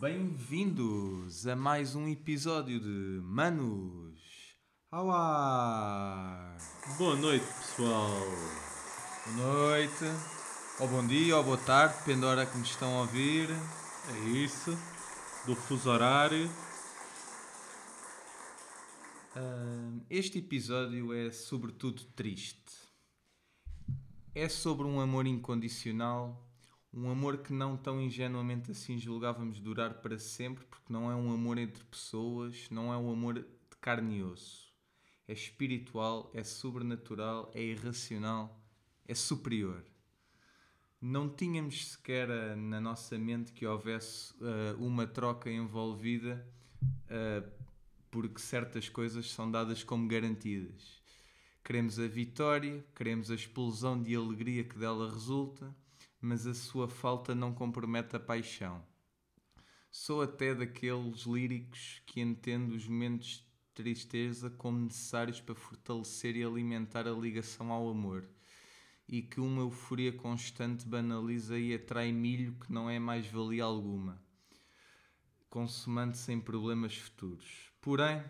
Bem-vindos 0.00 1.46
a 1.46 1.54
mais 1.54 1.94
um 1.94 2.08
episódio 2.08 2.80
de 2.80 3.20
Manos 3.22 4.18
ao 4.90 5.10
ar. 5.10 6.56
Boa 6.96 7.16
noite, 7.16 7.44
pessoal. 7.44 8.08
Boa 9.26 9.36
noite, 9.36 10.04
ou 10.80 10.88
bom 10.88 11.06
dia, 11.06 11.36
ou 11.36 11.44
boa 11.44 11.58
tarde, 11.58 11.98
depende 11.98 12.22
da 12.22 12.28
hora 12.28 12.46
que 12.46 12.56
nos 12.56 12.70
estão 12.70 12.96
a 12.96 13.00
ouvir. 13.02 13.50
É 13.50 14.28
isso. 14.30 14.70
Do 15.44 15.54
fuso 15.54 15.90
horário. 15.90 16.50
Este 20.08 20.38
episódio 20.38 21.12
é 21.12 21.30
sobretudo 21.30 22.04
triste. 22.16 22.72
É 24.34 24.48
sobre 24.48 24.86
um 24.86 24.98
amor 24.98 25.26
incondicional, 25.26 26.49
um 26.92 27.08
amor 27.08 27.38
que 27.38 27.52
não 27.52 27.76
tão 27.76 28.00
ingenuamente 28.00 28.70
assim 28.72 28.98
julgávamos 28.98 29.60
durar 29.60 29.94
para 29.94 30.18
sempre, 30.18 30.64
porque 30.64 30.92
não 30.92 31.10
é 31.10 31.14
um 31.14 31.32
amor 31.32 31.58
entre 31.58 31.84
pessoas, 31.84 32.68
não 32.70 32.92
é 32.92 32.96
um 32.96 33.10
amor 33.10 33.34
de 33.34 33.76
carne 33.80 34.18
e 34.18 34.22
osso. 34.22 34.68
É 35.28 35.32
espiritual, 35.32 36.30
é 36.34 36.42
sobrenatural, 36.42 37.50
é 37.54 37.62
irracional, 37.62 38.60
é 39.06 39.14
superior. 39.14 39.84
Não 41.00 41.28
tínhamos 41.28 41.92
sequer 41.92 42.30
ah, 42.30 42.56
na 42.56 42.80
nossa 42.80 43.16
mente 43.16 43.52
que 43.52 43.64
houvesse 43.64 44.34
ah, 44.42 44.76
uma 44.78 45.06
troca 45.06 45.50
envolvida 45.50 46.44
ah, 47.08 47.48
porque 48.10 48.40
certas 48.40 48.88
coisas 48.88 49.30
são 49.30 49.50
dadas 49.50 49.84
como 49.84 50.08
garantidas. 50.08 51.00
Queremos 51.62 51.98
a 51.98 52.08
vitória, 52.08 52.84
queremos 52.94 53.30
a 53.30 53.34
explosão 53.34 54.02
de 54.02 54.14
alegria 54.16 54.64
que 54.64 54.76
dela 54.76 55.10
resulta, 55.10 55.72
mas 56.20 56.46
a 56.46 56.54
sua 56.54 56.88
falta 56.88 57.34
não 57.34 57.54
compromete 57.54 58.16
a 58.16 58.20
paixão. 58.20 58.84
Sou 59.90 60.22
até 60.22 60.54
daqueles 60.54 61.22
líricos 61.22 62.02
que 62.06 62.20
entendo 62.20 62.72
os 62.72 62.86
momentos 62.86 63.28
de 63.28 63.44
tristeza 63.74 64.50
como 64.50 64.78
necessários 64.78 65.40
para 65.40 65.54
fortalecer 65.54 66.36
e 66.36 66.44
alimentar 66.44 67.08
a 67.08 67.12
ligação 67.12 67.72
ao 67.72 67.88
amor, 67.88 68.28
e 69.08 69.22
que 69.22 69.40
uma 69.40 69.62
euforia 69.62 70.12
constante 70.12 70.86
banaliza 70.86 71.58
e 71.58 71.74
atrai 71.74 72.12
milho 72.12 72.54
que 72.60 72.72
não 72.72 72.88
é 72.88 72.98
mais-valia 72.98 73.64
alguma 73.64 74.22
consumando 75.50 76.16
sem 76.16 76.40
problemas 76.40 76.96
futuros. 76.96 77.72
Porém, 77.80 78.22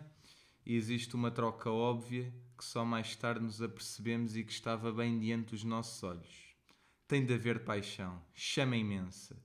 existe 0.65 1.15
uma 1.15 1.29
troca 1.29 1.69
óbvia 1.69 2.33
que 2.57 2.65
só 2.65 2.83
mais 2.83 3.15
tarde 3.15 3.45
nos 3.45 3.61
apercebemos 3.61 4.35
e 4.35 4.43
que 4.43 4.51
estava 4.51 4.91
bem 4.91 5.19
diante 5.19 5.51
dos 5.51 5.63
nossos 5.63 6.01
olhos. 6.01 6.50
Tem 7.11 7.25
de 7.25 7.33
haver 7.33 7.65
paixão, 7.65 8.23
chama 8.33 8.77
imensa. 8.77 9.37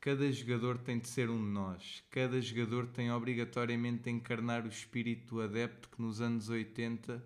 Cada 0.00 0.30
jogador 0.30 0.78
tem 0.78 1.00
de 1.00 1.08
ser 1.08 1.28
um 1.28 1.36
de 1.36 1.50
nós. 1.50 2.04
Cada 2.12 2.40
jogador 2.40 2.86
tem 2.86 3.10
obrigatoriamente 3.10 4.04
de 4.04 4.10
encarnar 4.10 4.64
o 4.64 4.68
espírito 4.68 5.34
do 5.34 5.40
adepto 5.40 5.88
que 5.88 6.00
nos 6.00 6.20
anos 6.20 6.48
80 6.48 7.20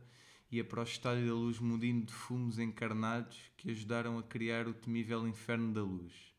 ia 0.50 0.64
para 0.64 0.80
o 0.80 0.82
estádio 0.82 1.26
da 1.26 1.34
luz 1.34 1.58
mudinho 1.58 2.06
de 2.06 2.12
fumos 2.14 2.58
encarnados 2.58 3.38
que 3.54 3.70
ajudaram 3.70 4.18
a 4.18 4.22
criar 4.22 4.66
o 4.66 4.72
temível 4.72 5.28
inferno 5.28 5.74
da 5.74 5.82
luz 5.82 6.32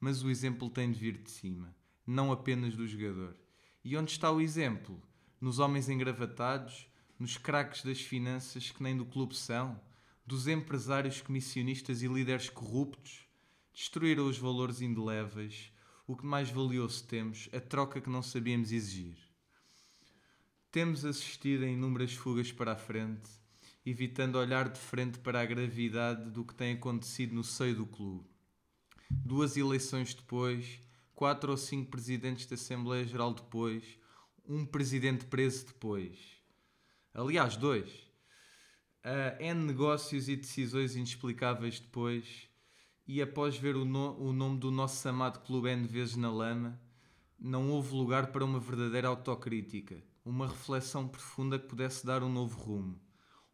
mas 0.00 0.22
o 0.22 0.30
exemplo 0.30 0.70
tem 0.70 0.90
de 0.90 0.98
vir 0.98 1.18
de 1.18 1.30
cima, 1.30 1.76
não 2.06 2.32
apenas 2.32 2.74
do 2.74 2.88
jogador. 2.88 3.36
E 3.84 3.98
onde 3.98 4.12
está 4.12 4.32
o 4.32 4.40
exemplo? 4.40 4.98
Nos 5.38 5.58
homens 5.58 5.90
engravatados, 5.90 6.88
nos 7.18 7.36
craques 7.36 7.84
das 7.84 8.00
finanças 8.00 8.70
que 8.70 8.82
nem 8.82 8.96
do 8.96 9.04
clube 9.04 9.36
são, 9.36 9.78
dos 10.26 10.46
empresários 10.46 11.20
comissionistas 11.20 12.02
e 12.02 12.08
líderes 12.08 12.48
corruptos? 12.48 13.26
Destruíram 13.74 14.26
os 14.26 14.38
valores 14.38 14.80
indeléveis, 14.80 15.72
o 16.06 16.16
que 16.16 16.26
mais 16.26 16.50
valioso 16.50 17.04
temos, 17.06 17.48
a 17.52 17.60
troca 17.60 18.00
que 18.00 18.10
não 18.10 18.22
sabíamos 18.22 18.72
exigir. 18.72 19.16
Temos 20.70 21.04
assistido 21.04 21.64
a 21.64 21.68
inúmeras 21.68 22.14
fugas 22.14 22.52
para 22.52 22.72
a 22.72 22.76
frente, 22.76 23.30
evitando 23.84 24.36
olhar 24.36 24.68
de 24.68 24.78
frente 24.78 25.18
para 25.18 25.40
a 25.40 25.46
gravidade 25.46 26.30
do 26.30 26.44
que 26.44 26.54
tem 26.54 26.74
acontecido 26.74 27.34
no 27.34 27.44
seio 27.44 27.76
do 27.76 27.86
clube 27.86 28.32
duas 29.24 29.56
eleições 29.56 30.14
depois, 30.14 30.80
quatro 31.14 31.50
ou 31.50 31.56
cinco 31.56 31.90
presidentes 31.90 32.46
da 32.46 32.54
Assembleia 32.54 33.04
Geral 33.04 33.34
depois, 33.34 33.98
um 34.46 34.64
presidente 34.64 35.26
preso 35.26 35.66
depois. 35.66 36.18
Aliás, 37.12 37.56
dois. 37.56 37.90
Uh, 39.04 39.34
N 39.42 39.66
negócios 39.66 40.28
e 40.28 40.36
decisões 40.36 40.94
inexplicáveis 40.94 41.80
depois, 41.80 42.48
e 43.04 43.20
após 43.20 43.56
ver 43.56 43.74
o, 43.74 43.84
no- 43.84 44.16
o 44.16 44.32
nome 44.32 44.60
do 44.60 44.70
nosso 44.70 45.08
amado 45.08 45.40
clube 45.40 45.70
N 45.70 45.88
vezes 45.88 46.14
na 46.14 46.30
lama, 46.30 46.80
não 47.36 47.68
houve 47.70 47.92
lugar 47.96 48.28
para 48.28 48.44
uma 48.44 48.60
verdadeira 48.60 49.08
autocrítica, 49.08 50.00
uma 50.24 50.46
reflexão 50.46 51.08
profunda 51.08 51.58
que 51.58 51.66
pudesse 51.66 52.06
dar 52.06 52.22
um 52.22 52.32
novo 52.32 52.56
rumo. 52.60 53.00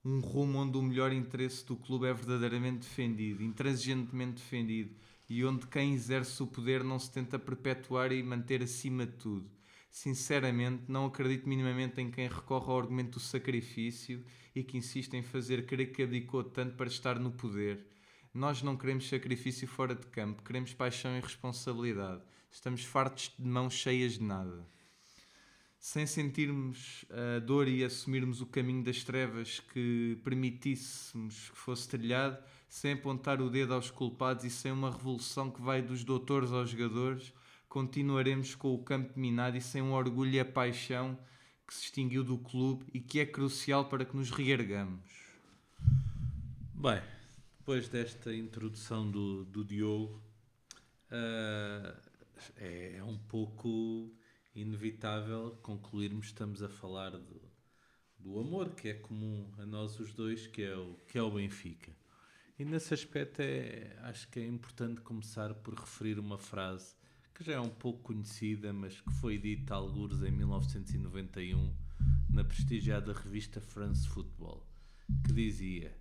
Um 0.05 0.21
rumo 0.21 0.59
onde 0.59 0.77
o 0.77 0.83
melhor 0.83 1.13
interesse 1.15 1.65
do 1.65 1.77
clube 1.77 2.07
é 2.07 2.13
verdadeiramente 2.13 2.81
defendido, 2.81 3.43
intransigentemente 3.43 4.43
defendido, 4.43 4.95
e 5.31 5.43
onde 5.47 5.67
quem 5.67 5.95
exerce 5.95 6.43
o 6.43 6.47
poder 6.47 6.85
não 6.85 6.99
se 6.99 7.11
tenta 7.11 7.39
perpetuar 7.39 8.13
e 8.13 8.23
manter 8.23 8.63
acima 8.63 9.07
de 9.07 9.13
tudo. 9.13 9.58
Sinceramente, 10.01 10.85
não 10.87 11.07
acredito 11.07 11.49
minimamente 11.49 12.01
em 12.01 12.09
quem 12.09 12.29
recorre 12.29 12.71
ao 12.71 12.79
argumento 12.79 13.15
do 13.15 13.21
sacrifício 13.21 14.25
e 14.55 14.63
que 14.63 14.79
insiste 14.79 15.15
em 15.15 15.25
fazer 15.25 15.67
crer 15.67 15.91
que 15.91 16.05
abdicou 16.05 16.45
tanto 16.45 16.77
para 16.77 16.87
estar 16.87 17.19
no 17.19 17.33
poder. 17.33 17.85
Nós 18.33 18.63
não 18.63 18.77
queremos 18.77 19.09
sacrifício 19.09 19.67
fora 19.67 19.97
de 19.97 20.07
campo, 20.07 20.45
queremos 20.45 20.73
paixão 20.73 21.17
e 21.17 21.21
responsabilidade. 21.21 22.23
Estamos 22.49 22.85
fartos 22.85 23.35
de 23.37 23.45
mãos 23.45 23.75
cheias 23.75 24.13
de 24.13 24.23
nada 24.23 24.65
sem 25.81 26.07
sentirmos 26.07 27.05
a 27.09 27.39
dor 27.39 27.69
e 27.69 27.85
assumirmos 27.85 28.41
o 28.41 28.47
caminho 28.47 28.83
das 28.83 29.05
trevas 29.05 29.61
que 29.61 30.19
permitíssemos 30.25 31.51
que 31.51 31.57
fosse 31.57 31.89
trilhado, 31.89 32.37
sem 32.69 32.93
apontar 32.93 33.41
o 33.41 33.49
dedo 33.49 33.75
aos 33.75 33.91
culpados 33.91 34.45
e 34.45 34.51
sem 34.51 34.73
uma 34.73 34.91
revolução 34.91 35.51
que 35.51 35.63
vai 35.63 35.81
dos 35.81 36.03
doutores 36.03 36.51
aos 36.51 36.71
jogadores, 36.71 37.33
continuaremos 37.69 38.55
com 38.55 38.75
o 38.75 38.83
campo 38.83 39.19
minado 39.19 39.57
e 39.57 39.61
sem 39.61 39.83
o 39.83 39.93
orgulho 39.93 40.33
e 40.33 40.41
a 40.41 40.45
paixão 40.45 41.19
que 41.67 41.75
se 41.75 41.85
extinguiu 41.85 42.25
do 42.25 42.39
clube 42.39 42.87
e 42.95 43.01
que 43.01 43.21
é 43.21 43.27
crucial 43.27 43.89
para 43.89 44.05
que 44.05 44.17
nos 44.17 44.31
reergamos. 44.31 45.05
Bem, 46.75 47.03
depois 47.59 47.89
desta 47.89 48.35
introdução 48.35 49.11
do, 49.11 49.45
do 49.45 49.65
Diogo, 49.65 50.23
ah, 51.11 51.95
é, 52.57 52.97
é 52.97 53.05
um 53.05 53.19
pouco 53.19 54.11
inevitável 54.55 55.59
concluirmos 55.63 56.27
estamos 56.27 56.63
a 56.63 56.69
falar 56.69 57.11
do, 57.11 57.41
do 58.19 58.39
amor 58.39 58.71
que 58.71 58.89
é 58.89 58.95
comum 58.95 59.53
a 59.59 59.67
nós 59.67 59.99
os 60.01 60.13
dois, 60.15 60.47
que 60.47 60.63
é 60.63 60.77
o, 60.77 60.95
que 61.07 61.19
é 61.19 61.23
o 61.23 61.31
Benfica. 61.31 61.93
E 62.59 62.65
nesse 62.65 62.93
aspecto 62.93 63.41
é, 63.41 63.97
acho 64.03 64.29
que 64.29 64.41
é 64.41 64.47
importante 64.47 65.01
começar 65.01 65.55
por 65.55 65.75
referir 65.75 66.19
uma 66.19 66.39
frase 66.39 66.98
que 67.39 67.45
já 67.45 67.53
é 67.53 67.61
um 67.61 67.71
pouco 67.71 68.01
conhecida, 68.01 68.73
mas 68.73 69.01
que 69.01 69.13
foi 69.13 69.39
dita 69.39 69.73
algures 69.73 70.23
em 70.23 70.31
1991 70.33 71.73
na 72.29 72.43
prestigiada 72.43 73.13
revista 73.13 73.61
France 73.61 74.09
Football, 74.09 74.67
que 75.25 75.33
dizia: 75.33 75.97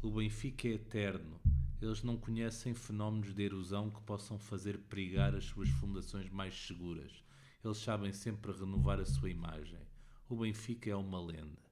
O 0.00 0.12
Benfica 0.12 0.68
é 0.68 0.74
eterno. 0.74 1.40
Eles 1.82 2.04
não 2.04 2.16
conhecem 2.16 2.72
fenómenos 2.72 3.34
de 3.34 3.42
erosão 3.42 3.90
que 3.90 4.00
possam 4.02 4.38
fazer 4.38 4.78
perigar 4.78 5.34
as 5.34 5.46
suas 5.46 5.68
fundações 5.68 6.30
mais 6.30 6.54
seguras. 6.54 7.24
Eles 7.64 7.78
sabem 7.78 8.12
sempre 8.12 8.52
renovar 8.52 9.00
a 9.00 9.04
sua 9.04 9.28
imagem. 9.28 9.80
O 10.28 10.36
Benfica 10.36 10.88
é 10.88 10.96
uma 10.96 11.20
lenda. 11.20 11.66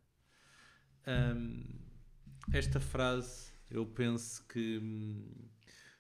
Hum, 1.07 1.63
esta 2.53 2.81
frase, 2.81 3.53
eu 3.71 3.87
penso 3.87 4.45
que 4.49 4.79
hum, 4.79 5.54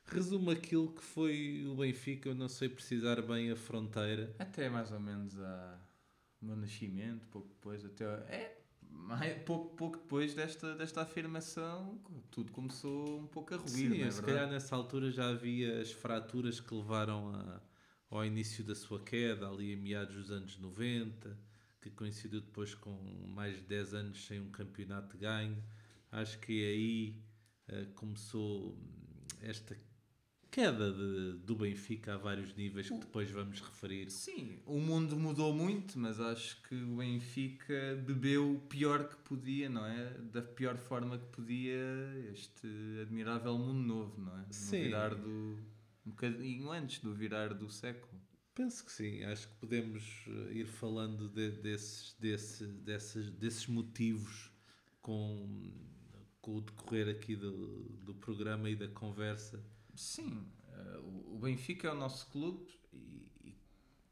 resume 0.07 0.53
aquilo 0.53 0.93
que 0.93 1.03
foi 1.03 1.65
o 1.67 1.75
Benfica. 1.77 2.29
Eu 2.31 2.35
não 2.35 2.49
sei 2.49 2.69
precisar 2.69 3.21
bem 3.23 3.51
a 3.51 3.57
fronteira. 3.57 4.35
Até 4.39 4.69
mais 4.69 4.91
ou 4.93 5.01
menos 5.01 5.39
a 5.41 5.81
o 6.43 6.47
meu 6.47 6.57
nascimento, 6.57 7.27
pouco 7.29 7.49
depois, 7.49 7.83
até 7.87 8.05
é 8.05 8.63
mais- 8.91 9.43
pouco, 9.45 9.75
pouco 9.77 9.97
depois 9.99 10.35
desta, 10.35 10.75
desta 10.75 11.01
afirmação, 11.01 11.99
tudo 12.31 12.53
começou 12.53 13.19
um 13.21 13.27
pouco 13.27 13.55
a 13.55 13.57
ruir, 13.57 13.71
Sim, 13.71 13.99
não 14.01 14.07
é 14.07 14.11
se 14.11 14.23
calhar 14.23 14.47
nessa 14.51 14.77
altura 14.77 15.11
já 15.11 15.31
havia 15.31 15.81
as 15.81 15.91
fraturas 15.91 16.61
que 16.61 16.75
levaram 16.75 17.35
a- 17.35 17.63
ao 18.11 18.25
início 18.27 18.63
da 18.63 18.75
sua 18.75 19.03
queda, 19.03 19.49
ali 19.49 19.73
em 19.73 19.77
meados 19.77 20.15
dos 20.15 20.31
anos 20.31 20.59
90, 20.59 21.37
que 21.81 21.89
coincidiu 21.91 22.43
depois 22.43 22.75
com 22.75 22.93
mais 23.29 23.57
de 23.57 23.63
10 23.63 23.95
anos 23.95 24.27
sem 24.27 24.39
um 24.39 24.51
campeonato 24.51 25.17
ganho. 25.17 25.63
Acho 26.13 26.39
que 26.41 26.53
aí 26.65 27.23
eh, 27.69 27.87
começou 27.95 28.79
esta 29.41 29.75
queda 30.55 30.93
de- 30.93 31.33
do 31.45 31.57
Benfica 31.57 32.15
a 32.15 32.17
vários 32.17 32.55
níveis 32.55 32.89
que 32.89 32.97
depois 32.99 33.29
vamos 33.29 33.61
referir. 33.61 34.09
Sim, 34.09 34.61
o 34.65 34.79
mundo 34.79 35.17
mudou 35.17 35.53
muito, 35.53 35.99
mas 35.99 36.21
acho 36.21 36.63
que 36.63 36.77
o 36.77 36.97
Benfica 36.99 38.01
bebeu 38.07 38.55
o 38.55 38.61
pior 38.61 39.09
que 39.09 39.17
podia, 39.17 39.69
não 39.69 39.85
é? 39.85 40.11
Da 40.33 40.41
pior 40.43 40.77
forma 40.77 41.19
que 41.19 41.27
podia 41.27 41.75
este 42.33 42.69
admirável 43.03 43.59
mundo 43.59 43.81
novo, 43.85 44.21
não 44.21 44.33
é? 44.39 44.47
No 44.47 44.53
Sim. 44.53 44.83
virar 44.85 45.13
do. 45.17 45.59
um 46.07 46.11
bocadinho 46.11 46.71
antes 46.71 47.01
do 47.01 47.13
virar 47.13 47.53
do 47.53 47.69
século. 47.69 48.23
Penso 48.55 48.85
que 48.85 48.93
sim, 48.93 49.25
acho 49.25 49.49
que 49.49 49.55
podemos 49.57 50.05
eh, 50.29 50.59
ir 50.59 50.67
falando 50.67 51.29
de, 51.29 51.51
desses, 51.51 52.15
desse, 52.21 52.65
desses, 52.65 53.29
desses 53.33 53.67
motivos 53.67 54.53
com, 55.03 55.73
com 56.41 56.59
o 56.59 56.61
decorrer 56.61 57.09
aqui 57.09 57.35
do, 57.35 57.89
do 58.05 58.15
programa 58.15 58.71
e 58.71 58.77
da 58.77 58.87
conversa. 58.87 59.61
Sim, 59.95 60.47
uh, 60.69 61.35
o 61.35 61.39
Benfica 61.39 61.89
é 61.89 61.93
o 61.93 61.95
nosso 61.95 62.27
clube 62.31 62.67
e, 62.93 63.29
e 63.45 63.57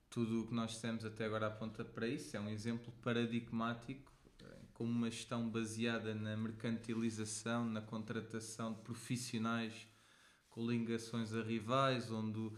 tudo 0.09 0.43
o 0.43 0.47
que 0.47 0.55
nós 0.55 0.73
dissemos 0.73 1.05
até 1.05 1.25
agora 1.25 1.47
aponta 1.47 1.85
para 1.85 2.07
isso. 2.07 2.37
É 2.37 2.41
um 2.41 2.49
exemplo 2.49 2.93
paradigmático, 3.03 4.13
eh, 4.41 4.59
com 4.75 4.85
uma 4.85 5.11
gestão 5.11 5.49
baseada 5.49 6.15
na 6.15 6.37
mercantilização, 6.37 7.65
na 7.65 7.81
contratação 7.81 8.75
de 8.75 8.81
profissionais 8.83 9.89
com 10.51 10.67
ligações 10.71 11.35
a 11.35 11.43
rivais, 11.43 12.11
onde 12.11 12.53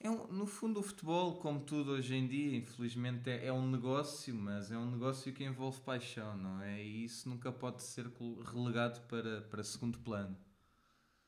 é 0.00 0.10
um, 0.10 0.26
no 0.28 0.46
fundo, 0.46 0.80
o 0.80 0.82
futebol, 0.82 1.38
como 1.38 1.60
tudo 1.60 1.92
hoje 1.92 2.14
em 2.14 2.26
dia, 2.26 2.56
infelizmente 2.56 3.30
é, 3.30 3.46
é, 3.46 3.52
um 3.52 3.70
negócio, 3.70 4.34
mas 4.34 4.70
é 4.70 4.76
um 4.78 4.90
negócio 4.90 5.32
que 5.32 5.44
envolve 5.44 5.80
paixão, 5.82 6.36
não 6.36 6.60
é? 6.62 6.82
E 6.82 7.04
isso 7.04 7.28
nunca 7.28 7.52
pode 7.52 7.82
ser 7.82 8.10
relegado 8.52 9.06
para, 9.06 9.42
para 9.42 9.62
segundo 9.62 9.98
plano. 10.00 10.36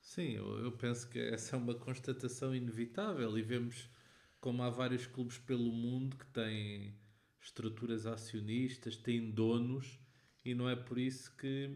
Sim, 0.02 0.32
eu, 0.32 0.58
eu 0.58 0.72
penso 0.72 1.08
que 1.08 1.18
essa 1.18 1.56
é 1.56 1.58
uma 1.58 1.74
constatação 1.74 2.54
inevitável 2.54 3.38
e 3.38 3.42
vemos 3.42 3.88
como 4.40 4.62
há 4.62 4.68
vários 4.68 5.06
clubes 5.06 5.38
pelo 5.38 5.72
mundo 5.72 6.16
que 6.16 6.26
têm 6.26 6.94
estruturas 7.40 8.04
acionistas, 8.04 8.96
têm 8.96 9.30
donos 9.30 9.98
e 10.44 10.54
não 10.54 10.68
é 10.68 10.76
por 10.76 10.98
isso 10.98 11.34
que 11.36 11.70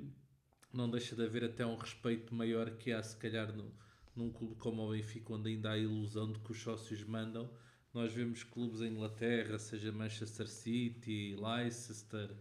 não 0.72 0.90
deixa 0.90 1.14
de 1.16 1.24
haver 1.24 1.44
até 1.44 1.64
um 1.64 1.76
respeito 1.76 2.34
maior 2.34 2.76
que 2.76 2.92
há, 2.92 3.02
se 3.02 3.16
calhar, 3.16 3.50
no 3.56 3.72
num 4.14 4.30
clube 4.32 4.54
como 4.56 4.82
o 4.82 4.92
Benfica, 4.92 5.34
onde 5.34 5.50
ainda 5.50 5.68
há 5.70 5.72
a 5.72 5.78
ilusão 5.78 6.32
de 6.32 6.38
que 6.40 6.50
os 6.50 6.60
sócios 6.62 7.04
mandam, 7.04 7.50
nós 7.92 8.12
vemos 8.14 8.42
clubes 8.42 8.80
em 8.80 8.88
Inglaterra, 8.88 9.58
seja 9.58 9.92
Manchester 9.92 10.48
City, 10.48 11.36
Leicester, 11.36 12.34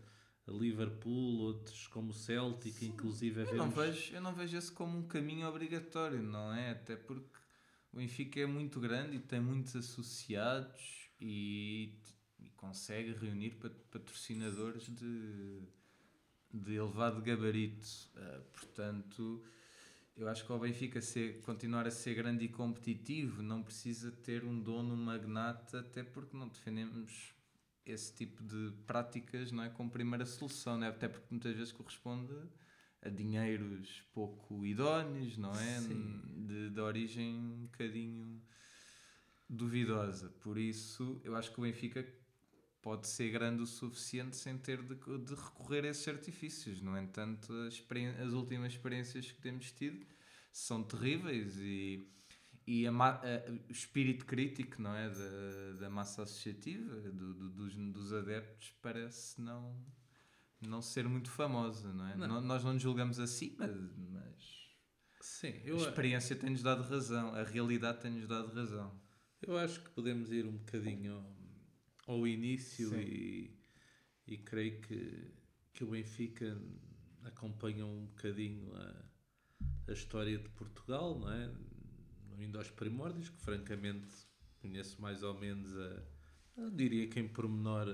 Liverpool, 0.48 1.40
outros 1.40 1.88
como 1.88 2.12
o 2.12 2.14
Celtic, 2.14 2.74
Sim. 2.74 2.88
inclusive 2.88 3.42
eu, 3.42 3.56
não 3.56 3.72
vejo, 3.72 4.14
eu 4.14 4.22
não 4.22 4.34
vejo 4.34 4.58
esse 4.58 4.72
como 4.72 4.98
um 4.98 5.08
caminho 5.08 5.48
obrigatório, 5.48 6.22
não 6.22 6.54
é? 6.54 6.72
Até 6.72 6.96
porque 6.96 7.40
o 7.92 7.98
Benfica 7.98 8.40
é 8.40 8.46
muito 8.46 8.80
grande 8.80 9.18
e 9.18 9.20
tem 9.20 9.40
muitos 9.40 9.76
associados 9.76 11.10
e, 11.20 11.94
e 12.40 12.50
consegue 12.52 13.14
reunir 13.14 13.58
patrocinadores 13.92 14.86
de, 14.88 15.62
de 16.54 16.76
elevado 16.76 17.22
gabarito. 17.22 17.88
Uh, 18.16 18.42
portanto, 18.52 19.44
eu 20.16 20.30
acho 20.30 20.46
que 20.46 20.52
o 20.52 20.60
Benfica 20.60 21.02
ser, 21.02 21.42
continuar 21.42 21.88
a 21.88 21.92
ser 21.92 22.14
grande 22.14 22.46
e 22.46 22.50
competitivo 22.50 23.42
não 23.42 23.64
precisa 23.64 24.12
ter 24.12 24.44
um 24.44 24.62
dono 24.62 24.96
magnata, 24.96 25.80
até 25.80 26.04
porque 26.04 26.38
não 26.38 26.48
defendemos 26.48 27.35
esse 27.86 28.14
tipo 28.14 28.44
de 28.44 28.72
práticas 28.88 29.52
não 29.52 29.64
é, 29.64 29.70
como 29.70 29.90
primeira 29.90 30.26
solução, 30.26 30.78
não 30.78 30.88
é? 30.88 30.90
até 30.90 31.08
porque 31.08 31.28
muitas 31.30 31.56
vezes 31.56 31.72
corresponde 31.72 32.34
a 33.02 33.10
dinheiros 33.10 34.04
pouco 34.14 34.66
idóneos, 34.66 35.38
não 35.38 35.52
é? 35.54 35.80
De, 35.80 36.70
de 36.72 36.80
origem 36.80 37.36
um 37.36 37.66
bocadinho 37.66 38.42
duvidosa. 39.48 40.30
Por 40.42 40.58
isso, 40.58 41.22
eu 41.24 41.36
acho 41.36 41.52
que 41.52 41.60
o 41.60 41.64
Benfica 41.64 42.04
pode 42.82 43.08
ser 43.08 43.32
grande 43.32 43.62
o 43.62 43.66
suficiente 43.66 44.36
sem 44.36 44.58
ter 44.58 44.82
de, 44.82 44.96
de 44.96 45.34
recorrer 45.34 45.86
a 45.86 45.90
esses 45.90 46.08
artifícios. 46.08 46.82
No 46.82 46.98
entanto, 46.98 47.54
as, 47.68 47.84
as, 48.24 48.34
últimas 48.34 48.74
experiências 48.74 49.32
que 49.32 49.42
temos 49.42 49.72
tido 49.72 50.06
são 50.52 50.84
terríveis 50.84 51.58
e, 51.58 52.08
e 52.68 52.88
a, 52.88 52.92
a, 52.92 53.52
o 53.70 53.72
espírito 53.72 54.26
crítico 54.26 54.82
não 54.82 54.96
é, 54.96 55.10
da, 55.10 55.80
da 55.82 55.90
massa 55.90 56.24
associativa, 56.24 56.96
do, 57.12 57.34
do, 57.34 57.50
dos, 57.50 57.76
dos 57.76 58.14
adeptos, 58.14 58.74
parece 58.82 59.40
não, 59.40 59.76
não 60.62 60.82
ser 60.82 61.08
muito 61.08 61.30
famosa. 61.30 61.94
Não 61.94 62.08
é? 62.08 62.16
Não. 62.16 62.42
Nós 62.42 62.64
não 62.64 62.74
nos 62.74 62.82
julgamos 62.82 63.20
assim, 63.20 63.56
mas, 63.60 63.72
mas 64.12 64.66
Sim, 65.22 65.54
eu, 65.64 65.78
a 65.78 65.90
experiência 65.90 66.36
tem-nos 66.36 66.64
dado 66.64 66.84
razão, 66.84 67.34
a 67.36 67.44
realidade 67.44 68.02
tem-nos 68.02 68.28
dado 68.28 68.54
razão. 68.54 69.00
Eu 69.42 69.58
acho 69.58 69.82
que 69.82 69.90
podemos 69.92 70.32
ir 70.32 70.46
um 70.46 70.58
bocadinho 70.58 71.24
ao 72.08 72.28
início 72.28 73.00
e, 73.00 73.56
e 74.28 74.38
creio 74.38 74.82
que, 74.82 75.32
que 75.74 75.84
o 75.84 75.88
Benfica 75.88 76.60
acompanha 77.24 77.86
um 77.86 78.06
bocadinho 78.06 78.72
a, 78.76 79.06
a 79.88 79.94
história 79.94 80.38
de 80.38 80.50
Portugal, 80.50 81.20
não 81.20 81.32
é? 81.32 81.52
Indo 82.40 82.58
aos 82.58 82.70
primórdios, 82.70 83.30
que 83.30 83.38
francamente 83.40 84.08
conheço 84.62 85.02
mais 85.02 85.24
ou 85.24 85.34
menos 85.34 85.76
a, 85.78 86.04
a 86.58 86.70
diria 86.70 87.08
que 87.08 87.20
em 87.20 87.28
pormenor 87.28 87.88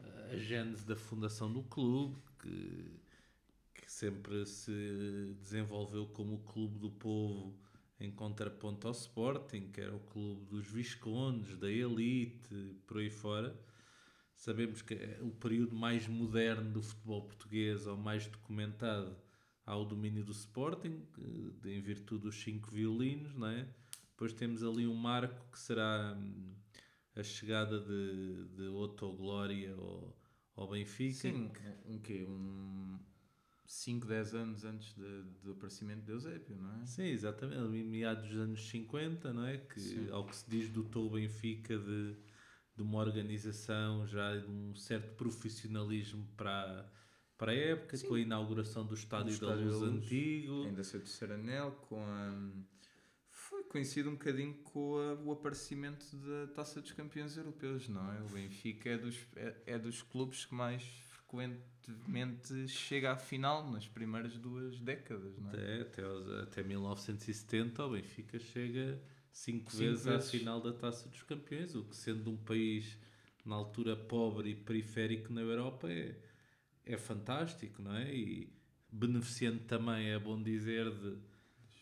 a, 0.00 0.32
a 0.32 0.36
gênese 0.36 0.84
da 0.86 0.96
fundação 0.96 1.52
do 1.52 1.62
clube, 1.62 2.16
que, 2.40 3.00
que 3.74 3.90
sempre 3.90 4.44
se 4.46 5.36
desenvolveu 5.40 6.06
como 6.06 6.36
o 6.36 6.38
clube 6.38 6.78
do 6.78 6.90
povo 6.90 7.54
em 8.02 8.10
contraponto 8.10 8.88
ao 8.88 8.92
Sporting, 8.92 9.70
que 9.70 9.80
era 9.80 9.94
o 9.94 10.00
clube 10.00 10.44
dos 10.46 10.66
Viscondes, 10.66 11.56
da 11.56 11.70
elite, 11.70 12.76
por 12.86 12.98
aí 12.98 13.10
fora. 13.10 13.56
Sabemos 14.34 14.82
que 14.82 14.94
é 14.94 15.18
o 15.22 15.30
período 15.30 15.76
mais 15.76 16.08
moderno 16.08 16.72
do 16.72 16.82
futebol 16.82 17.22
português, 17.22 17.86
ou 17.86 17.96
mais 17.96 18.26
documentado, 18.26 19.16
há 19.66 19.76
o 19.76 19.84
domínio 19.84 20.24
do 20.24 20.32
Sporting, 20.32 21.06
em 21.64 21.80
virtude 21.80 22.24
dos 22.24 22.42
cinco 22.42 22.70
violinos, 22.70 23.34
não 23.34 23.46
é? 23.46 23.68
Depois 24.10 24.32
temos 24.32 24.62
ali 24.62 24.86
um 24.86 24.94
marco 24.94 25.50
que 25.50 25.58
será 25.58 26.16
hum, 26.16 26.54
a 27.16 27.22
chegada 27.22 27.80
de, 27.80 28.44
de 28.56 28.68
Otto 28.68 29.12
Glória 29.12 29.74
ao, 29.74 30.16
ao 30.54 30.68
Benfica. 30.68 31.14
Sim, 31.14 31.50
um 31.86 31.98
quê? 31.98 32.24
Um 32.28 32.98
5, 33.72 34.06
10 34.06 34.34
anos 34.34 34.64
antes 34.64 34.94
de, 34.94 35.22
do 35.42 35.52
aparecimento 35.52 36.04
de 36.04 36.12
Eusébio, 36.12 36.56
não 36.56 36.82
é? 36.82 36.86
Sim, 36.86 37.04
exatamente, 37.04 37.74
em 37.74 37.82
meados 37.82 38.28
dos 38.28 38.38
anos 38.38 38.68
50, 38.68 39.32
não 39.32 39.46
é? 39.46 39.56
Que, 39.56 39.80
Sim. 39.80 40.10
ao 40.10 40.26
que 40.26 40.36
se 40.36 40.48
diz, 40.48 40.68
dotou 40.68 41.06
o 41.06 41.10
Benfica 41.10 41.78
de, 41.78 42.14
de 42.76 42.82
uma 42.82 42.98
organização 42.98 44.06
já 44.06 44.36
de 44.36 44.46
um 44.46 44.74
certo 44.74 45.14
profissionalismo 45.14 46.28
para, 46.36 46.86
para 47.42 47.50
a 47.50 47.56
época, 47.56 47.96
Sim. 47.96 48.06
com 48.06 48.14
a 48.14 48.20
inauguração 48.20 48.86
do 48.86 48.94
Estádio, 48.94 49.36
da 49.40 49.52
Luz, 49.56 49.74
Luz 49.74 49.82
Antigo. 49.82 50.62
Ainda 50.64 50.84
seu 50.84 51.00
terceiro 51.00 51.34
anel, 51.34 51.72
com 51.88 52.00
a... 52.00 52.38
Foi 53.28 53.64
coincido 53.64 54.10
um 54.10 54.12
bocadinho 54.12 54.54
com 54.62 54.96
a, 54.96 55.14
o 55.14 55.32
aparecimento 55.32 56.06
da 56.14 56.46
Taça 56.54 56.80
dos 56.80 56.92
Campeões 56.92 57.36
Europeus, 57.36 57.88
não 57.88 58.12
é? 58.12 58.20
O 58.22 58.28
Benfica 58.28 58.90
é 58.90 58.96
dos, 58.96 59.18
é, 59.34 59.56
é 59.66 59.76
dos 59.76 60.02
clubes 60.02 60.44
que 60.44 60.54
mais 60.54 60.84
frequentemente 61.08 62.68
chega 62.68 63.10
à 63.10 63.16
final 63.16 63.68
nas 63.68 63.88
primeiras 63.88 64.38
duas 64.38 64.78
décadas. 64.78 65.36
Não 65.36 65.50
é? 65.50 65.80
até, 65.80 66.02
até, 66.04 66.42
até 66.42 66.62
1970 66.62 67.84
o 67.84 67.90
Benfica 67.90 68.38
chega 68.38 69.02
cinco, 69.32 69.72
cinco 69.72 69.76
vezes, 69.78 70.04
vezes 70.04 70.28
à 70.28 70.30
final 70.30 70.60
da 70.60 70.72
Taça 70.72 71.08
dos 71.08 71.24
Campeões, 71.24 71.74
o 71.74 71.82
que 71.82 71.96
sendo 71.96 72.30
um 72.30 72.36
país 72.36 72.96
na 73.44 73.56
altura 73.56 73.96
pobre 73.96 74.50
e 74.50 74.54
periférico 74.54 75.32
na 75.32 75.40
Europa 75.40 75.90
é, 75.90 76.14
é 76.84 76.96
fantástico, 76.96 77.82
não 77.82 77.94
é? 77.94 78.14
E 78.14 78.52
beneficiando 78.90 79.60
também, 79.60 80.10
é 80.10 80.18
bom 80.18 80.42
dizer, 80.42 80.90
de, 80.90 81.18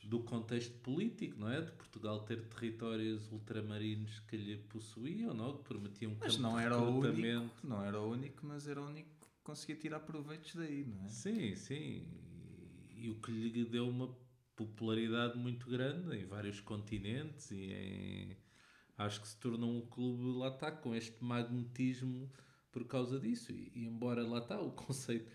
do 0.05 0.21
contexto 0.21 0.79
político, 0.81 1.39
não 1.39 1.51
é? 1.51 1.61
De 1.61 1.73
Portugal 1.73 2.21
ter 2.21 2.43
territórios 2.49 3.31
ultramarinos 3.33 4.21
que 4.21 4.37
lhe 4.37 4.57
possuíam, 4.57 5.35
não? 5.35 5.57
Que 5.59 5.65
permitiam 5.69 6.17
mas 6.21 6.37
não 6.39 6.59
era 6.59 6.79
o 6.79 6.99
único, 6.99 7.67
não 7.67 7.85
era 7.85 8.01
o 8.01 8.11
único, 8.11 8.47
mas 8.47 8.67
era 8.67 8.81
o 8.81 8.87
único 8.87 9.21
conseguia 9.51 9.77
tirar 9.77 10.01
proveitos 10.01 10.55
daí, 10.55 10.85
não 10.85 11.05
é? 11.05 11.09
Sim, 11.09 11.57
sim. 11.57 12.07
E, 12.95 13.07
e 13.07 13.11
o 13.11 13.17
que 13.17 13.33
lhe 13.33 13.65
deu 13.65 13.89
uma 13.89 14.15
popularidade 14.55 15.37
muito 15.39 15.69
grande 15.69 16.17
em 16.17 16.25
vários 16.25 16.61
continentes 16.61 17.51
e 17.51 17.73
em, 17.73 18.37
acho 18.97 19.21
que 19.21 19.29
se 19.29 19.37
tornou 19.39 19.71
um 19.71 19.81
clube 19.87 20.39
lá 20.39 20.49
está 20.49 20.71
com 20.71 20.95
este 20.95 21.23
magnetismo 21.25 22.31
por 22.71 22.87
causa 22.87 23.19
disso. 23.19 23.53
E, 23.53 23.73
e 23.75 23.87
embora 23.87 24.27
lá 24.27 24.39
está 24.39 24.61
o 24.61 24.71
conceito 24.73 25.31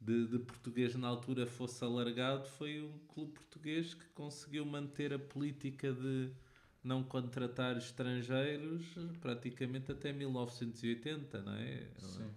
de, 0.00 0.28
de, 0.28 0.38
português 0.38 0.94
na 0.94 1.08
altura 1.08 1.46
fosse 1.46 1.84
alargado 1.84 2.46
foi 2.46 2.80
um 2.80 2.98
clube 3.08 3.32
português 3.32 3.94
que 3.94 4.06
conseguiu 4.10 4.64
manter 4.64 5.12
a 5.12 5.18
política 5.18 5.92
de 5.92 6.30
não 6.84 7.02
contratar 7.02 7.76
estrangeiros 7.76 8.84
praticamente 9.20 9.90
até 9.90 10.12
1980 10.12 11.42
não 11.42 11.52
é? 11.52 11.90
Sim. 11.98 12.30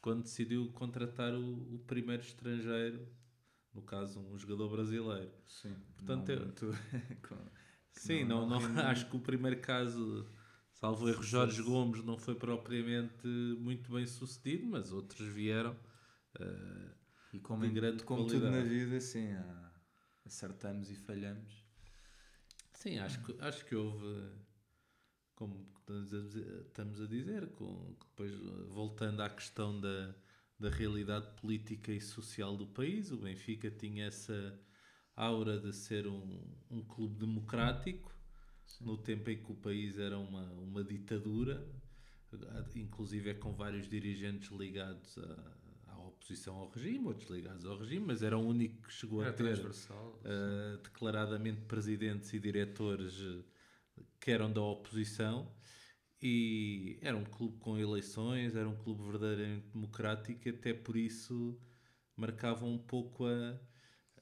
Quando 0.00 0.22
decidiu 0.22 0.72
contratar 0.72 1.34
o, 1.34 1.74
o 1.74 1.78
primeiro 1.86 2.22
estrangeiro, 2.22 3.06
no 3.74 3.82
caso 3.82 4.20
um 4.20 4.36
jogador 4.36 4.68
brasileiro. 4.70 5.30
Sim, 5.46 5.76
portanto 5.96 6.28
não, 6.28 6.68
eu, 6.68 6.74
sim, 7.92 8.24
não, 8.24 8.48
não, 8.48 8.60
não 8.60 8.82
acho 8.88 9.08
que 9.08 9.16
o 9.16 9.20
primeiro 9.20 9.60
caso, 9.60 10.26
salvo 10.82 11.08
erro, 11.08 11.22
Jorge 11.22 11.62
Gomes 11.62 12.04
não 12.04 12.18
foi 12.18 12.34
propriamente 12.34 13.28
muito 13.60 13.92
bem 13.92 14.04
sucedido, 14.04 14.66
mas 14.66 14.90
outros 14.90 15.28
vieram 15.28 15.76
uh, 16.40 16.90
e 17.32 17.38
como, 17.38 17.64
em 17.64 17.72
grande 17.72 18.02
como 18.02 18.26
tudo 18.26 18.50
na 18.50 18.62
vida, 18.62 19.00
sim, 19.00 19.28
acertamos 20.26 20.90
e 20.90 20.96
falhamos. 20.96 21.64
Sim, 22.72 22.98
acho 22.98 23.22
que, 23.22 23.36
acho 23.40 23.64
que 23.64 23.76
houve 23.76 24.28
como 25.36 25.72
estamos 26.66 27.00
a 27.00 27.06
dizer, 27.06 27.48
com, 27.50 27.96
depois 28.00 28.32
voltando 28.68 29.22
à 29.22 29.30
questão 29.30 29.80
da, 29.80 30.12
da 30.58 30.68
realidade 30.68 31.30
política 31.40 31.92
e 31.92 32.00
social 32.00 32.56
do 32.56 32.66
país, 32.66 33.12
o 33.12 33.18
Benfica 33.18 33.70
tinha 33.70 34.06
essa 34.06 34.60
aura 35.14 35.60
de 35.60 35.72
ser 35.72 36.08
um, 36.08 36.44
um 36.68 36.82
clube 36.82 37.20
democrático, 37.20 38.12
Sim. 38.66 38.84
no 38.84 38.96
tempo 38.96 39.30
em 39.30 39.42
que 39.42 39.52
o 39.52 39.54
país 39.54 39.98
era 39.98 40.18
uma, 40.18 40.44
uma 40.52 40.84
ditadura, 40.84 41.66
inclusive 42.74 43.30
é 43.30 43.34
com 43.34 43.52
vários 43.52 43.88
dirigentes 43.88 44.50
ligados 44.50 45.18
à, 45.18 45.92
à 45.92 45.98
oposição 45.98 46.56
ao 46.56 46.68
regime, 46.70 47.06
outros 47.06 47.30
ligados 47.30 47.64
ao 47.64 47.76
regime, 47.78 48.06
mas 48.06 48.22
era 48.22 48.38
o 48.38 48.46
único 48.46 48.82
que 48.82 48.92
chegou 48.92 49.22
era 49.22 49.30
a 49.30 49.34
ter 49.34 49.58
uh, 49.58 50.82
declaradamente 50.82 51.60
presidentes 51.62 52.32
e 52.32 52.38
diretores 52.38 53.20
eh, 53.20 54.02
que 54.20 54.30
eram 54.30 54.50
da 54.50 54.62
oposição 54.62 55.52
e 56.22 56.98
era 57.02 57.16
um 57.16 57.24
clube 57.24 57.58
com 57.58 57.76
eleições, 57.76 58.54
era 58.54 58.68
um 58.68 58.76
clube 58.76 59.02
verdadeiramente 59.02 59.66
democrático, 59.72 60.48
até 60.48 60.72
por 60.72 60.96
isso 60.96 61.60
marcava 62.16 62.64
um 62.64 62.78
pouco 62.78 63.26
a, 63.26 63.58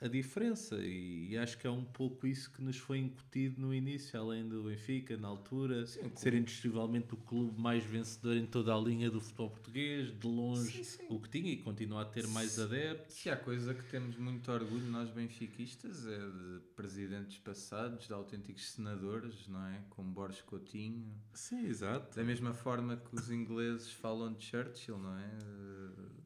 a 0.00 0.08
diferença 0.08 0.76
e, 0.76 1.28
e, 1.30 1.38
acho 1.38 1.58
que 1.58 1.66
é 1.66 1.70
um 1.70 1.84
pouco 1.84 2.26
isso 2.26 2.50
que 2.50 2.62
nos 2.62 2.76
foi 2.76 2.98
incutido 2.98 3.60
no 3.60 3.74
início, 3.74 4.18
além 4.18 4.48
do 4.48 4.62
Benfica, 4.64 5.16
na 5.16 5.28
altura, 5.28 5.86
sim, 5.86 6.10
ser 6.16 6.32
indiscutivelmente 6.32 7.12
o 7.12 7.16
clube 7.18 7.60
mais 7.60 7.84
vencedor 7.84 8.36
em 8.36 8.46
toda 8.46 8.74
a 8.74 8.78
linha 8.78 9.10
do 9.10 9.20
futebol 9.20 9.50
português, 9.50 10.18
de 10.18 10.26
longe 10.26 10.84
sim, 10.84 10.84
sim. 10.84 11.06
o 11.10 11.20
que 11.20 11.28
tinha 11.28 11.52
e 11.52 11.58
continua 11.58 12.02
a 12.02 12.04
ter 12.06 12.26
mais 12.28 12.58
adeptos. 12.58 13.14
Se 13.14 13.28
há 13.28 13.36
coisa 13.36 13.74
que 13.74 13.84
temos 13.90 14.16
muito 14.16 14.50
orgulho 14.50 14.86
nós 14.86 15.10
benfiquistas 15.10 16.06
é 16.06 16.18
de 16.18 16.60
presidentes 16.74 17.38
passados, 17.38 18.06
de 18.06 18.14
autênticos 18.14 18.70
senadores, 18.70 19.46
não 19.48 19.66
é? 19.66 19.82
Como 19.90 20.10
Borges 20.10 20.40
Coutinho. 20.42 21.12
Sim, 21.34 21.66
exato. 21.66 22.16
Da 22.16 22.24
mesma 22.24 22.54
forma 22.54 22.96
que 22.96 23.14
os 23.14 23.30
ingleses 23.30 23.92
falam 23.92 24.32
de 24.32 24.44
Churchill, 24.44 24.98
não 24.98 25.16
é? 25.16 25.30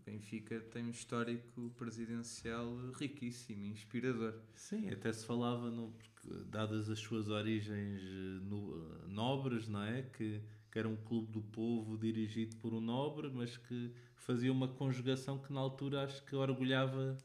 Benfica 0.04 0.60
tem 0.60 0.84
um 0.84 0.90
histórico 0.90 1.70
presidencial 1.76 2.76
riquíssimo, 2.92 3.64
inspirador. 3.66 4.34
Sim, 4.54 4.90
até 4.90 5.12
se 5.12 5.24
falava, 5.24 5.70
no, 5.70 5.92
porque, 5.92 6.44
dadas 6.50 6.90
as 6.90 6.98
suas 6.98 7.28
origens 7.28 8.02
eh, 8.02 8.40
no, 8.42 8.76
eh, 8.76 9.08
nobres, 9.08 9.66
não 9.66 9.82
é? 9.82 10.02
Que, 10.02 10.42
que 10.70 10.78
era 10.78 10.88
um 10.88 10.96
clube 10.96 11.32
do 11.32 11.42
povo 11.42 11.96
dirigido 11.96 12.56
por 12.56 12.74
um 12.74 12.80
nobre, 12.80 13.30
mas 13.32 13.56
que 13.56 13.92
fazia 14.16 14.52
uma 14.52 14.68
conjugação 14.68 15.38
que 15.38 15.52
na 15.52 15.60
altura 15.60 16.04
acho 16.04 16.22
que 16.24 16.36
orgulhava 16.36 17.16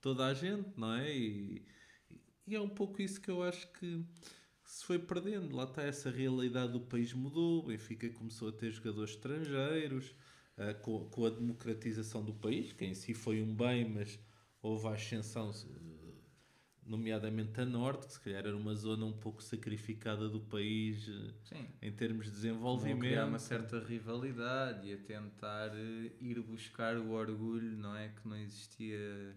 toda 0.00 0.26
a 0.26 0.34
gente, 0.34 0.68
não 0.76 0.94
é? 0.94 1.16
E, 1.16 1.64
e 2.46 2.56
é 2.56 2.60
um 2.60 2.68
pouco 2.68 3.00
isso 3.00 3.20
que 3.20 3.30
eu 3.30 3.42
acho 3.42 3.70
que 3.72 4.04
se 4.64 4.84
foi 4.84 4.98
perdendo. 4.98 5.54
Lá 5.54 5.64
está 5.64 5.82
essa 5.82 6.10
realidade 6.10 6.72
do 6.72 6.80
país 6.80 7.12
mudou, 7.12 7.60
o 7.60 7.66
Benfica 7.68 8.10
começou 8.10 8.48
a 8.48 8.52
ter 8.52 8.72
jogadores 8.72 9.10
estrangeiros 9.10 10.14
uh, 10.58 10.74
com, 10.82 11.04
com, 11.10 11.26
a 11.26 11.30
democratização 11.30 12.24
do 12.24 12.34
país, 12.34 12.72
que 12.72 12.84
em 12.84 12.94
si 12.94 13.14
foi 13.14 13.42
um 13.42 13.54
bem, 13.54 13.88
mas 13.88 14.18
houve 14.62 14.86
a 14.88 14.92
ascensão, 14.92 15.52
nomeadamente 16.86 17.60
a 17.60 17.64
norte, 17.64 18.06
que 18.06 18.12
se 18.12 18.20
calhar 18.20 18.46
era 18.46 18.56
uma 18.56 18.74
zona 18.74 19.04
um 19.04 19.12
pouco 19.12 19.42
sacrificada 19.42 20.28
do 20.28 20.40
país 20.40 21.08
eh, 21.08 21.34
Sim. 21.44 21.66
em 21.82 21.92
termos 21.92 22.26
de 22.26 22.32
desenvolvimento. 22.32 23.00
criar 23.00 23.26
uma 23.26 23.38
certa 23.38 23.80
rivalidade 23.80 24.88
e 24.88 24.94
a 24.94 24.98
tentar 24.98 25.72
eh, 25.74 26.12
ir 26.20 26.40
buscar 26.40 26.96
o 26.96 27.10
orgulho, 27.10 27.76
não 27.76 27.96
é? 27.96 28.08
Que 28.08 28.28
não 28.28 28.36
existia 28.36 29.36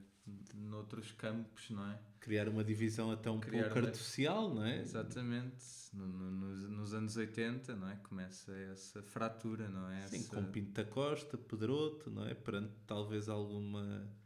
noutros 0.54 1.12
campos, 1.12 1.70
não 1.70 1.86
é? 1.90 2.00
Criar 2.20 2.50
uma 2.50 2.64
divisão 2.64 3.12
até 3.12 3.30
um 3.30 3.40
Criar 3.40 3.64
pouco 3.64 3.80
uma... 3.80 3.88
artificial, 3.88 4.54
não 4.54 4.66
é? 4.66 4.82
Exatamente. 4.82 5.66
No, 5.94 6.08
no, 6.08 6.32
nos, 6.32 6.70
nos, 6.70 6.94
anos 6.94 7.18
80, 7.18 7.76
não 7.76 7.90
é? 7.90 7.96
Começa 7.98 8.56
essa 8.72 9.02
fratura, 9.02 9.68
não 9.70 9.90
é? 9.90 10.08
Sim, 10.08 10.18
essa... 10.18 10.36
com 10.36 10.44
Pinto 10.46 10.72
da 10.72 10.84
Costa, 10.84 11.38
Pedroto, 11.38 12.10
não 12.12 12.26
é? 12.26 12.34
Perante 12.34 12.74
talvez 12.86 13.30
alguma... 13.30 14.08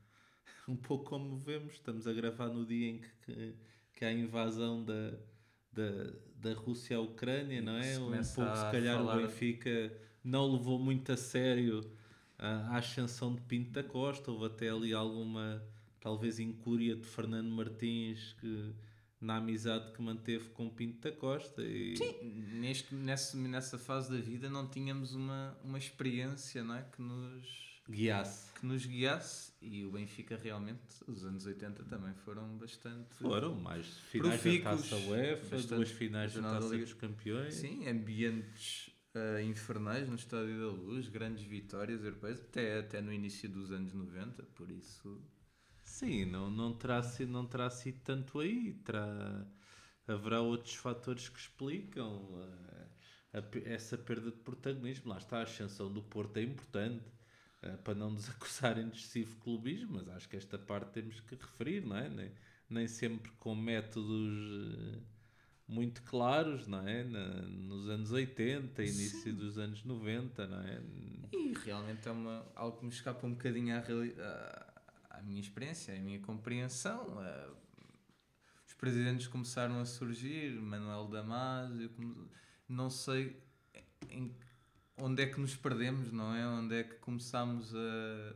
Um 0.65 0.77
pouco 0.77 1.03
como 1.03 1.38
vemos, 1.38 1.74
estamos 1.74 2.07
a 2.07 2.13
gravar 2.13 2.48
no 2.48 2.65
dia 2.65 2.89
em 2.89 2.98
que, 2.98 3.10
que, 3.25 3.55
que 3.95 4.05
há 4.05 4.07
a 4.07 4.13
invasão 4.13 4.81
da, 4.81 5.12
da, 5.74 6.13
da 6.38 6.53
Rússia 6.53 6.95
à 6.95 7.01
Ucrânia, 7.01 7.62
não 7.62 7.77
é? 7.77 8.00
Um 8.00 8.12
pouco, 8.12 8.24
se 8.24 8.72
calhar, 8.72 8.98
falar... 8.98 9.17
o 9.17 9.22
Benfica 9.24 9.91
não 10.24 10.53
levou 10.53 10.79
muito 10.79 11.12
a 11.12 11.17
sério 11.17 11.81
a, 12.38 12.75
a 12.75 12.77
ascensão 12.77 13.36
de 13.36 13.41
Pinto 13.41 13.72
da 13.72 13.83
Costa, 13.83 14.31
houve 14.31 14.45
até 14.45 14.69
ali 14.69 14.93
alguma 14.93 15.63
talvez 16.03 16.38
incúria 16.38 16.98
de 16.98 17.07
Fernando 17.07 17.50
Martins 17.50 18.36
que 18.41 18.74
na 19.22 19.38
amizade 19.38 19.93
que 19.93 20.01
manteve 20.01 20.50
com 20.50 20.69
Pinto 20.69 21.00
da 21.00 21.15
Costa. 21.15 21.63
E... 21.63 21.95
Sim, 21.95 22.13
neste, 22.60 22.93
nessa, 22.93 23.38
nessa 23.38 23.77
fase 23.77 24.12
da 24.12 24.17
vida 24.17 24.50
não 24.50 24.67
tínhamos 24.67 25.15
uma, 25.15 25.57
uma 25.63 25.77
experiência 25.77 26.62
não 26.62 26.75
é? 26.75 26.81
que 26.81 27.01
nos 27.01 27.81
guiasse. 27.89 28.51
Que 28.60 28.65
nos 28.65 28.86
guiasse 28.86 29.53
e 29.62 29.86
o 29.86 29.91
Benfica 29.91 30.36
realmente, 30.36 30.81
os 31.07 31.24
anos 31.24 31.45
80 31.45 31.86
também 31.86 32.13
foram 32.25 32.57
bastante. 32.57 33.15
Foram 33.15 33.55
mais 33.55 33.88
finais 34.12 34.41
profícuos, 34.41 34.89
da 34.89 34.98
taça 34.98 35.10
UEFA, 35.10 35.62
duas 35.62 35.91
finais 35.91 36.33
da 36.33 36.41
taça 36.41 36.67
Liga. 36.67 36.83
dos 36.83 36.93
Campeões. 36.93 37.53
Sim, 37.53 37.88
ambientes 37.88 38.91
uh, 39.15 39.39
infernais 39.41 40.10
no 40.10 40.15
Estádio 40.15 40.60
da 40.60 40.67
Luz, 40.67 41.07
grandes 41.07 41.45
vitórias 41.45 42.03
europeias, 42.03 42.41
até, 42.41 42.79
até 42.79 43.00
no 43.00 43.13
início 43.13 43.48
dos 43.48 43.72
anos 43.72 43.93
90, 43.93 44.43
por 44.53 44.69
isso 44.69 45.22
Sim, 45.94 46.26
não, 46.26 46.50
não, 46.50 46.74
terá 46.74 47.04
sido, 47.04 47.32
não 47.32 47.46
terá 47.46 47.70
sido 47.70 48.00
tanto 48.04 48.40
aí. 48.40 48.74
Terá, 48.84 49.46
haverá 50.08 50.42
outros 50.42 50.74
fatores 50.74 51.30
que 51.30 51.38
explicam 51.38 52.20
a, 53.32 53.38
a, 53.38 53.44
essa 53.72 53.96
perda 53.96 54.32
de 54.32 54.38
protagonismo. 54.38 55.12
Lá 55.12 55.20
está, 55.20 55.38
a 55.38 55.44
ascensão 55.44 55.94
do 55.94 56.02
Porto 56.02 56.38
é 56.38 56.42
importante 56.42 57.06
uh, 57.62 57.78
para 57.84 57.94
não 57.94 58.10
nos 58.10 58.28
acusarem 58.34 58.90
de 58.90 58.98
excessivo 58.98 59.36
clubismo, 59.42 59.98
mas 59.98 60.10
acho 60.10 60.28
que 60.28 60.36
esta 60.36 60.58
parte 60.58 60.94
temos 60.94 61.20
que 61.20 61.36
referir, 61.36 61.86
não 61.86 61.96
é? 61.96 62.10
Nem, 62.10 62.32
nem 62.68 62.88
sempre 62.88 63.32
com 63.34 63.54
métodos 63.54 64.34
uh, 64.98 65.04
muito 65.68 66.02
claros, 66.02 66.66
não 66.66 66.88
é? 66.88 67.04
Na, 67.04 67.44
nos 67.44 67.88
anos 67.88 68.12
80, 68.12 68.82
início 68.82 69.22
Sim. 69.22 69.36
dos 69.36 69.60
anos 69.60 69.84
90, 69.84 70.48
não 70.48 70.60
é? 70.60 70.82
E 71.32 71.54
realmente 71.54 72.08
é 72.08 72.12
uma, 72.12 72.52
algo 72.56 72.80
que 72.80 72.86
me 72.86 72.92
escapa 72.92 73.28
um 73.28 73.34
bocadinho 73.34 73.78
à 73.78 73.80
realidade 73.80 74.20
a 74.20 74.73
minha 75.24 75.42
experiência, 75.42 75.96
a 75.96 76.00
minha 76.00 76.20
compreensão. 76.20 77.18
Uh, 77.18 77.56
os 78.68 78.74
presidentes 78.74 79.27
começaram 79.27 79.80
a 79.80 79.86
surgir, 79.86 80.60
Manuel 80.62 81.08
Damasio, 81.08 81.92
não 82.68 82.89
sei 82.89 83.42
em, 84.10 84.36
onde 84.98 85.24
é 85.24 85.27
que 85.27 85.39
nos 85.39 85.56
perdemos, 85.56 86.12
não 86.12 86.34
é? 86.34 86.48
Onde 86.48 86.75
é 86.75 86.84
que 86.84 86.96
começámos 86.96 87.74
a, 87.75 88.36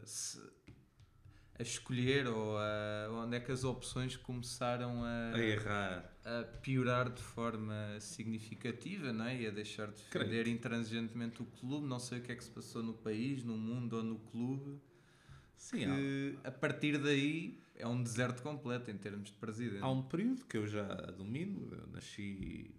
a 1.59 1.61
escolher 1.61 2.27
ou 2.27 2.57
a, 2.57 3.23
onde 3.23 3.37
é 3.37 3.39
que 3.39 3.51
as 3.51 3.63
opções 3.63 4.15
começaram 4.15 5.03
a, 5.03 5.31
a 5.33 5.39
errar, 5.39 6.17
a 6.23 6.43
piorar 6.43 7.09
de 7.09 7.21
forma 7.21 7.99
significativa, 7.99 9.11
não 9.11 9.25
é? 9.25 9.41
E 9.41 9.47
a 9.47 9.51
deixar 9.51 9.87
de 9.87 10.03
defender 10.03 10.43
Creio. 10.43 10.55
intransigentemente 10.55 11.41
o 11.41 11.45
clube. 11.45 11.87
Não 11.87 11.99
sei 11.99 12.19
o 12.19 12.21
que 12.21 12.31
é 12.31 12.35
que 12.35 12.43
se 12.43 12.51
passou 12.51 12.83
no 12.83 12.93
país, 12.93 13.43
no 13.43 13.57
mundo 13.57 13.97
ou 13.97 14.03
no 14.03 14.19
clube 14.19 14.79
Sim, 15.57 15.79
que 15.79 16.37
há... 16.43 16.47
a 16.49 16.51
partir 16.51 16.97
daí 16.97 17.59
é 17.75 17.87
um 17.87 18.01
deserto 18.01 18.41
completo 18.41 18.89
em 18.89 18.97
termos 18.97 19.29
de 19.29 19.35
presidente. 19.37 19.83
Há 19.83 19.89
um 19.89 20.03
período 20.03 20.45
que 20.45 20.57
eu 20.57 20.67
já 20.67 20.85
domino, 21.11 21.69
eu 21.71 21.87
nasci 21.87 22.73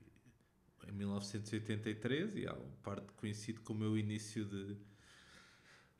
em 0.86 0.92
1983 0.92 2.36
e 2.36 2.46
há 2.46 2.54
parte 2.82 3.12
coincide 3.14 3.60
com 3.60 3.72
o 3.72 3.76
meu 3.76 3.98
início 3.98 4.44
de, 4.44 4.76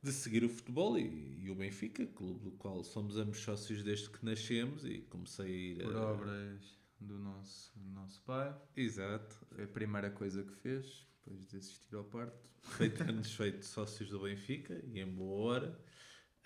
de 0.03 0.13
seguir 0.13 0.45
o 0.45 0.49
futebol 0.49 0.99
e, 0.99 1.45
e, 1.45 1.51
o 1.51 1.55
Benfica, 1.55 2.07
clube 2.07 2.41
do 2.45 2.51
qual 2.53 2.83
somos 2.83 3.17
ambos 3.17 3.39
sócios 3.39 3.83
desde 3.83 4.09
que 4.09 4.25
nascemos 4.25 4.85
e 4.85 5.01
comecei 5.03 5.47
a 5.47 5.49
ir 5.49 5.83
por 5.83 5.97
a... 5.97 6.13
obras 6.13 6.79
do 7.01 7.19
nosso, 7.19 7.73
do 7.79 7.91
nosso 7.91 8.23
pai. 8.23 8.55
Exato. 8.77 9.37
Foi 9.51 9.65
a 9.65 9.69
primeira 9.69 10.11
coisa 10.11 10.43
que 10.43 10.55
fez 10.55 11.07
depois 11.19 11.47
de 11.47 11.57
assistir 11.59 11.95
ao 11.95 12.05
parto. 12.05 12.51
Feito 12.63 13.03
anos 13.05 13.35
feito 13.35 13.65
sócios 13.65 14.09
do 14.11 14.21
Benfica 14.21 14.81
e 14.85 15.01
em 15.01 15.07
boa 15.07 15.53
hora. 15.53 15.81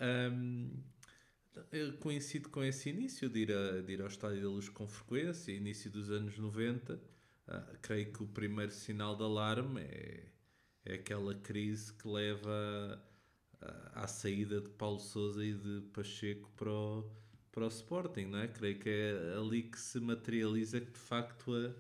Um, 0.02 0.82
eu 1.70 1.96
coincido 1.98 2.48
com 2.48 2.64
esse 2.64 2.90
início 2.90 3.28
de 3.28 3.40
ir, 3.40 3.52
a, 3.52 3.80
de 3.82 3.92
ir 3.92 4.00
ao 4.00 4.08
Estádio 4.08 4.42
da 4.42 4.48
Luz 4.48 4.68
com 4.68 4.88
frequência, 4.88 5.52
início 5.52 5.90
dos 5.90 6.10
anos 6.10 6.38
90. 6.38 6.94
Uh, 6.94 7.00
ah, 7.48 7.76
creio 7.80 8.12
que 8.12 8.22
o 8.22 8.26
primeiro 8.26 8.72
sinal 8.72 9.16
de 9.16 9.22
alarme 9.22 9.80
é, 9.80 10.24
é 10.84 10.94
aquela 10.94 11.34
crise 11.34 11.92
que 11.92 12.08
leva 12.08 13.02
à 13.94 14.06
saída 14.06 14.60
de 14.60 14.68
Paulo 14.70 14.98
Souza 14.98 15.44
e 15.44 15.54
de 15.54 15.82
Pacheco 15.92 16.50
para 16.56 16.70
o, 16.70 17.10
para 17.50 17.64
o 17.64 17.68
Sporting, 17.68 18.26
não 18.26 18.38
é? 18.38 18.48
Creio 18.48 18.78
que 18.78 18.88
é 18.88 19.36
ali 19.38 19.62
que 19.62 19.78
se 19.78 20.00
materializa 20.00 20.80
que 20.80 20.90
de 20.90 20.98
facto 20.98 21.54
a, 21.54 21.72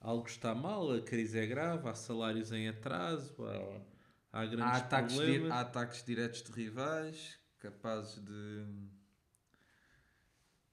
algo 0.00 0.26
está 0.26 0.54
mal, 0.54 0.90
a 0.92 1.00
crise 1.00 1.38
é 1.38 1.46
grave, 1.46 1.88
há 1.88 1.94
salários 1.94 2.52
em 2.52 2.68
atraso, 2.68 3.34
há, 3.44 4.40
há 4.40 4.46
grandes 4.46 4.74
há 4.74 4.76
ataques 4.76 5.16
problemas. 5.16 5.50
há 5.50 5.60
ataques 5.60 6.04
diretos 6.04 6.42
de 6.42 6.52
rivais 6.52 7.41
capazes 7.62 8.16
de, 8.24 8.64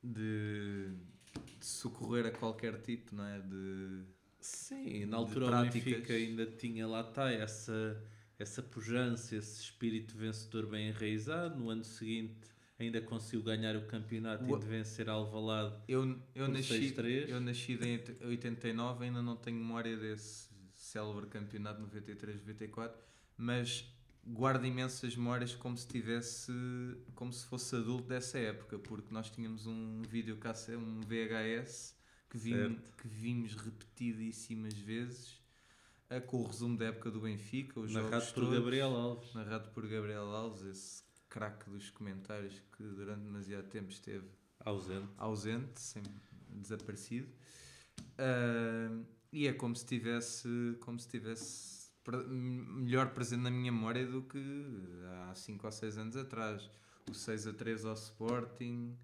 de, 0.04 0.92
de, 1.60 1.66
socorrer 1.66 2.26
a 2.26 2.32
qualquer 2.32 2.82
tipo 2.82 3.16
não 3.16 3.26
é? 3.26 3.40
de, 3.40 4.04
Sim, 4.42 5.06
na 5.06 5.18
altura 5.18 5.46
o 5.46 5.50
práticas. 5.50 5.84
Benfica 5.84 6.14
ainda 6.14 6.46
tinha 6.48 6.88
lá 6.88 7.02
está 7.02 7.32
essa, 7.32 8.02
essa 8.40 8.64
pujança, 8.64 9.36
esse 9.36 9.62
espírito 9.62 10.18
vencedor 10.18 10.66
bem 10.66 10.88
enraizado. 10.90 11.60
No 11.60 11.70
ano 11.70 11.84
seguinte 11.84 12.36
ainda 12.80 13.02
conseguiu 13.02 13.44
ganhar 13.44 13.76
o 13.76 13.86
campeonato 13.86 14.46
O- 14.46 14.56
e 14.58 14.60
de 14.60 14.66
vencer 14.66 15.10
Alvalade. 15.10 15.76
Eu, 15.88 16.18
eu, 16.34 16.48
nasci, 16.48 16.94
6-3. 16.94 17.30
eu 17.30 17.40
nasci 17.40 17.74
em 17.74 18.28
89, 18.28 19.06
ainda 19.06 19.22
não 19.22 19.36
tenho 19.36 19.58
memória 19.58 19.96
desse 19.98 20.50
célebre 20.74 21.28
campeonato 21.28 21.82
93-94, 21.82 22.94
mas 23.38 23.86
guardo 24.26 24.66
imensas 24.66 25.16
memórias 25.16 25.56
como 25.56 25.78
se 25.78 25.88
tivesse, 25.88 26.52
como 27.16 27.32
se 27.34 27.46
fosse 27.46 27.76
adulto 27.76 28.08
dessa 28.08 28.38
época, 28.38 28.78
porque 28.80 29.14
nós 29.14 29.30
tínhamos 29.30 29.66
um 29.66 30.02
videocassete, 30.04 30.78
um 30.78 31.02
VHS 31.02 31.96
que, 32.30 32.38
vim, 32.38 32.80
que 32.98 33.08
vimos 33.08 33.56
repetidíssimas 33.56 34.74
vezes, 34.74 35.42
com 36.28 36.42
o 36.42 36.48
resumo 36.48 36.78
da 36.78 36.86
época 36.86 37.12
do 37.12 37.22
Benfica, 37.22 37.80
os 37.80 37.92
Narrado 37.92 38.12
jogos 38.12 38.32
por 38.32 38.44
todos, 38.46 38.60
Gabriel 38.60 38.96
Alves. 38.96 39.34
narrado 39.34 39.70
por 39.72 39.88
Gabriel 39.88 40.26
Alves, 40.26 40.64
esse 40.64 41.04
craque 41.28 41.70
dos 41.70 41.90
comentários 41.92 42.62
que 42.76 42.84
durante 42.84 43.22
demasiado 43.22 43.68
tempo 43.68 43.92
esteve 43.92 44.28
Ausente. 44.60 45.08
ausente, 45.18 45.80
sem, 45.80 46.04
desaparecido. 46.50 47.28
Ah, 48.18 49.04
e 49.32 49.48
é 49.48 49.54
como 49.54 49.76
se 49.76 49.86
tivesse, 49.86 50.50
como 50.80 51.00
se 51.00 51.08
tivesse 51.08 51.79
melhor 52.28 53.10
presente 53.14 53.42
na 53.42 53.52
minha 53.52 53.72
memória 53.72 54.06
do 54.06 54.22
que 54.22 54.40
há 55.30 55.36
5 55.36 55.66
ou 55.66 55.72
6 55.72 55.98
anos 55.98 56.16
atrás. 56.16 56.70
O 57.10 57.14
6 57.14 57.48
a 57.48 57.54
3 57.54 57.86
ao 57.86 57.94
Sporting, 57.94 58.96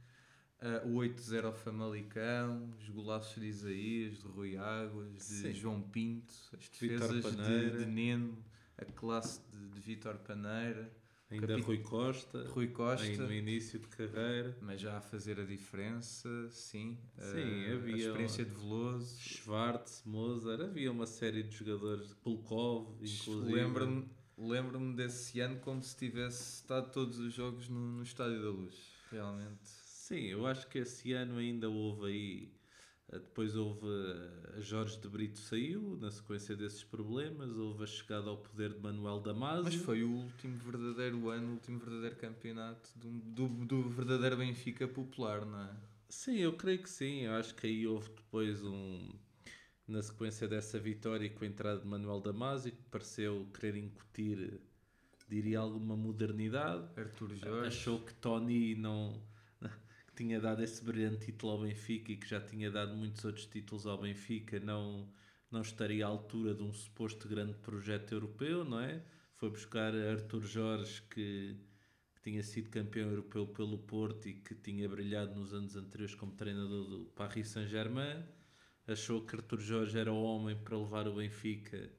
o 0.86 0.96
8 0.96 1.20
a 1.20 1.24
0 1.24 1.48
ao 1.48 1.54
Famalicão, 1.54 2.70
os 2.80 2.90
golaços 2.90 3.42
de 3.42 3.48
Isaías, 3.48 4.20
de 4.20 4.28
Rui 4.28 4.58
Águas, 4.58 5.14
de 5.14 5.24
Sim. 5.24 5.54
João 5.54 5.82
Pinto, 5.82 6.34
as 6.54 6.70
defesas 6.70 7.36
de, 7.36 7.78
de 7.78 7.86
Neno, 7.86 8.38
a 8.78 8.86
classe 8.86 9.42
de, 9.52 9.70
de 9.70 9.80
Vítor 9.80 10.18
Paneira, 10.18 10.92
Ainda 11.32 11.48
Capi- 11.48 11.62
Rui 11.62 11.78
Costa. 11.80 12.48
Rui 12.50 12.68
Costa. 12.68 13.06
aí 13.06 13.18
no 13.18 13.34
início 13.34 13.80
de 13.80 13.88
carreira. 13.88 14.56
Mas 14.62 14.80
já 14.80 14.98
a 14.98 15.02
fazer 15.02 15.40
a 15.40 15.44
diferença, 15.44 16.30
sim. 16.52 16.98
Sim, 17.18 17.64
Eh, 17.66 17.74
havia 17.74 17.96
A 17.96 17.98
experiência 17.98 18.46
de 18.46 18.52
Veloso. 18.52 19.20
Schwartz, 19.20 20.04
Mozart, 20.06 20.62
havia 20.62 20.92
uma 20.92 21.08
série 21.08 21.42
de 21.44 21.56
jogadores, 21.56 22.14
Pulkov, 22.24 22.96
inclusive. 23.02 23.54
Lembro-me 23.54 24.08
lembro 24.38 24.94
desse 24.94 25.40
ano 25.40 25.60
como 25.62 25.82
se 25.82 25.96
tivesse 25.98 26.58
estado 26.58 26.92
todos 26.92 27.18
os 27.20 27.34
jogos 27.34 27.70
no, 27.70 27.80
no 27.80 28.04
Estádio 28.04 28.42
da 28.44 28.50
Luz. 28.50 28.76
Realmente. 29.12 29.60
Sim, 29.64 30.26
eu 30.26 30.46
acho 30.46 30.68
que 30.68 30.80
esse 30.80 31.14
ano 31.14 31.38
ainda 31.38 31.68
houve 31.70 32.06
aí. 32.12 32.55
Eh, 33.12 33.20
Depois 33.20 33.56
houve 33.56 33.86
eh, 33.88 34.58
a 34.58 34.62
Jorge 34.62 34.98
de 35.00 35.08
Brito 35.08 35.40
saiu, 35.40 35.98
na 36.02 36.12
sequência 36.12 36.56
desses 36.56 36.84
problemas, 36.84 37.52
houve 37.58 37.84
a 37.84 37.88
chegada 37.88 38.30
ao 38.30 38.38
poder 38.38 38.74
de 38.74 38.80
Manuel 38.80 39.20
Damasio. 39.20 39.64
Mas 39.64 39.76
foi 39.76 40.04
o 40.04 40.12
último 40.12 40.58
verdadeiro 40.58 41.30
ano, 41.30 41.50
o 41.50 41.52
último 41.54 41.80
verdadeiro 41.80 42.16
campeonato 42.16 42.90
do, 42.96 43.10
do, 43.10 43.48
do 43.66 43.90
verdadeiro 43.90 44.38
Benfica 44.38 44.88
popular, 44.88 45.46
não 45.46 45.62
é? 45.62 45.76
Sim, 46.10 46.38
eu 46.38 46.54
creio 46.54 46.82
que 46.82 46.90
sim. 46.90 47.22
Eu 47.22 47.34
acho 47.34 47.54
que 47.56 47.68
aí 47.68 47.86
houve 47.86 48.10
depois 48.10 48.64
um. 48.64 49.12
Na 49.88 50.02
sequência 50.02 50.48
dessa 50.48 50.80
vitória, 50.80 51.30
com 51.30 51.44
a 51.44 51.48
entrada 51.48 51.80
de 51.80 51.86
Manuel 51.86 52.20
Damasio, 52.20 52.72
que 52.72 52.82
pareceu 52.90 53.48
querer 53.54 53.78
incutir, 53.78 54.60
diria, 55.30 55.60
alguma 55.60 55.96
modernidade. 55.96 56.88
Artur 56.98 57.36
Jorge. 57.36 57.68
Achou 57.68 58.00
que 58.00 58.14
Tony 58.16 58.74
não. 58.76 59.22
Que 60.16 60.24
tinha 60.24 60.40
dado 60.40 60.64
esse 60.64 60.82
brilhante 60.82 61.26
título 61.26 61.52
ao 61.52 61.62
Benfica 61.62 62.12
e 62.14 62.16
que 62.16 62.28
já 62.28 62.40
tinha 62.40 62.72
dado 62.72 62.96
muitos 62.96 63.24
outros 63.26 63.46
títulos 63.46 63.86
ao 63.86 63.98
Benfica, 63.98 64.60
não, 64.62 65.10
não 65.52 65.62
estaria 65.62 66.06
à 66.06 66.10
altura 66.10 66.56
de 66.56 66.64
um 66.64 66.72
suposto 66.72 67.28
grande 67.28 67.54
projeto 67.56 68.14
europeu, 68.14 68.64
não 68.64 68.80
é? 68.80 69.04
Foi 69.34 69.50
buscar 69.50 69.94
Arthur 69.94 70.42
Jorge, 70.44 71.02
que, 71.10 71.58
que 72.16 72.22
tinha 72.22 72.42
sido 72.42 72.70
campeão 72.70 73.10
europeu 73.10 73.46
pelo 73.46 73.78
Porto 73.78 74.30
e 74.30 74.36
que 74.36 74.56
tinha 74.56 74.88
brilhado 74.88 75.38
nos 75.38 75.54
anos 75.54 75.76
anteriores 75.76 76.16
como 76.16 76.32
treinador 76.32 76.90
do 76.90 77.06
Paris 77.14 77.50
Saint-Germain. 77.50 78.24
Achou 78.88 79.26
que 79.26 79.36
Arthur 79.36 79.60
Jorge 79.60 80.00
era 80.00 80.14
o 80.14 80.24
homem 80.24 80.56
para 80.56 80.78
levar 80.78 81.08
o 81.10 81.16
Benfica 81.16 81.92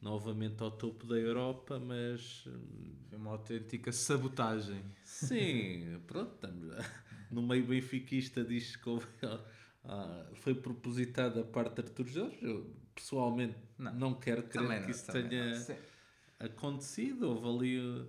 novamente 0.00 0.62
ao 0.62 0.70
topo 0.70 1.04
da 1.06 1.16
Europa, 1.16 1.80
mas 1.80 2.44
hum, 2.46 2.94
Foi 3.08 3.18
uma 3.18 3.32
autêntica 3.32 3.90
sabotagem. 3.90 4.84
Sim, 5.02 6.00
pronto, 6.06 6.34
estamos 6.34 6.70
no 7.30 7.42
meio 7.42 7.66
benfiquista 7.66 8.44
diz 8.44 8.76
que 8.76 8.88
houve, 8.88 9.06
ah, 9.84 10.26
foi 10.34 10.54
propositado 10.54 11.40
a 11.40 11.44
parte 11.44 11.74
de 11.74 11.82
Artur 11.82 12.06
Jorge. 12.06 12.38
Eu, 12.40 12.74
pessoalmente 12.94 13.56
Não. 13.78 13.94
não, 13.94 14.14
quero 14.14 14.42
crer 14.44 14.62
Também 14.62 14.78
que 14.78 14.84
não, 14.84 14.90
isso 14.90 15.12
tenha 15.12 15.58
não. 15.58 15.76
Acontecido. 16.46 17.28
Houve 17.28 17.48
ali. 17.48 18.06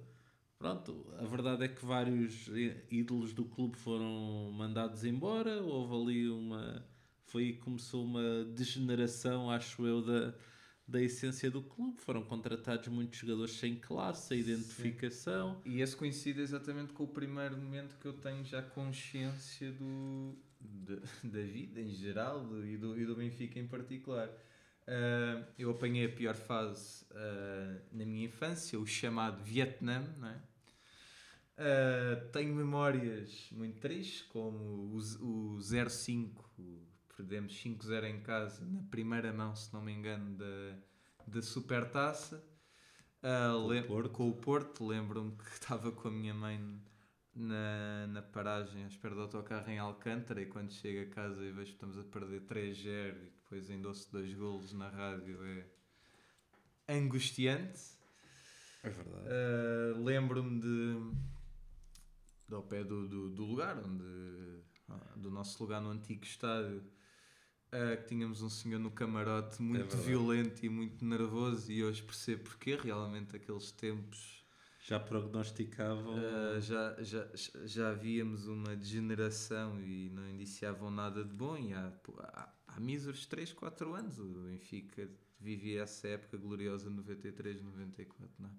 Pronto, 0.58 1.06
a 1.19 1.25
verdade 1.25 1.65
é 1.65 1.67
que 1.67 1.86
vários 1.86 2.49
ídolos 2.89 3.32
do 3.32 3.45
clube 3.45 3.77
foram 3.77 4.51
mandados 4.51 5.03
embora. 5.03 5.62
Houve 5.62 5.95
ali 5.95 6.30
uma. 6.30 6.84
Foi 7.25 7.43
aí 7.43 7.53
que 7.53 7.60
começou 7.60 8.06
uma 8.06 8.45
degeneração, 8.45 9.51
acho 9.51 9.86
eu, 9.86 10.01
da, 10.01 10.34
da 10.88 11.02
essência 11.02 11.52
do 11.52 11.62
clube. 11.62 12.00
Foram 12.02 12.23
contratados 12.23 12.88
muitos 12.88 13.19
jogadores 13.19 13.54
sem 13.56 13.76
classe, 13.76 14.28
sem 14.30 14.39
identificação. 14.39 15.62
E 15.65 15.82
esse 15.82 15.95
coincide 15.95 16.39
exatamente 16.41 16.93
com 16.93 17.04
o 17.04 17.08
primeiro 17.08 17.58
momento 17.58 17.97
que 18.00 18.06
eu 18.08 18.13
tenho 18.13 18.43
já 18.45 18.62
consciência 18.62 19.71
do, 19.73 20.36
da- 20.60 20.95
da 21.23 21.41
vida 21.41 21.82
em 21.82 21.91
geral 21.93 22.43
do- 22.45 22.65
e, 22.65 22.78
do, 22.78 23.00
e 23.00 23.06
do 23.06 23.15
Benfica 23.15 23.60
em 23.60 23.67
particular. 23.67 24.30
Ah, 24.88 25.43
eu 25.60 25.69
apanhei 25.71 26.06
a 26.06 26.10
pior 26.10 26.36
fase 26.36 27.06
ah, 27.12 27.82
na 27.91 28.06
minha 28.06 28.26
infância, 28.26 28.80
o 28.80 28.88
chamado 28.88 29.43
Vietnã, 29.43 30.02
não 30.17 30.30
é? 30.30 30.41
Ah, 31.58 32.30
tenho 32.32 32.56
memórias 32.56 33.50
muito 33.52 33.80
tristes, 33.80 34.21
como 34.21 34.58
o, 34.58 35.56
o 35.56 35.60
05, 35.62 36.50
o- 36.60 36.87
perdemos 37.17 37.53
5-0 37.53 38.03
em 38.06 38.21
casa, 38.21 38.63
na 38.63 38.84
primeira 38.84 39.34
mão, 39.34 39.56
se 39.56 39.73
não 39.73 39.82
me 39.82 39.91
engano, 39.91 40.38
da, 40.38 40.77
da 41.25 41.41
Supertaça. 41.41 42.43
Ah, 43.23 43.53
Com 43.88 43.99
o 43.99 44.10
com 44.10 44.30
o 44.30 44.34
Porto, 44.36 44.86
lembro-me 44.86 45.32
que 45.32 45.49
estava 45.51 45.91
com 45.91 46.08
a 46.08 46.12
minha 46.12 46.36
mãe 46.36 46.80
na, 47.36 48.08
na 48.08 48.21
paragem 48.21 48.84
à 48.84 48.88
espera 48.88 49.15
do 49.15 49.21
autocarro 49.21 49.69
em 49.69 49.80
Alcântara 49.80 50.41
e 50.41 50.45
quando 50.45 50.71
chego 50.71 51.12
a 51.12 51.13
casa 51.13 51.43
e 51.43 51.51
vejo 51.51 51.71
que 51.71 51.73
estamos 51.73 51.97
a 51.97 52.03
perder 52.03 52.41
3-0 52.41 52.86
e 52.86 53.32
depois 53.32 53.86
ouço 53.86 54.12
dois 54.12 54.34
golos 54.34 54.71
na 54.73 54.89
rádio 54.89 55.43
é 55.43 55.65
angustiante. 56.88 57.97
É 58.84 58.89
verdade. 58.89 59.25
Uh, 59.25 60.03
Lembro-me 60.03 60.60
de, 60.60 60.95
de 62.47 62.56
ao 62.56 62.63
pé 62.63 62.84
do, 62.84 63.08
do, 63.08 63.30
do 63.32 63.43
lugar, 63.43 63.77
onde, 63.77 64.62
ah, 64.89 65.13
do 65.15 65.32
nosso 65.32 65.62
lugar 65.62 65.82
no 65.82 65.89
antigo 65.89 66.23
estádio, 66.23 66.84
uh, 67.73 67.97
que 67.97 68.08
tínhamos 68.08 68.41
um 68.41 68.49
senhor 68.49 68.80
no 68.80 68.91
camarote 68.91 69.62
muito 69.62 69.82
verdade. 69.88 70.03
violento 70.03 70.65
e 70.65 70.69
muito 70.69 71.03
nervoso, 71.06 71.71
e 71.71 71.84
hoje 71.84 72.01
percebo 72.03 72.43
porque 72.43 72.75
realmente 72.75 73.36
aqueles 73.36 73.71
tempos 73.71 74.43
Já 74.82 74.99
prognosticavam. 74.99 76.15
uh, 76.15 76.62
já, 76.62 76.95
já, 77.01 77.27
já 77.65 77.93
víamos 77.93 78.47
uma 78.47 78.75
degeneração 78.75 79.80
e 79.82 80.10
não 80.10 80.27
indiciavam 80.30 80.89
nada 80.91 81.23
de 81.23 81.34
bom. 81.34 81.58
E 81.58 81.73
há, 81.73 81.91
há, 82.19 82.53
há 82.67 82.80
míseros 82.80 83.25
3, 83.25 83.53
4 83.53 83.93
anos 83.93 84.19
o 84.19 84.25
Benfica 84.25 85.10
vivia 85.39 85.84
essa 85.84 86.08
época 86.08 86.38
gloriosa 86.38 86.89
93, 86.89 87.62
94, 87.62 88.30
não 88.39 88.49
é? 88.49 88.51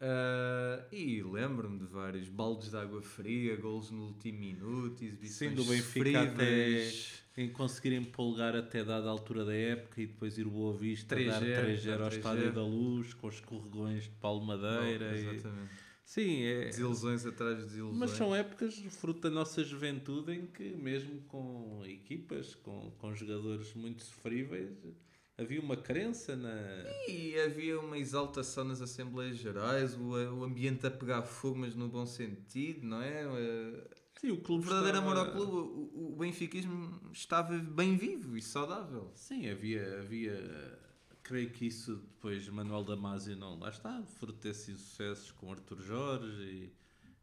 Uh, 0.00 0.94
e 0.94 1.22
lembro-me 1.22 1.78
de 1.78 1.86
vários 1.86 2.28
baldes 2.28 2.70
de 2.70 2.76
água 2.76 3.00
fria, 3.00 3.56
golos 3.56 3.90
no 3.90 4.08
último 4.08 4.38
minuto, 4.40 5.02
exibições 5.02 5.50
Sim, 5.50 5.56
do 5.56 5.64
Benfica 5.64 6.24
sofríveis. 6.26 7.23
Em 7.36 7.48
conseguirem 7.50 7.98
empolgar 7.98 8.54
até 8.54 8.84
dada 8.84 9.08
altura 9.08 9.44
da 9.44 9.54
época 9.54 10.00
e 10.00 10.06
depois 10.06 10.38
ir 10.38 10.44
Boa 10.44 10.76
Vista 10.76 11.16
3-0, 11.16 11.26
dar 11.28 11.42
3-0 11.42 11.92
ao 12.00 12.10
3-0. 12.10 12.16
Estádio 12.16 12.52
da 12.52 12.62
Luz 12.62 13.12
com 13.14 13.26
os 13.26 13.34
escorregões 13.34 14.04
de 14.04 14.10
Paulo 14.10 14.44
Madeira. 14.44 15.10
Oh, 15.12 15.16
e- 15.16 15.18
exatamente. 15.18 15.70
Sim, 16.04 16.42
é, 16.42 16.66
Desilusões 16.66 17.24
atrás 17.24 17.56
de 17.58 17.64
desilusões. 17.64 17.98
mas 17.98 18.10
são 18.10 18.34
épocas 18.34 18.74
fruto 18.90 19.20
da 19.22 19.30
nossa 19.30 19.64
juventude 19.64 20.32
em 20.32 20.46
que 20.46 20.62
mesmo 20.76 21.22
com 21.22 21.82
equipas, 21.86 22.54
com, 22.56 22.90
com 22.98 23.14
jogadores 23.14 23.72
muito 23.72 24.02
sofríveis, 24.02 24.70
havia 25.38 25.60
uma 25.62 25.78
crença 25.78 26.36
na... 26.36 26.52
E 27.08 27.40
havia 27.40 27.80
uma 27.80 27.96
exaltação 27.98 28.64
nas 28.64 28.82
Assembleias 28.82 29.38
Gerais, 29.38 29.94
o, 29.94 30.10
o 30.10 30.44
ambiente 30.44 30.86
a 30.86 30.90
pegar 30.90 31.22
fogo, 31.22 31.60
mas 31.60 31.74
no 31.74 31.88
bom 31.88 32.04
sentido, 32.04 32.86
não 32.86 33.00
é? 33.00 33.24
Sim, 34.20 34.30
o 34.30 34.34
O 34.34 34.40
clube 34.40 34.64
verdadeiro 34.64 34.98
estava- 34.98 35.20
amor 35.20 35.26
ao 35.26 35.32
clube, 35.32 35.52
o, 35.52 36.12
o 36.12 36.16
benfiquismo 36.16 37.00
estava 37.12 37.58
bem 37.58 37.96
vivo 37.96 38.36
e 38.36 38.42
saudável. 38.42 39.10
Sim, 39.14 39.48
havia, 39.48 39.98
havia. 40.00 40.78
Creio 41.22 41.50
que 41.50 41.66
isso 41.66 41.96
depois 41.96 42.48
Manuel 42.48 42.84
Damasio 42.84 43.36
não. 43.36 43.58
Lá 43.58 43.70
está, 43.70 44.02
fruto 44.18 44.38
desses 44.40 44.78
sucessos 44.78 45.30
com 45.32 45.50
Arthur 45.50 45.80
Jorge 45.80 46.42
e, 46.42 46.72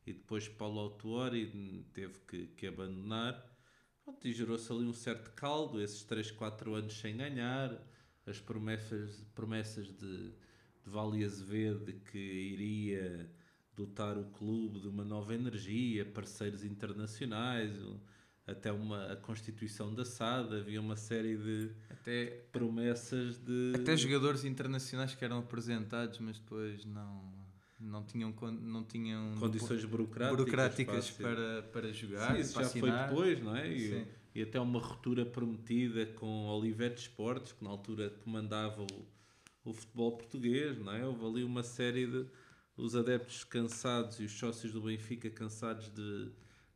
e 0.10 0.14
depois 0.14 0.48
Paulo 0.48 0.80
Autuori 0.80 1.86
teve 1.94 2.20
que, 2.28 2.48
que 2.48 2.68
abandonar. 2.68 3.48
Pronto, 4.04 4.28
e 4.28 4.34
gerou-se 4.34 4.72
ali 4.72 4.86
um 4.86 4.94
certo 4.94 5.32
caldo, 5.32 5.80
esses 5.80 6.04
3, 6.04 6.32
4 6.32 6.74
anos 6.74 7.00
sem 7.00 7.16
ganhar, 7.16 7.80
as 8.26 8.40
promessas, 8.40 9.24
promessas 9.36 9.88
de, 9.88 10.30
de 10.32 10.90
Vale 10.90 11.24
Azevedo 11.24 11.94
que 12.12 12.18
iria 12.18 13.30
dotar 13.76 14.18
o 14.18 14.26
clube 14.26 14.80
de 14.80 14.88
uma 14.88 15.04
nova 15.04 15.34
energia, 15.34 16.06
parceiros 16.06 16.64
internacionais, 16.64 17.72
até 18.46 18.72
uma, 18.72 19.12
a 19.12 19.16
constituição 19.16 19.94
da 19.94 20.04
SAD, 20.04 20.56
havia 20.56 20.82
uma 20.82 20.96
série 20.96 21.38
de 21.38 21.72
Até, 21.90 22.26
promessas 22.52 23.38
de... 23.38 23.74
até 23.76 23.96
jogadores 23.96 24.44
internacionais 24.44 25.16
que 25.16 25.24
eram 25.24 25.40
apresentados, 25.40 26.20
mas 26.20 26.40
depois 26.40 26.84
não, 26.86 27.32
não 27.80 28.04
tinham, 28.04 28.34
não 28.62 28.84
tinham 28.84 29.36
condições 29.40 29.86
burocráticas, 29.86 30.38
burocráticas 30.38 31.12
para, 31.12 31.64
para 31.64 31.94
jogar, 31.94 32.36
Sim, 32.36 32.42
isso 32.42 32.54
para 32.54 32.64
já 32.64 32.70
foi 32.70 32.90
assinar. 32.90 33.10
depois, 33.10 33.42
não 33.42 33.56
é? 33.56 33.72
E, 33.72 34.08
e 34.34 34.42
até 34.42 34.60
uma 34.60 34.80
ruptura 34.80 35.26
prometida 35.26 36.06
com 36.06 36.48
Olivete 36.48 37.02
Esportes, 37.02 37.52
que 37.54 37.64
na 37.64 37.70
altura 37.70 38.10
comandava 38.24 38.82
o, 38.84 39.70
o 39.70 39.74
futebol 39.74 40.18
português, 40.18 40.78
não 40.80 40.94
é? 40.94 41.06
Houve 41.06 41.26
ali 41.26 41.44
uma 41.44 41.64
série 41.64 42.08
de. 42.08 42.26
Os 42.78 42.96
adeptos 42.96 43.44
cansados 43.44 44.20
e 44.20 44.26
os 44.26 44.32
sócios 44.32 44.74
do 44.74 44.82
Benfica 44.82 45.30
cansados 45.30 45.90
de, 45.90 46.32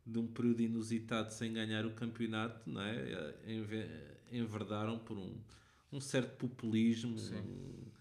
de 0.06 0.18
um 0.18 0.26
período 0.26 0.60
inusitado 0.62 1.32
sem 1.32 1.52
ganhar 1.52 1.84
o 1.86 1.92
campeonato, 1.94 2.68
não 2.68 2.80
é? 2.82 3.34
Enve- 3.46 4.06
Enverdaram 4.30 4.98
por 4.98 5.16
um, 5.18 5.40
um 5.92 6.00
certo 6.00 6.36
populismo, 6.36 7.18
Sim. 7.18 7.36
um, 7.36 7.92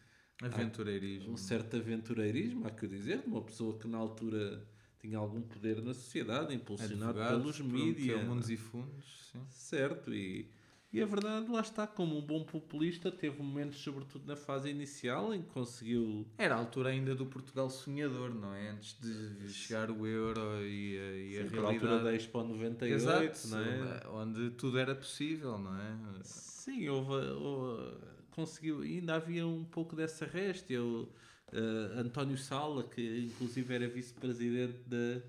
Aventureirismo. 0.41 1.31
um 1.33 1.37
certo 1.37 1.77
aventureirismo, 1.77 2.67
há 2.67 2.71
que 2.71 2.87
dizer, 2.87 3.21
de 3.21 3.27
uma 3.27 3.41
pessoa 3.41 3.77
que 3.79 3.87
na 3.87 3.97
altura 3.97 4.67
tinha 4.99 5.17
algum 5.17 5.41
poder 5.41 5.81
na 5.81 5.93
sociedade, 5.93 6.53
impulsionado 6.53 7.19
Advogado, 7.19 7.41
pelos 7.41 7.59
mídias. 7.61 8.27
mundos 8.27 8.49
e 8.49 8.57
fundos. 8.57 9.29
Sim. 9.31 9.45
Certo, 9.49 10.13
e, 10.13 10.51
e 10.95 11.01
a 11.03 11.05
verdade, 11.05 11.49
lá 11.51 11.61
está, 11.61 11.85
como 11.85 12.17
um 12.17 12.21
bom 12.21 12.43
populista, 12.43 13.11
teve 13.11 13.41
momentos, 13.41 13.79
sobretudo 13.79 14.25
na 14.27 14.35
fase 14.35 14.69
inicial, 14.69 15.33
em 15.33 15.41
que 15.41 15.49
conseguiu. 15.49 16.25
Era 16.37 16.55
a 16.55 16.57
altura 16.57 16.89
ainda 16.89 17.13
do 17.15 17.25
Portugal 17.25 17.69
sonhador, 17.69 18.33
não 18.33 18.53
é? 18.53 18.69
Antes 18.69 18.97
de 18.99 19.51
chegar 19.53 19.91
o 19.91 20.05
euro 20.07 20.41
e 20.65 20.97
a, 20.97 21.17
e 21.17 21.37
a 21.39 21.43
Sim, 21.43 21.49
por 21.49 21.59
altura 21.65 21.71
realidade. 21.73 22.03
da 22.03 22.13
Expo 22.15 22.43
98, 22.43 22.93
Exato, 22.93 23.47
não 23.49 23.59
é? 23.59 24.07
onde 24.09 24.49
tudo 24.51 24.77
era 24.79 24.95
possível, 24.95 25.57
não 25.57 25.75
é? 25.75 25.97
Sim, 26.23 26.87
houve, 26.89 27.13
houve- 27.31 27.97
conseguiu, 28.31 28.81
ainda 28.81 29.15
havia 29.15 29.45
um 29.47 29.63
pouco 29.63 29.95
dessa 29.95 30.25
réstia. 30.25 30.81
O, 30.83 31.07
eh, 31.51 31.99
António 31.99 32.37
Sala, 32.37 32.83
que 32.83 33.19
inclusive 33.31 33.73
era 33.73 33.87
vice-presidente 33.87 34.79
da 34.87 35.21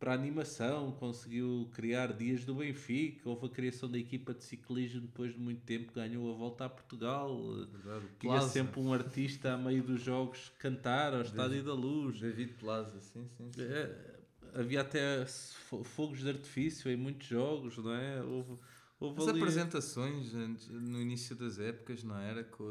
para 0.00 0.12
a 0.12 0.14
animação, 0.14 0.92
conseguiu 0.92 1.68
criar 1.74 2.14
Dias 2.14 2.42
do 2.44 2.54
Benfica, 2.54 3.28
houve 3.28 3.46
a 3.46 3.48
criação 3.50 3.88
da 3.90 3.98
equipa 3.98 4.32
de 4.32 4.42
ciclismo 4.42 5.02
depois 5.02 5.34
de 5.34 5.38
muito 5.38 5.60
tempo, 5.60 5.92
ganhou 5.92 6.32
a 6.32 6.36
volta 6.36 6.64
a 6.64 6.68
Portugal. 6.70 7.38
Verdade, 7.70 8.06
Tinha 8.18 8.40
sempre 8.40 8.80
um 8.80 8.92
artista 8.94 9.52
a 9.52 9.58
meio 9.58 9.82
dos 9.82 10.00
jogos 10.02 10.50
cantar 10.58 11.12
ao 11.12 11.20
Estádio 11.20 11.62
da 11.62 11.74
Luz. 11.74 12.18
David 12.18 12.54
Plaza, 12.54 12.98
sim, 13.00 13.28
sim. 13.36 13.50
sim. 13.54 13.62
É, 13.62 14.20
havia 14.54 14.80
até 14.80 15.26
fo- 15.26 15.84
fogos 15.84 16.20
de 16.20 16.28
artifício 16.30 16.90
em 16.90 16.96
muitos 16.96 17.26
jogos, 17.28 17.76
não 17.76 17.92
é? 17.94 18.22
Houve, 18.22 18.58
houve 18.98 19.20
As 19.20 19.28
ali- 19.28 19.38
apresentações 19.38 20.32
no 20.32 20.98
início 20.98 21.36
das 21.36 21.58
épocas, 21.58 22.02
não 22.02 22.18
era? 22.18 22.42
Com 22.42 22.64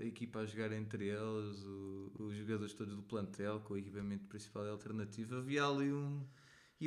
a, 0.00 0.04
equipa 0.04 0.40
a 0.40 0.46
jogar 0.46 0.72
entre 0.72 1.08
elas, 1.08 1.64
os 2.18 2.34
jogadores 2.34 2.74
todos 2.74 2.96
do 2.96 3.02
plantel, 3.02 3.60
com 3.60 3.74
o 3.74 3.78
equipamento 3.78 4.24
principal 4.26 4.66
e 4.66 4.70
alternativo, 4.70 5.36
havia 5.36 5.64
ali 5.64 5.92
um, 5.92 6.20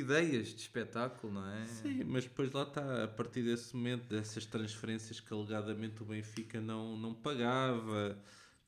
ideias 0.00 0.48
de 0.48 0.60
espetáculo, 0.62 1.32
não 1.32 1.46
é? 1.48 1.66
Sim, 1.66 2.04
mas 2.04 2.24
depois 2.24 2.52
lá 2.52 2.62
está, 2.62 3.04
a 3.04 3.08
partir 3.08 3.42
desse 3.42 3.74
momento, 3.74 4.08
dessas 4.08 4.46
transferências 4.46 5.20
que 5.20 5.32
alegadamente 5.32 6.02
o 6.02 6.06
Benfica 6.06 6.60
não, 6.60 6.96
não 6.96 7.14
pagava, 7.14 8.18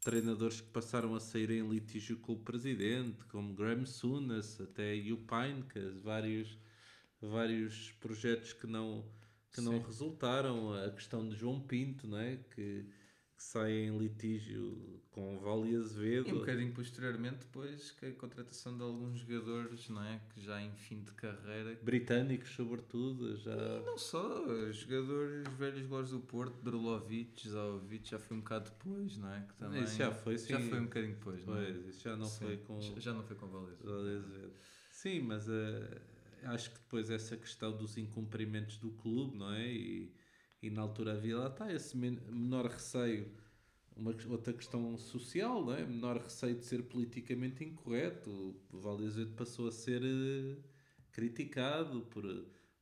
treinadores 0.03 0.61
que 0.61 0.69
passaram 0.69 1.14
a 1.14 1.21
sair 1.21 1.51
em 1.51 1.69
litígio 1.69 2.19
com 2.19 2.33
o 2.33 2.38
presidente, 2.38 3.25
como 3.27 3.55
Graham 3.55 3.85
Souness, 3.85 4.61
até 4.61 4.95
Upine, 4.95 5.62
que 5.69 5.81
vários, 6.03 6.59
vários 7.21 7.93
projetos 8.01 8.53
que 8.53 8.66
não, 8.66 9.05
que 9.53 9.61
não 9.61 9.81
resultaram, 9.81 10.73
a 10.75 10.90
questão 10.90 11.29
de 11.29 11.37
João 11.37 11.61
Pinto, 11.61 12.07
não 12.07 12.19
é? 12.19 12.37
que, 12.55 12.87
que 13.40 13.44
sai 13.44 13.72
em 13.72 13.96
litígio 13.96 15.00
com 15.12 15.35
o 15.35 15.40
Vale 15.40 15.74
Azevedo. 15.74 16.29
E 16.29 16.33
um 16.35 16.38
bocadinho 16.40 16.72
posteriormente, 16.74 17.38
depois, 17.38 17.90
que 17.92 18.05
a 18.05 18.12
contratação 18.12 18.76
de 18.76 18.83
alguns 18.83 19.20
jogadores, 19.20 19.88
não 19.88 20.05
é? 20.05 20.20
Que 20.29 20.42
já 20.42 20.61
em 20.61 20.70
fim 20.74 21.03
de 21.03 21.11
carreira. 21.12 21.79
Britânicos, 21.83 22.50
sobretudo, 22.50 23.35
já... 23.38 23.57
Não 23.81 23.96
só, 23.96 24.44
jogadores 24.70 25.48
velhos 25.57 25.87
glórias 25.87 26.11
do 26.11 26.20
Porto, 26.20 26.62
Drulovic, 26.62 27.48
Zaovic, 27.48 28.11
já 28.11 28.18
foi 28.18 28.37
um 28.37 28.40
bocado 28.40 28.70
depois, 28.70 29.16
não 29.16 29.33
é? 29.33 29.40
Que 29.40 29.55
também, 29.55 29.85
Isso 29.85 29.96
já 29.96 30.12
foi, 30.12 30.37
sim. 30.37 30.48
Já 30.53 30.61
foi 30.61 30.79
um 30.79 30.85
bocadinho 30.85 31.14
depois, 31.14 31.46
não 31.46 31.57
é? 31.57 31.64
Pois, 31.72 31.87
isso 31.87 32.03
já 32.03 32.16
não 32.16 32.26
Sim. 32.26 32.44
foi 32.44 32.57
com... 32.59 32.81
Já- 33.00 33.14
não 33.14 33.22
foi 33.22 33.37
com 33.37 33.46
o 33.46 33.48
Valês. 33.48 33.79
Vale 33.83 34.16
Azevedo. 34.18 34.53
Sim, 34.90 35.20
mas 35.22 35.48
eh, 35.48 36.03
acho 36.44 36.70
que 36.72 36.76
depois 36.79 37.09
essa 37.09 37.38
questão 37.38 37.74
dos 37.74 37.96
incumprimentos 37.96 38.76
do 38.76 38.90
clube, 38.90 39.38
não 39.38 39.50
é? 39.50 39.66
E, 39.66 40.12
e 40.62 40.70
na 40.70 40.83
altura 40.83 41.12
havia 41.14 41.37
lá 41.38 41.49
está 41.49 41.73
esse 41.73 41.96
men- 41.96 42.18
menor 42.31 42.66
receio, 42.66 43.31
uma 43.96 44.12
outra 44.31 44.53
questão 44.53 44.96
social, 44.99 45.64
não 45.64 45.75
é? 45.75 45.85
Menor 45.87 46.18
receio 46.18 46.57
de 46.57 46.64
ser 46.64 46.83
politicamente 46.85 47.64
incorreto. 47.64 48.31
O 48.73 48.79
Vale 48.79 49.07
Azevedo 49.07 49.35
passou 49.37 49.68
a 49.68 49.73
ser 49.73 50.03
eh, 50.03 50.57
criticado 51.12 52.03
por, 52.03 52.25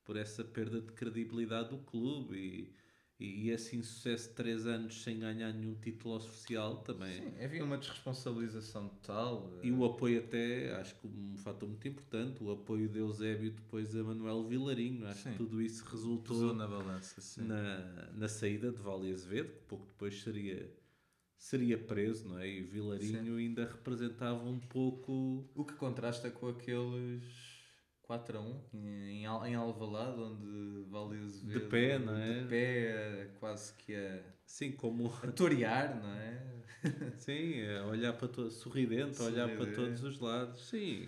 por 0.05 0.17
essa 0.17 0.45
perda 0.45 0.81
de 0.81 0.93
credibilidade 0.93 1.71
do 1.71 1.79
clube 1.79 2.73
e, 3.19 3.47
e 3.47 3.51
esse 3.51 3.77
insucesso 3.77 4.29
de 4.29 4.35
três 4.35 4.67
anos 4.67 5.03
sem 5.03 5.19
ganhar 5.19 5.53
nenhum 5.53 5.75
título 5.75 6.17
oficial 6.17 6.77
também. 6.79 7.21
Sim, 7.21 7.45
havia 7.45 7.65
uma 7.65 7.77
desresponsabilização 7.77 8.89
total. 8.89 9.51
E 9.63 9.73
o 9.73 9.85
apoio 9.85 10.21
até, 10.21 10.75
acho 10.77 10.95
que 10.97 11.07
um 11.07 11.37
fator 11.37 11.69
muito 11.69 11.89
importante, 11.89 12.43
o 12.43 12.51
apoio 12.53 12.89
de 12.89 12.99
Eusébio 12.99 13.51
depois 13.51 13.95
a 13.97 14.05
Manuel 14.05 14.45
Vilarinho. 14.45 15.07
Acho 15.07 15.25
Sim. 15.25 15.33
que 15.33 15.37
tudo 15.37 15.61
isso 15.61 15.85
pesou 15.85 15.99
resultou 15.99 16.55
na 16.55 16.67
balança, 16.67 17.21
sim. 17.21 17.43
na, 17.43 18.11
na 18.15 18.29
saída 18.29 18.71
de 18.71 18.81
Vale 18.81 19.13
Azevedo, 19.13 19.51
que 19.51 19.63
pouco 19.67 19.87
depois 19.87 20.23
seria, 20.23 20.71
seria 21.37 21.77
preso, 21.77 22.29
não 22.29 22.39
é? 22.39 22.49
E 22.49 22.63
Vilarinho 22.63 23.37
ainda 23.37 23.65
representava 23.65 24.45
um 24.45 24.61
pouco... 24.61 25.49
O 25.55 25.65
que 25.65 25.75
contrasta 25.75 26.31
com 26.31 26.49
aqueles 26.49 27.48
4 28.09 28.39
a 28.39 28.41
1 28.41 28.61
em, 28.73 29.25
em 29.27 29.55
Alvalade, 29.55 30.19
onde 30.19 30.85
Vale 30.89 31.19
Azevedo... 31.27 31.61
De 31.61 31.69
pé, 31.69 31.99
não 31.99 32.17
é? 32.17 32.41
De 32.41 32.49
pé, 32.49 33.31
quase 33.39 33.75
que 33.75 33.95
a, 33.95 34.23
Sim, 34.47 34.73
como... 34.73 35.13
a 35.23 35.31
torear, 35.31 36.01
não 36.03 36.11
é? 36.15 36.43
Sim, 37.19 37.61
é 37.61 37.83
olhar 37.83 38.15
para 38.15 38.29
to... 38.29 38.51
sorridente, 38.51 39.21
olhar 39.21 39.55
para 39.55 39.71
todos 39.75 40.03
os 40.03 40.19
lados, 40.21 40.69
sim. 40.71 41.07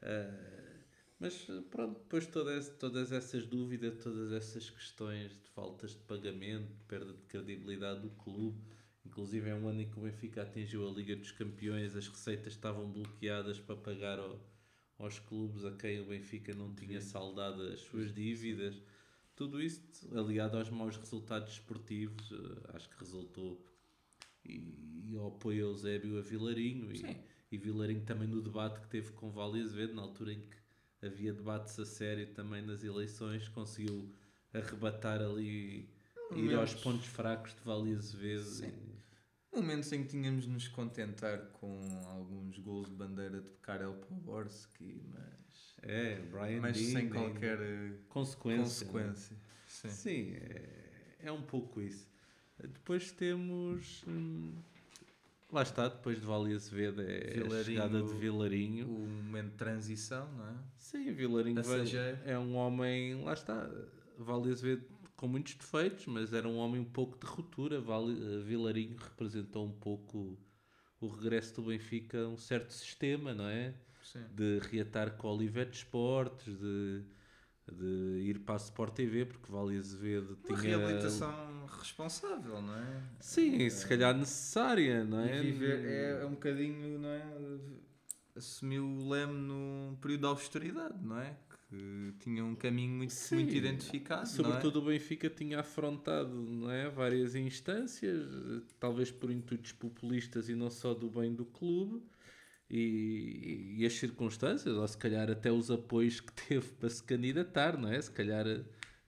Ah, 0.00 0.78
mas 1.18 1.34
pronto, 1.70 1.98
depois 1.98 2.24
todas, 2.28 2.68
todas 2.68 3.10
essas 3.10 3.44
dúvidas, 3.44 4.00
todas 4.00 4.30
essas 4.30 4.70
questões 4.70 5.32
de 5.32 5.48
faltas 5.50 5.90
de 5.90 6.02
pagamento, 6.02 6.68
de 6.72 6.84
perda 6.84 7.12
de 7.14 7.22
credibilidade 7.22 8.00
do 8.00 8.10
clube, 8.10 8.62
inclusive 9.04 9.50
é 9.50 9.54
um 9.56 9.66
ano 9.66 9.80
em 9.80 9.90
que 9.90 9.98
o 9.98 10.02
Benfica 10.02 10.42
atingiu 10.42 10.88
a 10.88 10.92
Liga 10.92 11.16
dos 11.16 11.32
Campeões, 11.32 11.96
as 11.96 12.06
receitas 12.06 12.52
estavam 12.52 12.88
bloqueadas 12.88 13.58
para 13.58 13.74
pagar 13.74 14.20
ao- 14.20 14.38
aos 14.98 15.18
clubes 15.18 15.64
a 15.64 15.72
quem 15.72 16.00
o 16.00 16.06
Benfica 16.06 16.54
não 16.54 16.74
tinha 16.74 17.00
saldado 17.00 17.62
as 17.62 17.80
suas 17.80 18.12
dívidas. 18.12 18.80
Tudo 19.36 19.62
isso, 19.62 19.80
aliado 20.18 20.56
aos 20.58 20.68
maus 20.68 20.96
resultados 20.96 21.52
esportivos, 21.52 22.32
eh, 22.32 22.70
acho 22.74 22.90
que 22.90 22.98
resultou 22.98 23.64
e, 24.44 25.12
e 25.12 25.16
ao 25.16 25.28
apoio 25.28 25.66
a 25.66 25.68
Eusébio 25.70 26.18
a 26.18 26.22
Vilarinho 26.22 26.92
e, 26.92 27.16
e 27.52 27.56
Vilarinho 27.56 28.04
também 28.04 28.26
no 28.26 28.42
debate 28.42 28.80
que 28.80 28.88
teve 28.88 29.12
com 29.12 29.30
Vale 29.30 29.62
Azevedo, 29.62 29.94
na 29.94 30.02
altura 30.02 30.32
em 30.32 30.40
que 30.40 31.06
havia 31.06 31.32
debates 31.32 31.78
a 31.78 31.86
sério 31.86 32.26
também 32.34 32.62
nas 32.62 32.82
eleições, 32.82 33.46
conseguiu 33.48 34.12
arrebatar 34.52 35.20
ali, 35.20 35.88
ir 36.34 36.54
aos 36.54 36.74
pontos 36.74 37.06
fracos 37.06 37.54
de 37.54 37.60
Vale 37.60 37.94
Azevedo. 37.94 38.87
Momentos 39.54 39.90
em 39.92 40.02
que 40.04 40.10
tínhamos 40.10 40.44
de 40.44 40.50
nos 40.50 40.68
contentar 40.68 41.38
com 41.54 41.80
alguns 42.10 42.58
gols 42.58 42.88
de 42.88 42.94
bandeira 42.94 43.40
de 43.40 43.50
Karel 43.62 43.94
Poborski, 43.94 45.02
mas, 45.12 45.74
É, 45.82 46.16
Brian 46.30 46.60
mas 46.60 46.76
Dean, 46.76 46.92
sem 46.92 47.08
qualquer 47.08 47.58
eh, 47.60 47.92
consequência. 48.08 48.86
né? 48.86 48.92
consequência. 48.92 49.36
Sim. 49.66 49.88
Sim, 49.90 50.32
é, 50.34 51.16
é 51.20 51.32
um 51.32 51.42
pouco 51.42 51.80
isso. 51.80 52.06
Depois 52.58 53.10
temos. 53.12 54.04
hum, 54.06 54.52
lá 55.50 55.62
está, 55.62 55.88
depois 55.88 56.20
de 56.20 56.26
Vale 56.26 56.54
Azevedo 56.54 57.00
é 57.02 57.30
a 57.30 57.34
Vilarinho- 57.34 57.64
chegada 57.64 58.02
de 58.02 58.14
Vilarinho. 58.14 58.86
O 58.86 59.06
momento 59.08 59.50
de 59.52 59.56
transição, 59.56 60.30
não 60.32 60.46
é? 60.48 60.54
Sim, 60.76 61.12
Vilarinho 61.12 61.56
Passageiro. 61.56 62.18
é 62.24 62.38
um 62.38 62.54
homem, 62.56 63.22
lá 63.24 63.32
está, 63.32 63.68
Vale 64.18 64.50
Azevedo 64.50 64.84
com 65.18 65.28
muitos 65.28 65.54
defeitos, 65.54 66.06
mas 66.06 66.32
era 66.32 66.48
um 66.48 66.56
homem 66.56 66.80
um 66.80 66.84
pouco 66.84 67.18
de 67.18 67.26
ruptura. 67.26 67.80
Vale, 67.80 68.12
eh, 68.36 68.38
Vilarinho 68.38 68.96
representou 68.96 69.66
um 69.66 69.72
pouco 69.72 70.38
o 71.00 71.08
regresso 71.08 71.56
do 71.56 71.62
Benfica 71.64 72.22
a 72.24 72.28
um 72.28 72.38
certo 72.38 72.72
sistema, 72.72 73.34
não 73.34 73.48
é? 73.48 73.74
Sim. 74.02 74.24
De 74.34 74.58
reatar 74.60 75.16
com 75.16 75.28
o 75.28 75.34
Olivete 75.34 75.76
Esportes, 75.78 76.56
de 76.58 77.04
de 77.70 78.22
ir 78.24 78.38
para 78.40 78.54
a 78.54 78.56
Sport 78.56 78.94
TV, 78.94 79.26
porque 79.26 79.52
Vale 79.52 79.76
Azevedo 79.76 80.38
Uma 80.48 80.58
tinha. 80.58 80.78
reabilitação 80.78 81.66
responsável, 81.66 82.62
não 82.62 82.74
é? 82.74 83.02
Sim, 83.20 83.68
se 83.68 83.86
calhar 83.86 84.16
necessária, 84.16 85.04
não 85.04 85.20
é? 85.20 85.40
Viver 85.40 85.84
é, 85.84 86.22
é 86.22 86.24
um 86.24 86.30
bocadinho, 86.30 86.98
não 86.98 87.08
é? 87.08 87.22
Assumiu 88.34 88.84
o 88.86 89.08
leme 89.08 89.34
num 89.34 89.96
período 90.00 90.20
de 90.20 90.26
austeridade, 90.28 90.98
não 91.04 91.18
é? 91.18 91.36
Que 91.68 92.14
tinha 92.20 92.42
um 92.42 92.54
caminho 92.54 92.94
muito, 92.94 93.12
Sim, 93.12 93.36
muito 93.36 93.54
identificado. 93.54 94.26
Sobretudo 94.26 94.78
o 94.78 94.86
Benfica 94.86 95.28
tinha 95.28 95.60
afrontado 95.60 96.34
não 96.34 96.70
é? 96.70 96.88
várias 96.88 97.34
instâncias, 97.34 98.26
talvez 98.80 99.10
por 99.10 99.30
intuitos 99.30 99.72
populistas 99.72 100.48
e 100.48 100.54
não 100.54 100.70
só 100.70 100.94
do 100.94 101.10
bem 101.10 101.34
do 101.34 101.44
clube, 101.44 102.02
e, 102.70 103.76
e 103.78 103.86
as 103.86 103.92
circunstâncias, 103.94 104.76
ou 104.76 104.88
se 104.88 104.96
calhar 104.96 105.30
até 105.30 105.52
os 105.52 105.70
apoios 105.70 106.20
que 106.20 106.32
teve 106.48 106.68
para 106.72 106.88
se 106.88 107.02
candidatar, 107.02 107.76
não 107.76 107.90
é? 107.90 108.00
Se 108.00 108.10
calhar 108.10 108.46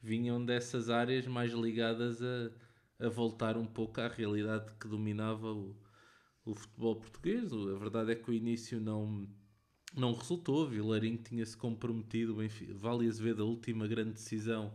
vinham 0.03 0.45
dessas 0.45 0.91
áreas 0.91 1.27
mais 1.27 1.53
ligadas 1.53 2.21
a, 2.23 2.51
a 3.07 3.09
voltar 3.09 3.57
um 3.57 3.67
pouco 3.67 4.01
à 4.03 4.09
realidade 4.09 4.71
que 4.79 4.87
dominava 4.87 5.53
o, 5.53 5.75
o 6.45 6.55
futebol 6.55 6.97
português. 6.97 7.51
A 7.53 7.79
verdade 7.79 8.13
é 8.13 8.15
que 8.15 8.31
o 8.31 8.35
início 8.35 8.81
não, 8.81 9.27
não 9.97 10.13
resultou. 10.15 10.67
Vilarinho 10.69 11.19
tinha-se 11.19 11.57
comprometido. 11.57 12.37
Vale 12.75 13.09
Azevedo, 13.09 13.43
a 13.43 13.47
última 13.47 13.87
grande 13.87 14.13
decisão 14.13 14.73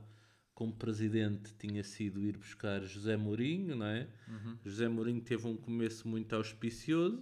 como 0.54 0.74
presidente, 0.74 1.54
tinha 1.60 1.84
sido 1.84 2.24
ir 2.24 2.38
buscar 2.38 2.82
José 2.82 3.18
Mourinho, 3.18 3.76
não 3.76 3.86
é? 3.88 4.08
Uhum. 4.26 4.58
José 4.64 4.88
Mourinho 4.88 5.20
teve 5.22 5.46
um 5.48 5.58
começo 5.58 6.08
muito 6.08 6.34
auspicioso. 6.34 7.22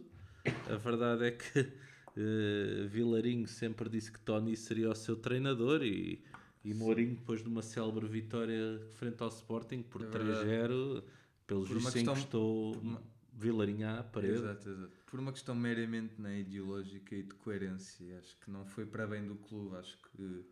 A 0.70 0.76
verdade 0.76 1.24
é 1.26 1.32
que 1.32 1.60
uh, 1.60 2.88
Vilarinho 2.90 3.48
sempre 3.48 3.90
disse 3.90 4.12
que 4.12 4.20
Tony 4.20 4.56
seria 4.56 4.92
o 4.92 4.94
seu 4.96 5.16
treinador 5.16 5.82
e, 5.84 6.22
e 6.64 6.76
Mourinho, 6.76 7.16
depois 7.16 7.42
de 7.42 7.48
uma 7.50 7.64
célebre 7.64 8.06
vitória 8.06 8.80
frente 8.94 9.20
ao 9.24 9.30
Sporting 9.30 9.82
por 9.82 10.04
É 10.04 10.06
3-0, 10.06 11.04
pelos 11.48 11.68
Por 11.68 11.78
uma 11.78 11.90
vistos 11.90 12.02
encostou 12.04 12.74
por 12.74 12.82
uma- 12.84 13.02
Vilarinho 13.36 13.90
à 13.90 14.04
parede. 14.04 14.34
Exato, 14.36 14.70
exato. 14.70 15.03
Por 15.14 15.20
uma 15.20 15.32
questão 15.32 15.54
meramente 15.54 16.20
né, 16.20 16.40
ideológica 16.40 17.14
e 17.16 17.22
de 17.22 17.36
coerência, 17.36 18.18
acho 18.18 18.36
que 18.40 18.50
não 18.50 18.66
foi 18.66 18.84
para 18.84 19.06
bem 19.06 19.24
do 19.28 19.36
clube. 19.36 19.76
Acho 19.76 19.96
que, 20.10 20.44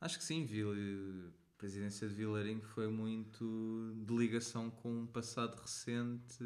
acho 0.00 0.18
que 0.18 0.24
sim, 0.24 0.46
Vila, 0.46 0.76
a 0.76 1.58
presidência 1.58 2.08
de 2.08 2.14
Vilarinho 2.14 2.62
foi 2.62 2.86
muito 2.86 3.96
de 4.06 4.16
ligação 4.16 4.70
com 4.70 5.00
um 5.00 5.06
passado 5.08 5.60
recente 5.60 6.44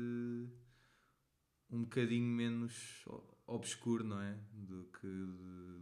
um 1.71 1.83
bocadinho 1.83 2.35
menos 2.35 3.05
obscuro, 3.47 4.05
não 4.05 4.23
é? 4.23 4.39
Do 4.55 4.85
que, 4.99 5.07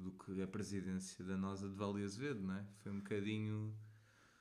do 0.02 0.16
que 0.18 0.42
a 0.42 0.48
presidência 0.48 1.24
da 1.24 1.36
nossa 1.36 1.68
de 1.68 1.76
Vale 1.76 2.02
Azevedo, 2.02 2.40
não 2.40 2.54
é? 2.54 2.66
Foi 2.82 2.90
um 2.90 2.98
bocadinho 2.98 3.72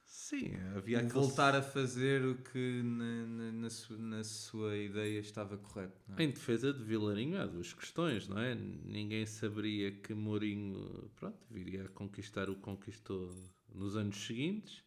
Sim, 0.10 0.56
havia 0.76 1.00
aquele- 1.00 1.14
voltar 1.14 1.54
a 1.54 1.62
fazer 1.62 2.24
o 2.26 2.36
que 2.42 2.82
na, 2.82 3.26
na, 3.28 3.52
na 3.52 3.70
su- 3.70 3.98
na 3.98 4.24
sua 4.24 4.76
ideia 4.78 5.20
estava 5.20 5.58
correto, 5.58 6.02
não 6.08 6.18
é? 6.18 6.24
Em 6.24 6.32
defesa 6.32 6.74
de 6.74 6.82
Vilarinho 6.84 7.40
há 7.42 7.46
duas 7.46 7.74
questões, 7.74 8.28
não 8.28 8.40
é? 8.40 8.56
Ninguém 8.56 9.26
saberia 9.26 9.92
que 9.92 10.14
Mourinho 10.14 11.12
pronto, 11.16 11.38
viria 11.52 11.84
a 11.86 11.90
conquistar 11.90 12.50
o 12.50 12.56
que 12.56 12.62
conquistou 12.62 13.34
nos 13.74 13.96
anos 13.98 14.18
seguintes 14.26 14.84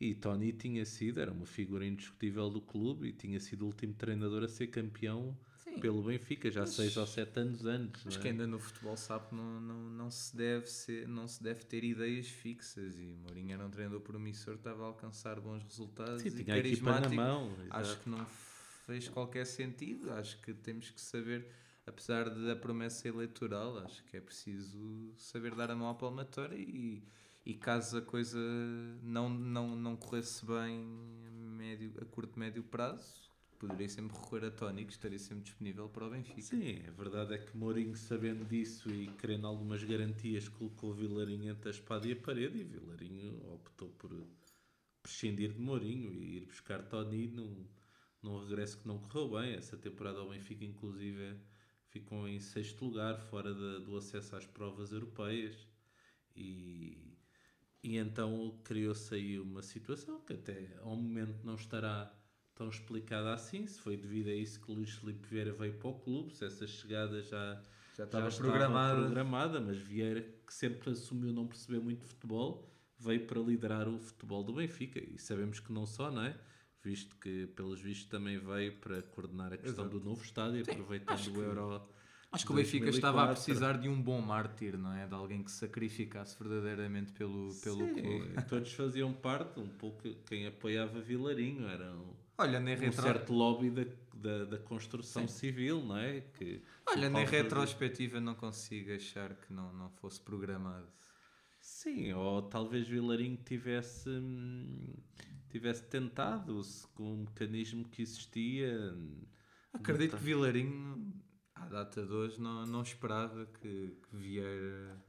e 0.00 0.14
Tony 0.14 0.52
tinha 0.52 0.84
sido, 0.84 1.20
era 1.20 1.32
uma 1.32 1.46
figura 1.46 1.86
indiscutível 1.86 2.50
do 2.50 2.60
clube 2.60 3.08
e 3.08 3.12
tinha 3.12 3.38
sido 3.40 3.62
o 3.62 3.66
último 3.66 3.94
treinador 3.94 4.42
a 4.44 4.48
ser 4.48 4.66
campeão. 4.66 5.38
Pelo 5.80 6.02
Benfica, 6.02 6.50
já 6.50 6.60
Mas- 6.60 6.70
seis 6.70 6.96
ou 6.96 7.06
sete 7.06 7.38
anos 7.40 7.64
antes. 7.66 8.06
Acho 8.06 8.16
não 8.16 8.22
que 8.22 8.28
é? 8.28 8.30
ainda 8.32 8.46
no 8.46 8.58
futebol 8.58 8.96
sabe 8.96 9.34
não, 9.34 9.60
não, 9.60 9.80
não, 9.90 10.10
se 10.10 10.36
deve 10.36 10.66
ser, 10.66 11.06
não 11.08 11.26
se 11.28 11.42
deve 11.42 11.64
ter 11.64 11.84
ideias 11.84 12.28
fixas 12.28 12.98
e 12.98 13.16
Mourinho 13.22 13.52
era 13.54 13.64
um 13.66 13.70
treinador 13.70 14.00
promissor, 14.00 14.54
estava 14.54 14.82
a 14.82 14.86
alcançar 14.86 15.40
bons 15.40 15.62
resultados 15.64 16.22
Sim, 16.22 16.28
e 16.28 16.44
tinha 16.44 16.54
a 16.54 16.58
equipa 16.58 16.90
na 16.90 17.00
carismático. 17.00 17.14
mão. 17.14 17.52
Acho 17.70 17.98
que 18.00 18.08
não 18.08 18.26
fez 18.86 19.08
qualquer 19.08 19.44
sentido. 19.46 20.12
Acho 20.12 20.40
que 20.42 20.54
temos 20.54 20.90
que 20.90 21.00
saber, 21.00 21.46
apesar 21.86 22.28
da 22.30 22.54
promessa 22.56 23.08
eleitoral, 23.08 23.78
acho 23.78 24.02
que 24.04 24.16
é 24.16 24.20
preciso 24.20 25.12
saber 25.16 25.54
dar 25.54 25.70
a 25.70 25.76
mão 25.76 25.88
à 25.88 25.94
palmatória 25.94 26.56
e, 26.56 27.02
e 27.44 27.54
caso 27.54 27.98
a 27.98 28.02
coisa 28.02 28.38
não, 29.02 29.28
não, 29.28 29.74
não 29.76 29.96
corresse 29.96 30.44
bem 30.46 30.84
a, 31.26 31.30
médio, 31.30 31.92
a 32.00 32.04
curto, 32.04 32.38
médio 32.38 32.62
prazo, 32.62 33.25
poderia 33.56 33.88
sempre 33.88 34.16
recorrer 34.16 34.46
a 34.46 34.50
Tony, 34.50 34.84
que 34.84 34.92
estaria 34.92 35.18
sempre 35.18 35.44
disponível 35.44 35.88
para 35.88 36.06
o 36.06 36.10
Benfica. 36.10 36.40
Sim, 36.40 36.82
a 36.86 36.90
verdade 36.90 37.34
é 37.34 37.38
que 37.38 37.56
Mourinho, 37.56 37.96
sabendo 37.96 38.44
disso 38.44 38.90
e 38.90 39.08
querendo 39.18 39.46
algumas 39.46 39.82
garantias, 39.82 40.48
colocou 40.48 40.94
Vilarinho 40.94 41.50
entre 41.50 41.68
a 41.68 41.72
espada 41.72 42.06
e 42.06 42.12
a 42.12 42.16
parede 42.16 42.58
e 42.58 42.64
Vilarinho 42.64 43.52
optou 43.52 43.88
por 43.90 44.10
prescindir 45.02 45.52
de 45.52 45.60
Mourinho 45.60 46.12
e 46.12 46.36
ir 46.36 46.46
buscar 46.46 46.82
Tony 46.82 47.28
num, 47.28 47.66
num 48.22 48.40
regresso 48.40 48.78
que 48.78 48.88
não 48.88 48.98
correu 48.98 49.40
bem. 49.40 49.54
Essa 49.54 49.76
temporada 49.76 50.18
ao 50.18 50.30
Benfica, 50.30 50.64
inclusive, 50.64 51.36
ficou 51.88 52.28
em 52.28 52.40
sexto 52.40 52.84
lugar, 52.84 53.18
fora 53.18 53.54
do 53.54 53.96
acesso 53.96 54.36
às 54.36 54.46
provas 54.46 54.92
europeias. 54.92 55.56
E, 56.34 57.16
e 57.82 57.96
então 57.96 58.60
criou-se 58.64 59.14
aí 59.14 59.38
uma 59.38 59.62
situação 59.62 60.20
que 60.20 60.34
até 60.34 60.76
ao 60.82 60.96
momento 60.96 61.44
não 61.44 61.54
estará 61.54 62.12
tão 62.56 62.68
explicada 62.68 63.32
assim, 63.34 63.66
se 63.66 63.78
foi 63.80 63.96
devido 63.96 64.28
a 64.28 64.34
isso 64.34 64.58
que 64.60 64.72
Luís 64.72 64.90
Filipe 64.90 65.28
Vieira 65.28 65.52
veio 65.52 65.74
para 65.74 65.88
o 65.88 65.94
clube, 65.94 66.34
se 66.34 66.44
essa 66.44 66.66
chegada 66.66 67.22
já, 67.22 67.62
Já 67.96 68.04
estava 68.04 68.30
já 68.30 68.36
programada. 68.38 69.02
programada, 69.02 69.60
mas 69.60 69.76
Vieira, 69.78 70.22
que 70.46 70.52
sempre 70.52 70.90
assumiu 70.90 71.32
não 71.32 71.46
perceber 71.46 71.80
muito 71.80 72.00
de 72.00 72.06
futebol, 72.06 72.68
veio 72.98 73.26
para 73.26 73.38
liderar 73.40 73.86
o 73.86 73.98
futebol 73.98 74.42
do 74.42 74.54
Benfica. 74.54 74.98
E 74.98 75.18
sabemos 75.18 75.60
que 75.60 75.70
não 75.70 75.84
só, 75.86 76.10
não 76.10 76.22
é? 76.22 76.34
Visto 76.82 77.14
que, 77.16 77.46
pelos 77.48 77.80
vistos, 77.80 78.06
também 78.08 78.38
veio 78.38 78.72
para 78.78 79.02
coordenar 79.02 79.52
a 79.52 79.56
questão 79.58 79.84
Exato. 79.84 79.98
do 79.98 80.04
novo 80.04 80.22
estádio, 80.24 80.62
aproveitando 80.62 81.14
acho 81.14 81.32
o 81.32 81.42
Euro. 81.42 81.82
Acho 82.32 82.46
que 82.46 82.52
o 82.52 82.54
Benfica 82.54 82.88
estava 82.88 83.22
a 83.22 83.26
2004. 83.26 83.44
precisar 83.44 83.78
de 83.78 83.88
um 83.88 84.00
bom 84.00 84.20
mártir, 84.20 84.78
não 84.78 84.92
é? 84.94 85.06
De 85.06 85.14
alguém 85.14 85.42
que 85.42 85.50
se 85.50 85.58
sacrificasse 85.58 86.36
verdadeiramente 86.38 87.12
pelo, 87.12 87.54
pelo 87.62 87.86
Sim, 87.86 87.94
clube. 87.94 88.42
todos 88.48 88.72
faziam 88.72 89.12
parte, 89.12 89.58
um 89.60 89.68
pouco 89.68 90.08
quem 90.26 90.46
apoiava 90.46 91.00
Vilarinho, 91.00 91.66
era 91.66 91.92
um, 91.92 92.14
Olha, 92.38 92.60
nem, 92.60 92.76
um 92.76 92.80
retro... 92.80 93.02
certo 93.02 93.32
lobby 93.32 93.70
da, 93.70 93.84
da, 94.14 94.44
da 94.44 94.58
construção 94.58 95.26
civil, 95.26 95.82
não 95.84 95.96
é? 95.96 96.20
Que, 96.20 96.62
Olha, 96.86 97.08
nem 97.08 97.24
retrospectiva 97.24 98.20
não 98.20 98.34
consigo 98.34 98.92
achar 98.92 99.34
que 99.34 99.52
não, 99.52 99.72
não 99.72 99.90
fosse 99.90 100.20
programado. 100.20 100.88
Sim, 101.60 102.12
ou 102.12 102.42
talvez 102.42 102.86
Vilarinho 102.86 103.36
tivesse, 103.38 104.08
hum, 104.08 104.94
tivesse 105.48 105.82
tentado 105.84 106.60
com 106.94 107.12
um 107.14 107.16
mecanismo 107.22 107.88
que 107.88 108.02
existia. 108.02 108.94
Acredito 109.72 110.16
que 110.16 110.22
Vilarinho, 110.22 111.12
à 111.54 111.66
data 111.66 112.06
de 112.06 112.12
hoje, 112.12 112.40
não, 112.40 112.64
não 112.66 112.82
esperava 112.82 113.46
que, 113.46 113.96
que 114.08 114.16
Vieira. 114.16 115.04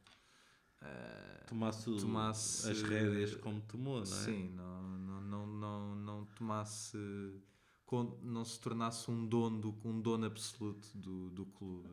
ah, 0.82 1.44
Tomasse, 1.48 1.90
o- 1.90 1.98
Tomasse- 1.98 2.72
as 2.72 2.82
rédeas 2.82 3.36
como 3.36 3.62
tomou, 3.62 3.98
não 3.98 4.02
é? 4.02 4.06
Sim, 4.06 4.50
não, 4.56 4.82
não, 4.82 5.22
não, 5.22 5.48
não 5.48 5.96
tomasse. 6.38 6.98
Não 8.22 8.44
se 8.44 8.60
tornasse 8.60 9.10
um 9.10 9.26
dono, 9.26 9.62
do, 9.62 9.80
um 9.88 10.02
dono 10.02 10.26
absoluto 10.26 10.90
do, 10.98 11.30
do 11.30 11.46
clube 11.46 11.88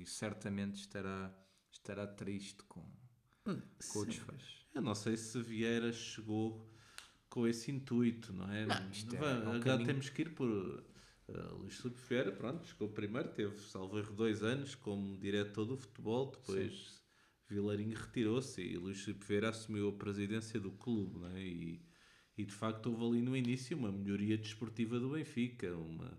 e 0.00 0.04
certamente 0.04 0.74
estará, 0.80 1.32
estará 1.70 2.04
triste 2.04 2.64
com, 2.64 2.82
com 3.44 3.52
o 3.52 4.02
Sim. 4.02 4.06
desfecho. 4.08 4.66
Eu 4.74 4.82
não 4.82 4.94
sei 4.94 5.16
se 5.16 5.40
Vieira 5.40 5.92
chegou 5.92 6.68
com 7.30 7.46
esse 7.46 7.70
intuito, 7.70 8.32
não 8.32 8.50
é? 8.50 8.66
isto 8.90 9.14
é- 9.14 9.18
Vá, 9.18 9.30
é 9.30 9.34
um 9.34 9.40
agora 9.42 9.60
caminho- 9.60 9.86
temos 9.86 10.08
que 10.10 10.22
ir 10.22 10.34
por. 10.34 10.48
Uh, 10.48 11.54
Luís 11.58 11.76
Filipe 11.76 12.00
Vieira, 12.08 12.32
pronto, 12.32 12.66
chegou 12.66 12.88
primeiro, 12.88 13.28
teve, 13.30 13.58
salvo 13.60 13.98
erro, 13.98 14.14
dois 14.14 14.42
anos 14.44 14.74
como 14.76 15.16
diretor 15.18 15.64
do 15.64 15.76
futebol, 15.76 16.30
depois 16.30 17.02
Vilarinho 17.48 17.96
retirou-se 17.96 18.60
e 18.62 18.76
Luís 18.76 19.00
Filipe 19.02 19.24
Vieira 19.26 19.48
assumiu 19.50 19.88
a 19.88 19.92
presidência 19.92 20.58
do 20.60 20.70
clube, 20.72 21.18
não 21.20 21.28
é? 21.36 21.40
E, 21.42 21.82
e 22.36 22.44
de 22.44 22.52
facto 22.52 22.90
houve 22.90 23.06
ali 23.06 23.22
no 23.22 23.36
início 23.36 23.76
uma 23.76 23.90
melhoria 23.90 24.36
desportiva 24.36 24.98
do 24.98 25.10
Benfica, 25.10 25.76
uma, 25.76 26.18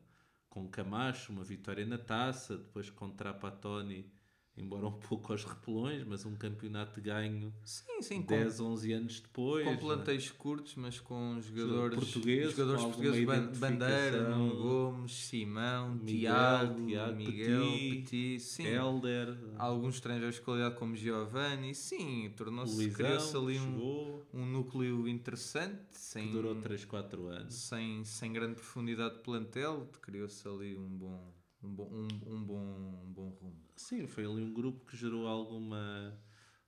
com 0.50 0.68
Camacho, 0.68 1.32
uma 1.32 1.44
vitória 1.44 1.86
na 1.86 1.98
taça, 1.98 2.58
depois 2.58 2.90
com 2.90 3.10
Trapatoni, 3.10 4.12
embora 4.58 4.88
um 4.88 4.92
pouco 4.92 5.32
aos 5.32 5.44
repelões, 5.44 6.04
mas 6.04 6.26
um 6.26 6.36
campeonato 6.36 7.00
ganho 7.02 7.54
Sim, 7.64 8.02
sim, 8.02 8.22
com, 8.22 8.28
10, 8.28 8.60
11 8.60 8.94
anos 8.94 9.20
depois. 9.20 9.64
com 9.64 9.72
né? 9.72 9.78
planteios 9.78 10.32
curtos, 10.32 10.76
mas 10.76 11.00
com 11.00 11.40
jogadores 11.42 12.00
Portugueses, 12.00 12.52
jogadores 12.56 12.82
com 12.84 12.92
portugueses, 12.92 13.58
Bandeira. 13.60 14.30
Nuno 14.30 14.56
Gomes, 14.56 15.12
Simão, 15.12 15.96
Miguel, 15.96 16.08
Tiago, 16.18 16.86
Tiago, 16.86 17.16
Miguel, 17.16 17.62
Petit, 17.62 18.02
Petit, 18.02 18.40
sim. 18.40 18.68
Helder, 18.68 19.38
Alguns 19.58 19.96
estrangeiros 19.96 20.36
de 20.36 20.42
qualidade 20.42 20.76
como 20.76 20.96
Giovanni, 20.96 21.74
sim, 21.76 22.32
tornou-se, 22.36 22.90
criou-se 22.92 23.36
ali 23.36 23.60
um, 23.60 24.20
um 24.34 24.46
núcleo 24.46 25.08
interessante, 25.08 25.78
que 25.92 25.98
sem, 25.98 26.32
durou 26.32 26.56
3, 26.56 26.86
4 26.86 27.28
anos. 27.28 27.54
sem, 27.54 28.04
sem 28.04 28.34
grande 28.34 28.56
profundidade 28.56 29.16
de 29.16 29.22
plantel, 29.22 29.88
criou-se 30.02 30.48
ali 30.48 30.76
um 30.76 30.88
bom, 30.88 31.34
um 31.64 31.74
bom, 31.74 31.90
um, 31.92 32.08
um 32.34 32.44
bom, 32.44 33.04
um 33.06 33.14
bom 33.14 33.30
rumo. 33.30 33.62
Sim, 33.76 34.08
foi 34.08 34.26
ali 34.26 34.42
um 34.42 34.54
grupo 34.54 34.86
que 34.86 34.98
gerou 34.98 35.28
alguma, 35.28 36.20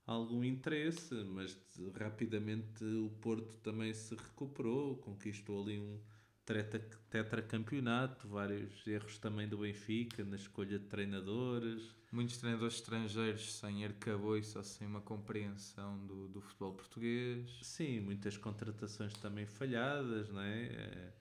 algum 0.06 0.44
interesse, 0.44 1.14
mas 1.26 1.58
rapidamente 1.96 2.84
o 2.84 3.10
Porto 3.22 3.54
também 3.64 3.94
se 3.94 4.16
recuperou, 4.16 4.98
conquistou 4.98 5.64
ali 5.64 5.80
um 5.80 6.00
tetra, 6.46 6.80
tetracampeonato, 7.10 8.28
vários 8.28 8.86
erros 8.88 9.18
também 9.20 9.48
do 9.48 9.60
Benfica 9.60 10.24
na 10.26 10.36
escolha 10.36 10.80
de 10.80 10.86
treinadores. 10.86 11.96
Muitos 12.12 12.38
treinadores 12.38 12.76
estrangeiros 12.76 13.54
sem 13.54 13.86
arcabouço 13.86 14.58
ou 14.58 14.64
sem 14.64 14.88
uma 14.88 15.02
compreensão 15.02 16.06
do, 16.08 16.28
do 16.28 16.42
futebol 16.42 16.74
português. 16.74 17.60
Sim, 17.62 18.00
muitas 18.00 18.36
contratações 18.36 19.14
também 19.14 19.46
falhadas, 19.46 20.30
não 20.30 20.42
é? 20.42 21.14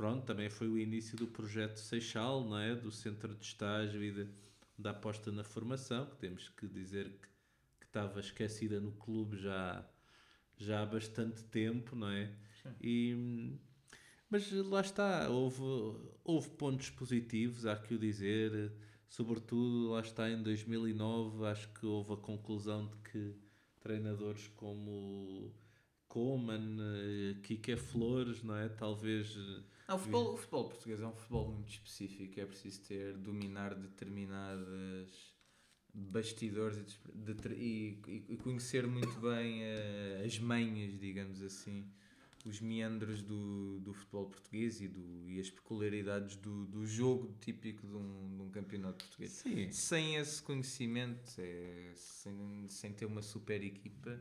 Pronto, 0.00 0.24
também 0.24 0.48
foi 0.48 0.66
o 0.66 0.78
início 0.78 1.14
do 1.14 1.26
projeto 1.26 1.76
Seixal, 1.76 2.42
não 2.42 2.56
é? 2.56 2.74
Do 2.74 2.90
centro 2.90 3.34
de 3.34 3.44
estágio 3.44 4.02
e 4.02 4.10
de, 4.10 4.26
da 4.78 4.92
aposta 4.92 5.30
na 5.30 5.44
formação, 5.44 6.06
que 6.06 6.16
temos 6.16 6.48
que 6.48 6.66
dizer 6.66 7.04
que, 7.10 7.28
que 7.80 7.86
estava 7.86 8.18
esquecida 8.18 8.80
no 8.80 8.92
clube 8.92 9.36
já, 9.36 9.86
já 10.56 10.80
há 10.80 10.86
bastante 10.86 11.44
tempo, 11.44 11.94
não 11.94 12.08
é? 12.08 12.32
Sim. 12.62 12.70
E 12.80 13.58
mas 14.30 14.50
lá 14.50 14.80
está, 14.80 15.28
houve, 15.28 15.60
houve 16.24 16.48
pontos 16.50 16.88
positivos, 16.88 17.66
há 17.66 17.76
que 17.76 17.92
o 17.92 17.98
dizer. 17.98 18.72
Sobretudo, 19.06 19.90
lá 19.90 20.00
está, 20.00 20.30
em 20.30 20.42
2009, 20.42 21.44
acho 21.44 21.68
que 21.74 21.84
houve 21.84 22.14
a 22.14 22.16
conclusão 22.16 22.86
de 22.86 22.96
que 23.10 23.34
treinadores 23.80 24.48
como 24.56 25.52
Coman, 26.08 26.78
eh, 26.80 27.34
Kike 27.42 27.76
Flores, 27.76 28.42
não 28.42 28.56
é? 28.56 28.70
Talvez. 28.70 29.36
Não, 29.90 29.96
o, 29.96 29.98
futebol, 29.98 30.34
o 30.34 30.36
futebol 30.36 30.68
português 30.68 31.00
é 31.00 31.06
um 31.06 31.12
futebol 31.12 31.52
muito 31.52 31.72
específico, 31.72 32.38
é 32.38 32.46
preciso 32.46 32.80
ter, 32.82 33.16
dominar 33.18 33.74
determinadas 33.74 35.34
bastidores 35.92 36.78
e, 36.78 37.34
de, 37.34 37.48
e, 37.54 38.24
e 38.28 38.36
conhecer 38.36 38.86
muito 38.86 39.18
bem 39.18 39.62
uh, 39.62 40.24
as 40.24 40.38
manhas, 40.38 40.96
digamos 40.96 41.42
assim 41.42 41.90
os 42.46 42.60
meandros 42.60 43.20
do, 43.22 43.80
do 43.80 43.92
futebol 43.92 44.26
português 44.26 44.80
e, 44.80 44.88
do, 44.88 45.28
e 45.28 45.38
as 45.38 45.50
peculiaridades 45.50 46.36
do, 46.36 46.66
do 46.66 46.86
jogo 46.86 47.34
típico 47.40 47.86
de 47.86 47.94
um, 47.94 48.36
de 48.36 48.42
um 48.42 48.50
campeonato 48.50 49.04
português. 49.04 49.32
Sim. 49.32 49.70
Sem 49.72 50.16
esse 50.16 50.42
conhecimento, 50.42 51.34
é, 51.38 51.92
sem, 51.94 52.66
sem 52.68 52.92
ter 52.92 53.04
uma 53.04 53.20
super 53.20 53.62
equipa, 53.62 54.18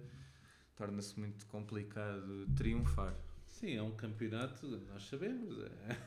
torna-se 0.75 1.17
muito 1.17 1.45
complicado 1.47 2.47
triunfar. 2.57 3.15
Sim, 3.59 3.75
é 3.75 3.83
um 3.83 3.91
campeonato, 3.91 4.65
nós 4.87 5.03
sabemos, 5.03 5.59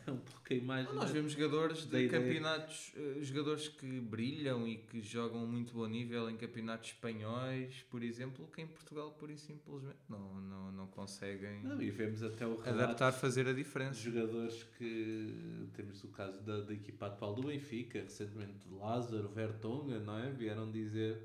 é 0.06 0.08
um 0.10 0.18
a 0.50 0.54
imagem. 0.54 0.94
Nós 0.94 1.10
vemos 1.10 1.32
jogadores 1.32 1.84
de 1.84 2.08
campeonatos, 2.08 2.94
uh, 2.96 3.22
jogadores 3.22 3.68
que 3.68 4.00
brilham 4.00 4.66
e 4.66 4.78
que 4.78 5.02
jogam 5.02 5.46
muito 5.46 5.74
bom 5.74 5.86
nível 5.86 6.30
em 6.30 6.36
campeonatos 6.38 6.92
espanhóis, 6.92 7.82
por 7.90 8.02
exemplo, 8.02 8.48
que 8.54 8.62
em 8.62 8.66
Portugal, 8.66 9.10
por 9.20 9.28
e 9.28 9.36
simplesmente, 9.36 9.98
não, 10.08 10.40
não, 10.40 10.72
não 10.72 10.86
conseguem 10.86 11.62
não, 11.62 11.82
e 11.82 11.90
vemos 11.90 12.22
até 12.22 12.46
o 12.46 12.58
adaptar, 12.62 13.12
fazer 13.12 13.46
a 13.46 13.52
diferença. 13.52 14.00
Jogadores 14.00 14.62
que 14.78 15.68
temos 15.74 16.02
o 16.04 16.08
caso 16.08 16.40
da, 16.40 16.62
da 16.62 16.72
equipa 16.72 17.08
atual 17.08 17.34
do 17.34 17.42
Benfica, 17.42 18.00
recentemente 18.00 18.66
Lázaro, 18.70 19.28
Vertonga, 19.28 19.98
não 20.00 20.18
é? 20.18 20.30
Vieram 20.30 20.70
dizer 20.70 21.18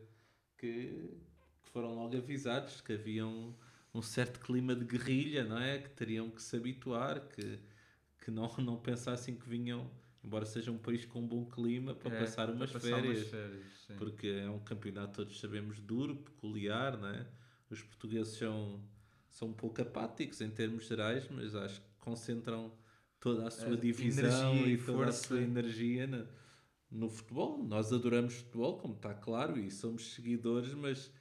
que, 0.57 1.09
que 1.63 1.69
foram 1.71 1.95
logo 1.95 2.17
avisados 2.17 2.81
que 2.81 2.91
haviam 2.91 3.55
um 3.93 4.01
certo 4.01 4.39
clima 4.39 4.75
de 4.75 4.85
guerrilha, 4.85 5.43
não 5.43 5.59
é? 5.59 5.79
Que 5.79 5.89
teriam 5.89 6.29
que 6.29 6.41
se 6.41 6.55
habituar, 6.55 7.27
que, 7.27 7.59
que 8.23 8.31
não, 8.31 8.47
não 8.57 8.77
pensassem 8.77 9.35
que 9.35 9.47
vinham, 9.47 9.89
embora 10.23 10.45
seja 10.45 10.71
um 10.71 10.77
país 10.77 11.05
com 11.05 11.19
um 11.19 11.27
bom 11.27 11.45
clima, 11.45 11.93
para 11.95 12.15
é, 12.15 12.19
passar 12.19 12.49
umas 12.49 12.71
para 12.71 12.79
férias. 12.79 13.23
Passar 13.25 13.37
umas 13.37 13.49
férias 13.49 13.77
porque 13.95 14.27
é 14.27 14.49
um 14.49 14.59
campeonato, 14.59 15.13
todos 15.23 15.39
sabemos, 15.39 15.79
duro, 15.79 16.15
peculiar, 16.15 16.97
não 16.97 17.09
é? 17.09 17.25
Os 17.69 17.81
portugueses 17.81 18.37
são, 18.37 18.81
são 19.29 19.49
um 19.49 19.53
pouco 19.53 19.81
apáticos 19.81 20.41
em 20.41 20.49
termos 20.49 20.87
gerais, 20.87 21.27
mas 21.29 21.55
acho 21.55 21.79
que 21.79 21.87
concentram 21.99 22.73
toda 23.19 23.47
a 23.47 23.51
sua 23.51 23.73
a 23.73 23.77
divisão 23.77 24.55
e 24.67 24.77
toda 24.77 24.97
força. 24.97 25.09
a 25.09 25.27
sua 25.27 25.41
energia 25.41 26.07
na, 26.07 26.25
no 26.89 27.09
futebol. 27.09 27.63
Nós 27.63 27.91
adoramos 27.91 28.35
futebol, 28.35 28.77
como 28.77 28.95
está 28.95 29.13
claro, 29.13 29.57
e 29.57 29.71
somos 29.71 30.13
seguidores, 30.13 30.73
mas 30.73 31.11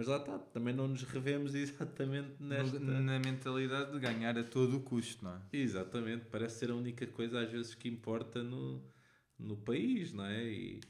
mas 0.00 0.08
lá 0.08 0.16
está, 0.16 0.38
também 0.38 0.72
não 0.72 0.88
nos 0.88 1.02
revemos 1.02 1.52
exatamente 1.54 2.30
nesta... 2.40 2.80
Na 2.80 3.18
mentalidade 3.18 3.92
de 3.92 3.98
ganhar 3.98 4.38
a 4.38 4.42
todo 4.42 4.78
o 4.78 4.80
custo, 4.80 5.22
não 5.22 5.34
é? 5.34 5.40
Exatamente, 5.52 6.24
parece 6.24 6.60
ser 6.60 6.70
a 6.70 6.74
única 6.74 7.06
coisa 7.06 7.38
às 7.38 7.50
vezes 7.50 7.74
que 7.74 7.86
importa 7.86 8.42
no, 8.42 8.82
no 9.38 9.58
país, 9.58 10.14
não 10.14 10.24
é? 10.24 10.42
E, 10.42 10.80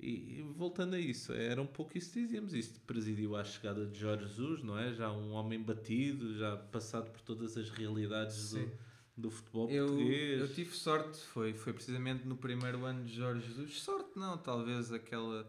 e, 0.00 0.42
voltando 0.56 0.94
a 0.94 0.98
isso, 0.98 1.32
era 1.32 1.62
um 1.62 1.68
pouco 1.68 1.96
isso 1.96 2.12
que 2.12 2.20
dizíamos, 2.20 2.52
isto 2.52 2.80
presidiu 2.80 3.36
à 3.36 3.44
chegada 3.44 3.86
de 3.86 3.96
Jorge 3.96 4.26
Jesus, 4.26 4.64
não 4.64 4.76
é? 4.76 4.92
Já 4.92 5.12
um 5.12 5.30
homem 5.34 5.62
batido, 5.62 6.36
já 6.36 6.56
passado 6.56 7.12
por 7.12 7.20
todas 7.20 7.56
as 7.56 7.70
realidades 7.70 8.54
do, 8.54 8.72
do 9.16 9.30
futebol 9.30 9.70
eu, 9.70 9.86
português. 9.86 10.40
Eu 10.40 10.52
tive 10.52 10.74
sorte, 10.74 11.16
foi, 11.26 11.54
foi 11.54 11.72
precisamente 11.72 12.26
no 12.26 12.36
primeiro 12.36 12.84
ano 12.84 13.04
de 13.04 13.14
Jorge 13.14 13.46
Jesus, 13.46 13.80
sorte 13.80 14.18
não, 14.18 14.36
talvez 14.36 14.90
aquela 14.90 15.48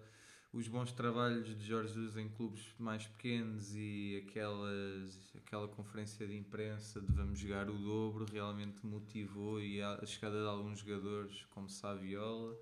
os 0.51 0.67
bons 0.67 0.91
trabalhos 0.91 1.45
de 1.45 1.63
Jorge 1.65 1.93
Jesus 1.93 2.17
em 2.17 2.27
clubes 2.27 2.65
mais 2.79 3.05
pequenos 3.05 3.75
e 3.75 4.23
aquelas, 4.25 5.33
aquela 5.38 5.67
conferência 5.67 6.25
de 6.25 6.35
imprensa 6.35 6.99
de 6.99 7.12
vamos 7.12 7.38
jogar 7.38 7.69
o 7.69 7.77
dobro 7.77 8.25
realmente 8.25 8.83
motivou 8.85 9.62
e 9.62 9.81
a, 9.81 10.03
chegada 10.05 10.41
de 10.41 10.47
alguns 10.47 10.79
jogadores 10.79 11.45
como 11.51 11.69
Saviola. 11.69 12.57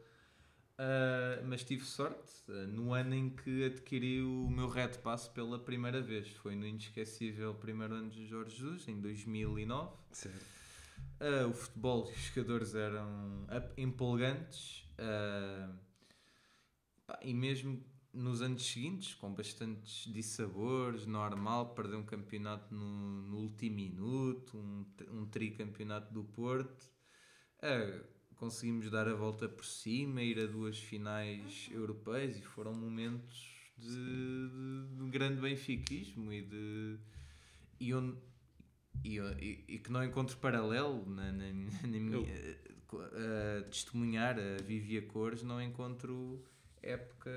Uh, 0.79 1.43
mas 1.47 1.63
tive 1.63 1.83
sorte 1.83 2.31
uh, 2.49 2.67
no 2.67 2.93
ano 2.93 3.15
em 3.15 3.31
que 3.31 3.63
adquiri 3.63 4.21
o 4.21 4.47
meu 4.47 4.67
Red 4.67 4.99
Pass 5.01 5.27
pela 5.27 5.57
primeira 5.57 6.01
vez. 6.01 6.29
Foi 6.33 6.55
no 6.55 6.67
inesquecível 6.67 7.55
primeiro 7.55 7.95
ano 7.95 8.09
de 8.09 8.27
Jorge 8.27 8.57
Jesus, 8.57 8.87
em 8.87 8.99
2009. 8.99 9.91
Certo. 10.11 10.45
Uh, 11.19 11.49
o 11.49 11.53
futebol 11.53 12.07
e 12.07 12.13
os 12.13 12.19
jogadores 12.25 12.75
eram 12.75 13.47
empolgantes. 13.75 14.83
Uh, 14.99 15.86
e 17.21 17.33
mesmo 17.33 17.83
nos 18.13 18.41
anos 18.41 18.65
seguintes, 18.65 19.13
com 19.13 19.31
bastantes 19.33 20.11
dissabores, 20.11 21.05
normal, 21.05 21.73
perder 21.73 21.97
um 21.97 22.03
campeonato 22.03 22.73
no, 22.73 23.21
no 23.21 23.37
último 23.37 23.75
minuto, 23.75 24.57
um, 24.57 24.85
um 25.11 25.25
tricampeonato 25.27 26.13
do 26.13 26.23
Porto. 26.23 26.91
Uh, 27.59 28.03
conseguimos 28.35 28.89
dar 28.89 29.07
a 29.07 29.13
volta 29.13 29.47
por 29.47 29.65
cima, 29.65 30.21
ir 30.21 30.39
a 30.39 30.47
duas 30.47 30.79
finais 30.79 31.69
europeias 31.71 32.37
e 32.37 32.41
foram 32.41 32.73
momentos 32.73 33.55
de, 33.77 33.87
de, 33.87 34.95
de 34.95 35.09
grande 35.09 35.39
benfiquismo 35.39 36.33
e 36.33 36.41
de. 36.41 36.99
E, 37.79 37.93
onde, 37.93 38.17
e, 39.03 39.19
e, 39.19 39.65
e, 39.67 39.79
que 39.79 39.91
não 39.91 40.03
encontro 40.03 40.37
paralelo 40.37 41.07
na, 41.07 41.31
na, 41.31 41.53
na 41.53 41.87
minha. 41.87 42.67
Uh, 42.89 43.63
testemunhar 43.69 44.39
a 44.39 44.63
Vivia 44.63 45.01
Cores, 45.01 45.43
não 45.43 45.61
encontro 45.61 46.41
época, 46.87 47.29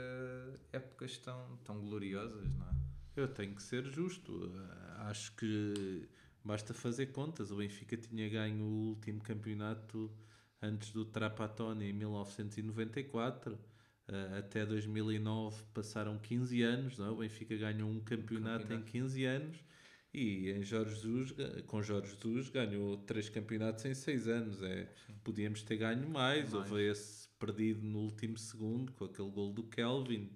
épocas 0.72 1.18
tão, 1.18 1.58
tão 1.64 1.80
gloriosas, 1.80 2.54
não 2.54 2.66
é? 2.68 2.74
Eu 3.16 3.28
tenho 3.28 3.54
que 3.54 3.62
ser 3.62 3.84
justo. 3.84 4.52
Acho 4.98 5.34
que 5.36 6.08
basta 6.44 6.72
fazer 6.72 7.06
contas. 7.06 7.50
O 7.50 7.56
Benfica 7.56 7.96
tinha 7.96 8.28
ganho 8.28 8.64
o 8.64 8.88
último 8.90 9.20
campeonato 9.20 10.10
antes 10.62 10.92
do 10.92 11.04
Trapattoni 11.04 11.90
em 11.90 11.92
1994. 11.92 13.58
Eh, 14.08 14.38
até 14.38 14.64
2009 14.64 15.62
passaram 15.74 16.18
15 16.18 16.62
anos. 16.62 16.98
Não 16.98 17.06
é? 17.06 17.10
O 17.10 17.16
Benfica 17.16 17.56
ganhou 17.56 17.90
um 17.90 18.00
campeonato, 18.00 18.64
campeonato. 18.64 18.88
em 18.88 18.92
15 18.92 19.24
anos. 19.24 19.64
E 20.12 20.50
em 20.50 20.62
Jorge 20.62 20.94
Jesus, 20.96 21.34
com 21.66 21.82
Jorge 21.82 22.16
Jesus 22.16 22.48
ganhou 22.48 22.96
três 22.98 23.28
campeonatos 23.28 23.84
em 23.84 23.94
seis 23.94 24.26
anos. 24.26 24.62
É, 24.62 24.92
podíamos 25.22 25.62
ter 25.62 25.76
ganho 25.76 26.08
mais. 26.08 26.52
mais. 26.52 26.54
Houve 26.54 26.82
esse 26.88 27.29
perdido 27.40 27.82
no 27.82 28.00
último 28.00 28.38
segundo 28.38 28.92
com 28.92 29.06
aquele 29.06 29.30
gol 29.30 29.52
do 29.52 29.64
Kelvin. 29.64 30.30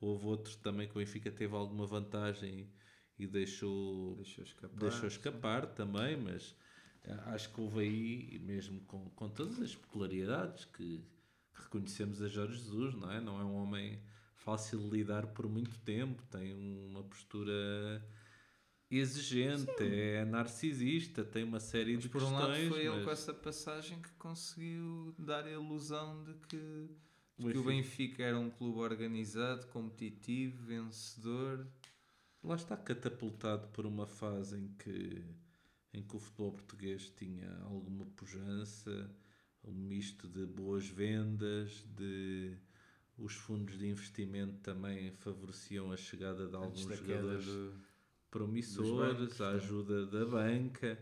Houve 0.00 0.26
outro 0.26 0.56
também 0.58 0.86
que 0.86 0.94
o 0.94 0.98
Benfica 0.98 1.30
teve 1.30 1.54
alguma 1.54 1.86
vantagem 1.86 2.70
e 3.18 3.26
deixou, 3.26 4.16
deixou 4.16 4.44
escapar, 4.44 4.78
deixou 4.78 5.08
escapar 5.08 5.66
também, 5.66 6.16
mas 6.16 6.54
eh, 7.04 7.20
acho 7.26 7.52
que 7.52 7.60
houve 7.60 7.80
aí, 7.80 8.38
mesmo 8.38 8.80
com, 8.82 9.10
com 9.10 9.28
todas 9.28 9.60
as 9.60 9.74
peculiaridades 9.74 10.64
que, 10.64 11.04
que 11.54 11.62
reconhecemos 11.62 12.22
a 12.22 12.28
Jorge 12.28 12.56
Jesus, 12.56 12.94
não 12.94 13.10
é? 13.10 13.20
Não 13.20 13.40
é 13.40 13.44
um 13.44 13.54
homem 13.54 14.00
fácil 14.34 14.78
de 14.78 14.90
lidar 14.90 15.26
por 15.28 15.48
muito 15.48 15.78
tempo, 15.80 16.22
tem 16.30 16.54
uma 16.54 17.02
postura 17.02 18.06
exigente, 18.98 19.72
Sim. 19.78 19.84
é 19.84 20.24
narcisista, 20.24 21.24
tem 21.24 21.44
uma 21.44 21.60
série 21.60 21.94
mas 21.94 22.02
de 22.02 22.08
por 22.08 22.20
questões. 22.20 22.40
Por 22.40 22.46
um 22.46 22.48
lado 22.48 22.68
foi 22.68 22.84
mas... 22.84 22.94
ele 22.94 23.04
com 23.04 23.10
essa 23.10 23.34
passagem 23.34 24.00
que 24.00 24.10
conseguiu 24.12 25.14
dar 25.18 25.44
a 25.44 25.50
ilusão 25.50 26.22
de 26.24 26.34
que, 26.46 26.88
de 27.38 27.52
que 27.52 27.58
o 27.58 27.64
Benfica 27.64 28.22
era 28.22 28.38
um 28.38 28.50
clube 28.50 28.78
organizado, 28.78 29.66
competitivo, 29.68 30.64
vencedor. 30.64 31.66
Lá 32.42 32.56
está 32.56 32.76
catapultado 32.76 33.68
por 33.68 33.86
uma 33.86 34.06
fase 34.06 34.58
em 34.58 34.68
que, 34.78 35.24
em 35.92 36.02
que 36.02 36.16
o 36.16 36.18
futebol 36.18 36.52
português 36.52 37.10
tinha 37.16 37.50
alguma 37.62 38.04
pujança, 38.06 39.10
um 39.62 39.72
misto 39.72 40.28
de 40.28 40.44
boas 40.44 40.86
vendas, 40.86 41.84
de 41.96 42.56
os 43.16 43.32
fundos 43.34 43.78
de 43.78 43.86
investimento 43.86 44.58
também 44.58 45.12
favoreciam 45.12 45.92
a 45.92 45.96
chegada 45.96 46.48
de 46.48 46.56
alguns 46.56 46.80
jogadores 46.80 47.46
do... 47.46 47.72
promissores, 48.38 48.92
bancos, 48.92 49.40
a 49.40 49.50
sim. 49.50 49.56
ajuda 49.56 50.06
da 50.06 50.24
banca. 50.26 50.98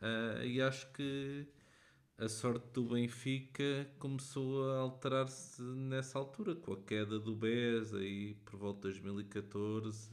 Ah, 0.00 0.44
e 0.44 0.60
acho 0.60 0.92
que 0.92 1.46
a 2.18 2.28
sorte 2.28 2.66
do 2.72 2.84
Benfica 2.84 3.88
começou 3.98 4.70
a 4.70 4.78
alterar-se 4.78 5.62
nessa 5.62 6.18
altura, 6.18 6.54
com 6.56 6.72
a 6.74 6.82
queda 6.82 7.18
do 7.18 7.34
BES, 7.36 7.94
aí 7.94 8.34
por 8.44 8.58
volta 8.58 8.88
de 8.92 9.00
2014. 9.00 10.10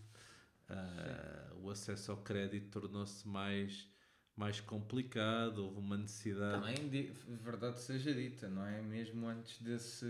ah, 0.69 1.53
o 1.61 1.69
acesso 1.69 2.11
ao 2.11 2.17
crédito 2.17 2.69
tornou-se 2.79 3.27
mais, 3.27 3.89
mais 4.35 4.59
complicado, 4.61 5.59
houve 5.65 5.79
uma 5.79 5.97
necessidade. 5.97 6.61
Também, 6.61 6.89
di- 6.89 7.11
verdade 7.41 7.79
seja 7.79 8.13
dita, 8.13 8.49
não 8.49 8.65
é? 8.65 8.81
Mesmo 8.81 9.27
antes 9.27 9.59
desse. 9.61 10.05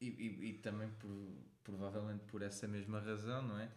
E, 0.00 0.06
e, 0.08 0.50
e 0.50 0.52
também 0.58 0.88
por, 1.00 1.10
provavelmente 1.64 2.24
por 2.26 2.42
essa 2.42 2.68
mesma 2.68 3.00
razão, 3.00 3.42
não 3.42 3.58
é? 3.58 3.68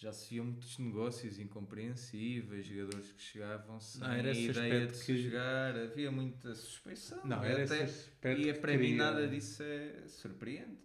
Já 0.00 0.12
se 0.12 0.30
viam 0.30 0.44
muitos 0.46 0.78
negócios 0.78 1.40
incompreensíveis, 1.40 2.64
jogadores 2.66 3.10
que 3.12 3.20
chegavam 3.20 3.80
sem 3.80 4.00
Não, 4.00 4.12
era 4.12 4.32
ideia 4.32 4.86
de 4.86 5.04
que- 5.04 5.18
jogar, 5.22 5.76
havia 5.76 6.10
muita 6.12 6.54
suspeição. 6.54 7.20
Não, 7.26 7.42
era 7.42 7.64
até- 7.64 7.84
E 8.32 8.54
para 8.54 8.72
mim 8.74 8.78
queria- 8.78 8.96
nada 8.96 9.26
disso 9.26 9.60
é 9.64 10.06
surpreende. 10.06 10.78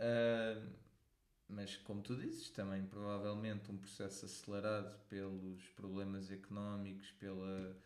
Ah, 0.00 0.60
mas 1.48 1.76
como 1.76 2.02
tu 2.02 2.16
dizes, 2.16 2.50
também 2.50 2.84
provavelmente 2.84 3.70
um 3.70 3.76
processo 3.76 4.26
acelerado 4.26 4.98
pelos 5.08 5.62
problemas 5.76 6.28
económicos, 6.32 7.12
pela, 7.20 7.76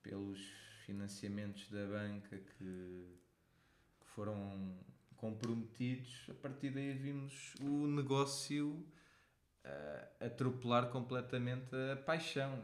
pelos 0.00 0.38
financiamentos 0.86 1.68
da 1.70 1.84
banca 1.88 2.38
que, 2.38 3.18
que 3.98 4.06
foram 4.14 4.78
comprometidos, 5.16 6.26
a 6.30 6.34
partir 6.34 6.70
daí 6.70 6.92
vimos 6.94 7.54
o 7.60 7.88
negócio 7.88 8.86
ah, 9.64 10.08
atropelar 10.20 10.90
completamente 10.90 11.74
a 11.92 11.96
paixão. 11.96 12.60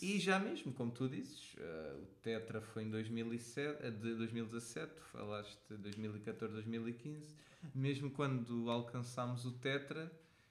E 0.00 0.18
já 0.18 0.38
mesmo, 0.38 0.72
como 0.72 0.90
tu 0.90 1.08
dizes, 1.08 1.54
ah, 1.58 1.96
o 2.00 2.06
Tetra 2.22 2.60
foi 2.60 2.84
em 2.84 2.90
2007, 2.90 3.86
ah, 3.86 3.90
de 3.90 4.14
2017, 4.14 4.94
tu 4.94 5.02
falaste 5.02 5.58
de 5.68 5.76
2014, 5.76 6.54
2015. 6.54 7.36
Mesmo 7.74 8.10
quando 8.10 8.70
alcançámos 8.70 9.44
o 9.44 9.52
Tetra, 9.52 10.10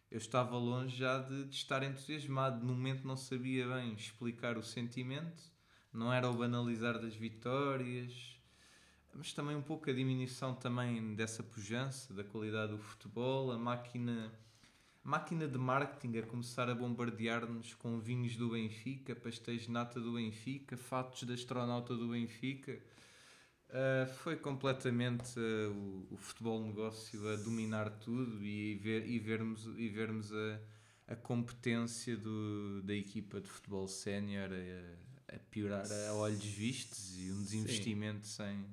eu 0.10 0.18
estava 0.18 0.58
longe 0.58 0.98
já 0.98 1.20
de, 1.20 1.46
de 1.46 1.56
estar 1.56 1.84
entusiasmado. 1.84 2.66
No 2.66 2.74
momento 2.74 3.08
não 3.08 3.18
sabia 3.18 3.68
bem 3.68 3.94
explicar 3.94 4.58
o 4.58 4.64
sentimento, 4.64 5.44
não 5.94 6.12
era 6.12 6.30
o 6.30 6.34
banalizar 6.34 7.00
das 7.00 7.16
vitórias, 7.16 8.38
mas 9.14 9.34
também 9.34 9.56
um 9.56 9.62
pouco 9.62 9.90
a 9.90 9.94
diminuição 9.94 10.54
também 10.54 11.16
dessa 11.16 11.44
pujança, 11.44 12.14
da 12.14 12.24
qualidade 12.24 12.72
do 12.72 12.78
futebol, 12.78 13.52
a 13.52 13.58
máquina, 13.58 14.32
máquina 15.04 15.48
de 15.48 15.58
marketing 15.58 16.18
a 16.20 16.24
começar 16.24 16.70
a 16.70 16.76
bombardear-nos 16.76 17.74
com 17.74 18.00
vinhos 18.00 18.36
do 18.36 18.50
Benfica, 18.50 19.16
pastéis 19.16 19.64
de 19.64 19.72
nata 19.72 20.00
do 20.00 20.14
Benfica, 20.14 20.78
fatos 20.78 21.24
de 21.24 21.34
astronauta 21.34 21.96
do 21.96 22.10
Benfica. 22.10 22.80
Uh, 23.70 24.06
foi 24.18 24.36
completamente 24.36 25.40
uh, 25.40 25.72
o, 25.72 26.08
o 26.12 26.18
futebol 26.18 26.62
negócio 26.62 27.28
a 27.30 27.38
dominar 27.38 27.90
tudo 27.90 28.44
e, 28.44 28.76
ver, 28.76 29.08
e 29.08 29.18
vermos, 29.18 29.66
e 29.78 29.88
vermos 29.88 30.32
a, 30.34 30.60
a 31.08 31.16
competência 31.16 32.18
do, 32.18 32.82
da 32.84 32.94
equipa 32.94 33.40
de 33.40 33.48
futebol 33.48 33.88
sénior 33.88 34.50
a, 34.52 35.36
a 35.36 35.40
piorar 35.40 35.86
a 36.10 36.14
olhos 36.16 36.44
vistos 36.44 37.18
e 37.18 37.32
um 37.32 37.42
desinvestimento 37.42 38.28
sem, 38.28 38.66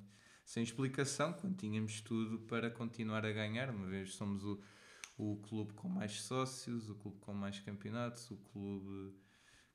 sem 0.45 0.65
explicação, 0.65 1.33
quando 1.33 1.57
tínhamos 1.57 2.01
tudo 2.01 2.41
para 2.41 2.69
continuar 2.69 3.25
a 3.25 3.31
ganhar, 3.31 3.71
uma 3.71 3.87
vez 3.87 4.15
somos 4.15 4.43
o, 4.43 4.61
o 5.19 5.37
clube 5.39 5.73
com 5.75 5.89
mais 5.89 6.23
sócios, 6.23 6.89
o 6.91 6.95
clube 6.97 7.19
com 7.21 7.35
mais 7.35 7.61
campeonatos, 7.61 8.31
o 8.31 8.37
clube 8.39 9.15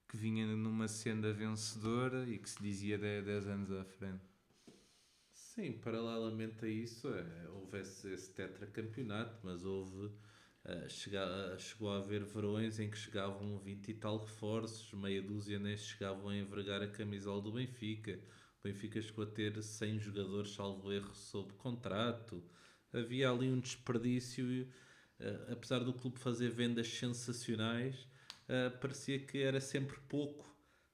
que 0.10 0.18
vinha 0.18 0.48
numa 0.48 0.88
senda 0.88 1.34
vencedora 1.34 2.28
e 2.30 2.40
que 2.40 2.50
se 2.50 2.62
dizia 2.64 2.98
10 2.98 3.48
anos 3.48 3.72
à 3.72 3.86
frente. 3.86 4.24
Sim, 5.34 5.74
paralelamente 5.80 6.66
a 6.66 6.68
isso, 6.70 7.08
é, 7.14 7.50
houve 7.50 7.80
esse, 7.82 8.12
esse 8.14 8.34
tetracampeonato, 8.34 9.40
mas 9.44 9.64
houve. 9.66 10.12
eh, 10.66 10.88
chega- 10.90 11.58
chegou 11.60 11.92
a 11.92 11.98
haver 11.98 12.24
verões 12.24 12.80
em 12.80 12.90
que 12.90 12.98
chegavam 12.98 13.60
20 13.60 13.90
e 13.92 13.94
tal 13.94 14.18
reforços, 14.24 14.94
meia 14.94 15.22
dúzia 15.22 15.60
nem 15.60 15.76
chegavam 15.76 16.30
a 16.30 16.38
envergar 16.38 16.82
a 16.82 16.88
camisola 16.88 17.42
do 17.42 17.52
Benfica. 17.52 18.18
O 18.62 18.64
Benfica 18.64 19.02
chegou 19.02 19.26
a 19.26 19.28
ter 19.28 19.62
100 19.62 20.00
jogadores, 20.00 20.52
salvo 20.54 20.90
erro, 20.94 21.14
sob 21.14 21.52
contrato. 21.56 22.42
Havia 22.94 23.30
ali 23.30 23.50
um 23.52 23.60
desperdício, 23.60 24.46
e, 25.20 25.24
eh, 25.24 25.52
apesar 25.54 25.80
do 25.80 25.94
clube 25.94 26.20
fazer 26.20 26.50
vendas 26.50 26.88
sensacionais, 26.88 28.08
eh, 28.48 28.70
parecia 28.70 29.20
que 29.20 29.40
era 29.42 29.60
sempre 29.62 29.98
pouco 30.10 30.52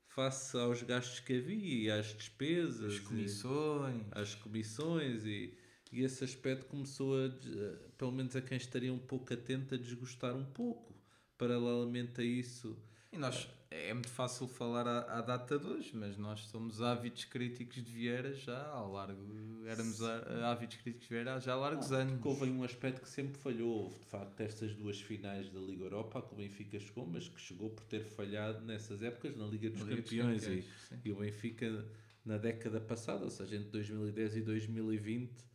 face 0.07 0.57
aos 0.57 0.81
gastos 0.83 1.19
que 1.19 1.33
havia 1.37 1.83
e 1.83 1.91
às 1.91 2.07
despesas. 2.15 2.93
As 2.95 2.99
e- 2.99 3.03
comissões. 3.03 4.03
às 4.11 4.35
comissões 4.35 5.25
e, 5.25 5.57
e 5.91 6.01
esse 6.03 6.23
aspecto 6.23 6.65
começou 6.67 7.15
a, 7.17 7.25
a- 7.27 7.89
pelo 7.97 8.11
menos 8.11 8.35
a 8.35 8.41
quem 8.41 8.57
estaria 8.57 8.93
um 8.93 8.99
pouco 8.99 9.33
atento, 9.33 9.75
a 9.75 9.77
desgostar 9.77 10.35
um 10.35 10.45
pouco. 10.45 10.97
Paralelamente 11.37 12.19
a 12.19 12.23
isso, 12.23 12.77
E 13.11 13.17
nós, 13.17 13.47
é 13.71 13.91
muito 13.91 14.09
fácil 14.09 14.47
falar 14.47 14.87
à, 14.87 15.17
à 15.17 15.21
data 15.21 15.57
de 15.57 15.65
hoje, 15.65 15.91
mas 15.95 16.15
nós 16.15 16.41
somos 16.41 16.79
ávidos 16.81 17.25
críticos 17.25 17.83
de 17.83 17.91
Vieira 17.91 18.33
já 18.35 18.67
ao 18.67 18.91
largo. 18.91 19.65
Éramos 19.65 20.01
ávidos 20.01 20.77
críticos 20.77 21.07
de 21.07 21.13
Vieira 21.15 21.39
já 21.39 21.53
há 21.53 21.55
largos 21.55 21.91
anos. 21.91 22.13
porque 22.13 22.27
houve 22.27 22.51
um 22.51 22.63
aspecto 22.63 23.01
que 23.01 23.09
sempre 23.09 23.39
falhou. 23.41 23.83
Houve 23.83 23.99
de 23.99 24.05
facto 24.05 24.39
estas 24.41 24.75
duas 24.75 25.01
finais 25.01 25.49
da 25.49 25.59
Liga 25.59 25.85
Europa, 25.85 26.19
a 26.19 26.21
que 26.21 26.33
o 26.33 26.37
Benfica 26.37 26.79
chegou, 26.79 27.07
mas 27.07 27.27
que 27.27 27.41
chegou 27.41 27.71
por 27.71 27.83
ter 27.85 28.03
falhado 28.03 28.63
nessas 28.65 29.01
épocas 29.01 29.35
na 29.35 29.45
Liga 29.45 29.69
dos 29.71 29.81
Na 29.81 29.87
Liga 29.87 30.03
Campeões. 30.03 30.41
Campeões, 30.43 30.65
e, 31.03 31.07
e 31.07 31.11
o 31.11 31.15
Benfica 31.15 31.85
na 32.23 32.37
década 32.37 32.79
passada, 32.79 33.23
ou 33.23 33.31
seja, 33.31 33.55
entre 33.55 33.69
2010 33.71 34.37
e 34.37 34.41
2020. 34.41 35.49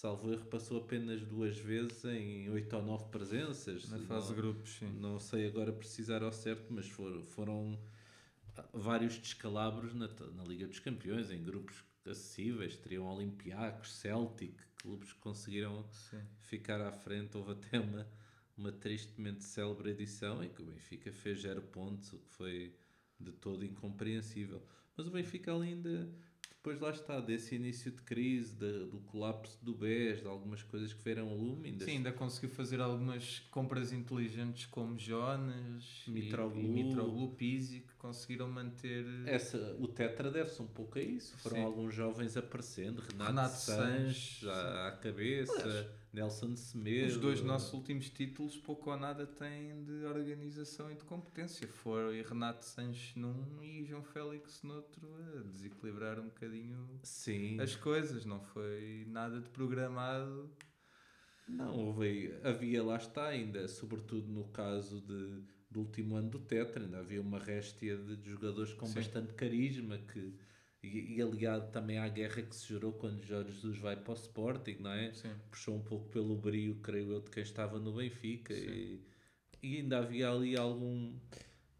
Salvo 0.00 0.30
erro, 0.32 0.44
passou 0.44 0.78
apenas 0.78 1.20
duas 1.22 1.58
vezes 1.58 2.04
em 2.04 2.48
oito 2.50 2.76
ou 2.76 2.82
nove 2.84 3.06
presenças. 3.10 3.88
Na 3.88 3.98
fase 3.98 4.28
de 4.28 4.34
Não- 4.34 4.40
grupos, 4.40 4.70
sim. 4.74 4.86
Não 5.00 5.18
sei 5.18 5.48
agora 5.48 5.72
precisar 5.72 6.22
ao 6.22 6.30
certo, 6.30 6.72
mas 6.72 6.88
foram, 6.88 7.20
foram 7.20 7.76
vários 8.72 9.18
descalabros 9.18 9.92
na, 9.94 10.06
na 10.36 10.44
Liga 10.44 10.68
dos 10.68 10.78
Campeões, 10.78 11.32
em 11.32 11.42
grupos 11.42 11.82
acessíveis. 12.06 12.76
Teriam 12.76 13.06
Olympiacos, 13.12 13.92
Celtic, 13.96 14.54
clubes 14.80 15.12
que 15.12 15.18
conseguiram 15.18 15.84
Sim. 15.90 16.22
ficar 16.42 16.80
à 16.80 16.92
frente. 16.92 17.36
Houve 17.36 17.50
até 17.50 17.80
uma, 17.80 18.06
uma 18.56 18.70
tristemente 18.70 19.42
célebre 19.42 19.90
edição 19.90 20.44
em 20.44 20.48
que 20.48 20.62
o 20.62 20.66
Benfica 20.66 21.10
fez 21.10 21.40
zero 21.40 21.60
pontos, 21.60 22.12
o 22.12 22.18
que 22.20 22.30
foi 22.30 22.72
de 23.18 23.32
todo 23.32 23.64
incompreensível. 23.64 24.62
Mas 24.96 25.08
o 25.08 25.10
Benfica 25.10 25.52
ainda, 25.60 26.08
depois 26.68 26.80
lá 26.80 26.90
está, 26.90 27.18
desse 27.20 27.54
início 27.54 27.90
de 27.90 28.02
crise, 28.02 28.54
da- 28.54 28.84
do 28.84 28.98
colapso 29.06 29.58
do 29.62 29.74
BES, 29.74 30.20
de 30.20 30.26
algumas 30.26 30.62
coisas 30.62 30.92
que 30.92 31.02
vieram 31.02 31.30
a 31.30 31.32
lume, 31.32 31.70
ainda 31.70 31.84
Sim, 31.86 31.92
ainda 31.92 32.12
conseguiu 32.12 32.50
fazer 32.50 32.78
algumas 32.80 33.38
compras 33.50 33.90
inteligentes 33.92 34.66
como 34.66 34.98
Jonas, 34.98 36.04
e- 36.06 36.10
Mitroglou. 36.10 36.62
e 36.62 36.68
Mitroglou, 36.68 37.30
Pizzi, 37.34 37.80
que 37.80 37.94
conseguiram 37.94 38.48
manter. 38.50 39.04
Essa, 39.26 39.74
o 39.78 39.88
Tetra 39.88 40.30
deve-se 40.30 40.60
um 40.60 40.66
pouco 40.66 40.98
a 40.98 41.02
isso. 41.02 41.36
Foram 41.38 41.56
Sim. 41.56 41.62
alguns 41.64 41.94
jovens 41.94 42.36
aparecendo. 42.36 43.00
Renato, 43.00 43.30
Renato 43.30 43.56
Sanches, 43.56 44.40
Sanches, 44.40 44.48
à, 44.48 44.88
à 44.88 44.92
cabeça, 44.92 45.94
Nelson 46.12 46.56
Semedo. 46.56 47.06
Os 47.06 47.18
dois 47.18 47.42
nossos 47.42 47.72
últimos 47.72 48.08
títulos, 48.10 48.56
pouco 48.56 48.90
ou 48.90 48.96
nada, 48.96 49.26
têm 49.26 49.84
de 49.84 50.04
organização 50.04 50.90
e 50.90 50.94
de 50.94 51.04
competência. 51.04 51.68
Foi 51.68 52.22
Renato 52.22 52.64
Sanches 52.64 53.14
num 53.14 53.62
e 53.62 53.84
João 53.84 54.02
Félix 54.02 54.62
noutro 54.62 55.08
a 55.16 55.42
desequilibrar 55.42 56.18
um 56.18 56.24
bocadinho 56.24 56.88
Sim. 57.02 57.60
as 57.60 57.76
coisas. 57.76 58.24
Não 58.24 58.40
foi 58.40 59.04
nada 59.08 59.40
de 59.40 59.48
programado. 59.50 60.50
Não, 61.46 61.74
houve, 61.74 62.34
havia 62.44 62.82
lá 62.82 62.96
está 62.96 63.26
ainda, 63.26 63.66
sobretudo 63.68 64.28
no 64.28 64.44
caso 64.48 65.00
de, 65.00 65.42
do 65.70 65.80
último 65.80 66.16
ano 66.16 66.28
do 66.28 66.38
Tetra, 66.38 66.84
ainda 66.84 66.98
havia 66.98 67.22
uma 67.22 67.38
réstia 67.38 67.96
de, 67.96 68.16
de 68.16 68.30
jogadores 68.30 68.74
com 68.74 68.86
Sim. 68.86 68.94
bastante 68.94 69.32
carisma 69.32 69.96
que, 69.96 70.34
e, 70.82 71.16
e 71.16 71.22
aliado 71.22 71.70
também 71.72 71.98
à 71.98 72.08
guerra 72.08 72.42
que 72.42 72.54
se 72.54 72.68
gerou 72.68 72.92
quando 72.92 73.22
Jorge 73.24 73.52
Jesus 73.52 73.78
vai 73.78 73.96
para 73.96 74.12
o 74.12 74.16
Sporting, 74.16 74.76
não 74.80 74.92
é? 74.92 75.12
Sim. 75.12 75.30
puxou 75.50 75.76
um 75.76 75.82
pouco 75.82 76.08
pelo 76.10 76.36
brio, 76.36 76.76
creio 76.76 77.12
eu, 77.12 77.20
de 77.20 77.30
quem 77.30 77.42
estava 77.42 77.78
no 77.78 77.92
Benfica 77.94 78.54
e, 78.54 79.00
e 79.62 79.76
ainda 79.78 79.98
havia 79.98 80.30
ali 80.30 80.56
algum, 80.56 81.12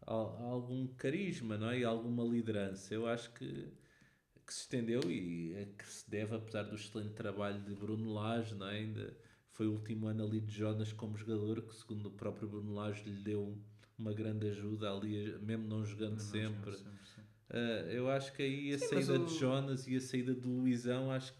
al- 0.05 0.37
algum 0.43 0.87
carisma 0.87 1.57
não 1.57 1.69
é? 1.71 1.79
e 1.79 1.83
alguma 1.83 2.23
liderança. 2.23 2.93
Eu 2.93 3.07
acho 3.07 3.31
que, 3.33 3.67
que 4.45 4.53
se 4.53 4.61
estendeu 4.61 5.09
e 5.09 5.53
é 5.53 5.65
que 5.77 5.85
se 5.87 6.09
deve, 6.09 6.35
apesar 6.35 6.63
do 6.63 6.75
excelente 6.75 7.13
trabalho 7.13 7.61
de 7.63 7.73
Bruno 7.75 8.11
Lage, 8.13 8.55
não 8.55 8.67
é? 8.67 8.77
ainda 8.79 9.15
foi 9.51 9.67
o 9.67 9.73
último 9.73 10.07
ano 10.07 10.23
ali 10.25 10.39
de 10.41 10.51
Jonas 10.53 10.93
como 10.93 11.17
jogador, 11.17 11.61
que 11.61 11.75
segundo 11.75 12.07
o 12.07 12.11
próprio 12.11 12.47
Bruno 12.47 12.73
Lage 12.73 13.03
lhe 13.09 13.21
deu 13.23 13.57
uma 13.97 14.13
grande 14.13 14.47
ajuda 14.47 14.91
ali, 14.91 15.37
mesmo 15.39 15.67
não 15.67 15.85
jogando 15.85 16.11
Não, 16.11 16.19
sempre. 16.19 16.75
sim. 16.75 17.18
Ah, 17.51 17.85
eu 17.91 18.09
acho 18.09 18.33
que 18.33 18.41
aí 18.43 18.73
a 18.73 18.77
Sim, 18.77 18.87
saída 18.87 19.13
o- 19.19 19.25
de 19.25 19.39
Jonas 19.39 19.87
e 19.87 19.95
a 19.95 20.01
saída 20.01 20.33
de 20.33 20.47
Luizão, 20.47 21.11
acho 21.11 21.33
que 21.33 21.39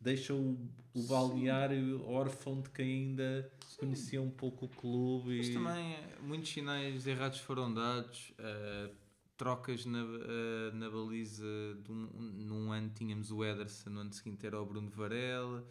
deixa 0.00 0.34
o, 0.34 0.58
o 0.94 1.02
balneário 1.02 2.04
órfão 2.06 2.60
de 2.60 2.70
quem 2.70 3.08
ainda 3.08 3.50
Sim. 3.66 3.78
conhecia 3.78 4.20
um 4.20 4.30
pouco 4.30 4.66
o 4.66 4.68
clube. 4.68 5.38
Mas 5.38 5.48
e... 5.48 5.54
também 5.54 5.94
eh, 5.94 6.18
muitos 6.22 6.50
sinais 6.50 7.06
errados 7.06 7.38
foram 7.40 7.72
dados. 7.72 8.32
Uh, 8.38 8.94
trocas 9.36 9.84
na, 9.86 10.04
uh, 10.04 10.74
na 10.74 10.88
baliza. 10.88 11.44
Um, 11.88 12.08
num 12.46 12.72
ano 12.72 12.90
tínhamos 12.94 13.30
o 13.30 13.44
Ederson, 13.44 13.90
no 13.90 14.00
ano 14.00 14.12
seguinte 14.12 14.46
era 14.46 14.60
o 14.60 14.64
Bruno 14.64 14.90
Varela. 14.90 15.64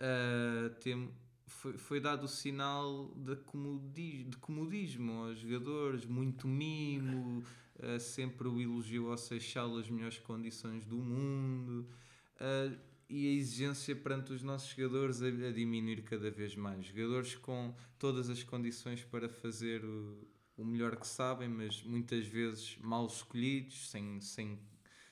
Uh, 0.00 0.70
tem, 0.80 1.10
foi, 1.46 1.78
foi 1.78 2.00
dado 2.00 2.24
o 2.24 2.28
sinal 2.28 3.12
de, 3.16 3.36
comodi, 3.36 4.24
de 4.24 4.36
comodismo 4.38 5.12
aos 5.24 5.38
jogadores, 5.38 6.04
muito 6.04 6.48
mimo, 6.48 7.42
uh, 7.76 7.98
sempre 8.00 8.48
o 8.48 8.60
elogio 8.60 9.10
ao 9.10 9.16
Seixal 9.16 9.76
as 9.76 9.88
melhores 9.88 10.18
condições 10.18 10.84
do 10.84 10.96
mundo. 10.96 11.88
Uh, 12.36 12.76
e 13.08 13.28
a 13.28 13.32
exigência 13.32 13.94
perante 13.94 14.32
os 14.32 14.42
nossos 14.42 14.70
jogadores 14.70 15.22
a, 15.22 15.26
a, 15.26 15.52
diminuir 15.52 16.02
cada 16.02 16.30
vez 16.30 16.56
mais. 16.56 16.86
Jogadores 16.86 17.34
com 17.34 17.74
todas 17.98 18.30
as 18.30 18.42
condições 18.42 19.04
para 19.04 19.28
fazer 19.28 19.84
o, 19.84 20.26
o 20.56 20.64
melhor 20.64 20.96
que 20.96 21.06
sabem, 21.06 21.48
mas 21.48 21.82
muitas 21.82 22.26
vezes 22.26 22.76
mal 22.80 23.06
escolhidos, 23.06 23.90
sem, 23.90 24.20
sem, 24.20 24.58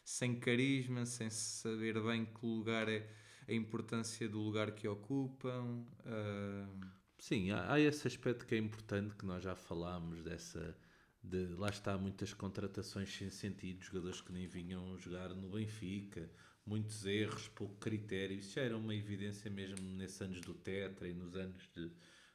sem 0.04 0.34
carisma, 0.38 1.04
sem 1.04 1.30
saber 1.30 2.00
bem 2.02 2.24
que 2.24 2.46
lugar 2.46 2.88
é 2.88 3.08
a 3.48 3.52
importância 3.52 4.28
do 4.28 4.38
lugar 4.38 4.72
que 4.72 4.88
ocupam. 4.88 5.84
Uh... 6.06 6.86
Sim, 7.18 7.50
há, 7.50 7.74
há, 7.74 7.80
esse 7.80 8.06
aspecto 8.06 8.46
que 8.46 8.54
é 8.54 8.58
importante 8.58 9.14
que 9.14 9.24
nós 9.24 9.42
já 9.44 9.54
falámos 9.54 10.22
dessa. 10.22 10.76
De, 11.22 11.46
lá 11.54 11.68
está 11.68 11.96
muitas 11.96 12.34
contratações 12.34 13.14
sem 13.14 13.30
sentido, 13.30 13.82
jogadores 13.82 14.20
que 14.20 14.32
nem 14.32 14.46
vinham 14.46 14.98
jogar 14.98 15.28
no 15.28 15.50
Benfica, 15.50 16.28
muitos 16.66 17.06
erros, 17.06 17.48
pouco 17.48 17.76
critério. 17.76 18.36
Isso 18.36 18.54
já 18.54 18.62
era 18.62 18.76
uma 18.76 18.94
evidência 18.94 19.50
mesmo 19.50 19.88
nesses 19.96 20.20
anos 20.20 20.40
do 20.40 20.54
Tetra 20.54 21.08
e 21.08 21.14
nos 21.14 21.36
anos 21.36 21.68
de, 21.74 21.90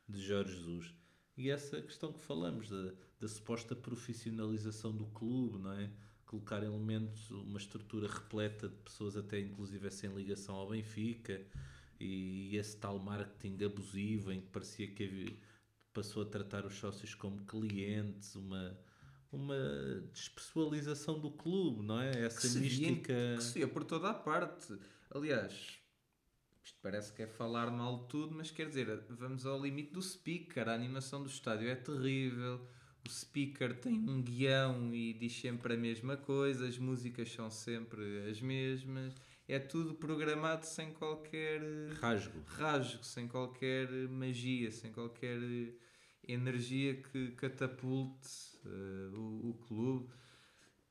de 0.08 0.22
Jorge 0.22 0.54
Jesus. 0.54 0.94
E 1.36 1.50
essa 1.50 1.82
questão 1.82 2.14
que 2.14 2.20
falamos 2.22 2.70
da, 2.70 2.94
da 3.20 3.28
suposta 3.28 3.76
profissionalização 3.76 4.96
do 4.96 5.06
clube, 5.08 5.60
não 5.60 5.74
é? 5.74 5.92
colocar 6.28 6.62
elementos, 6.62 7.32
uma 7.32 7.58
estrutura 7.58 8.08
repleta 8.08 8.68
de 8.68 8.76
pessoas 8.76 9.16
até 9.16 9.40
inclusive 9.40 9.90
sem 9.90 10.14
ligação 10.14 10.56
ao 10.56 10.70
Benfica 10.70 11.42
e 12.00 12.56
esse 12.56 12.78
tal 12.78 13.00
marketing 13.00 13.64
abusivo 13.64 14.32
em 14.32 14.42
que 14.42 14.48
parecia 14.48 14.88
que 14.88 15.06
havia, 15.06 15.34
passou 15.98 16.22
a 16.22 16.26
tratar 16.28 16.64
os 16.64 16.76
sócios 16.76 17.16
como 17.16 17.44
clientes, 17.46 18.36
uma 18.36 18.78
uma 19.30 19.56
despessoalização 20.14 21.20
do 21.20 21.32
clube, 21.32 21.84
não 21.84 22.00
é? 22.00 22.26
Essa 22.26 22.48
que 22.48 22.60
mística. 22.60 23.14
Via, 23.14 23.36
que 23.38 23.44
se 23.44 23.54
via 23.56 23.68
por 23.68 23.84
toda 23.84 24.10
a 24.10 24.14
parte. 24.14 24.78
Aliás, 25.12 25.80
isto 26.64 26.78
parece 26.82 27.12
que 27.12 27.24
é 27.24 27.28
falar 27.28 27.70
mal 27.70 28.04
de 28.04 28.08
tudo, 28.08 28.34
mas 28.34 28.52
quer 28.52 28.70
dizer, 28.70 29.04
vamos 29.10 29.46
ao 29.46 29.62
limite 29.62 29.92
do 29.92 30.02
speaker. 30.02 30.70
A 30.70 30.74
animação 30.74 31.22
do 31.22 31.30
estádio 31.30 31.68
é 31.68 31.76
terrível 31.76 32.66
o 33.08 33.10
speaker 33.10 33.74
tem 33.74 33.94
um 33.94 34.22
guião 34.22 34.94
e 34.94 35.14
diz 35.14 35.40
sempre 35.40 35.74
a 35.74 35.78
mesma 35.78 36.18
coisa, 36.18 36.68
as 36.68 36.78
músicas 36.78 37.32
são 37.32 37.50
sempre 37.50 38.30
as 38.30 38.42
mesmas, 38.42 39.14
é 39.48 39.58
tudo 39.58 39.94
programado 39.94 40.66
sem 40.66 40.92
qualquer 40.92 41.62
rasgo, 42.02 42.42
rasgo 42.46 43.04
sem 43.04 43.28
qualquer 43.28 43.90
magia, 44.10 44.72
sem 44.72 44.92
qualquer 44.92 45.40
energia 46.28 46.96
que 46.96 47.32
catapulte 47.32 48.30
uh, 48.66 49.20
o, 49.20 49.50
o, 49.50 49.54
clube. 49.68 50.10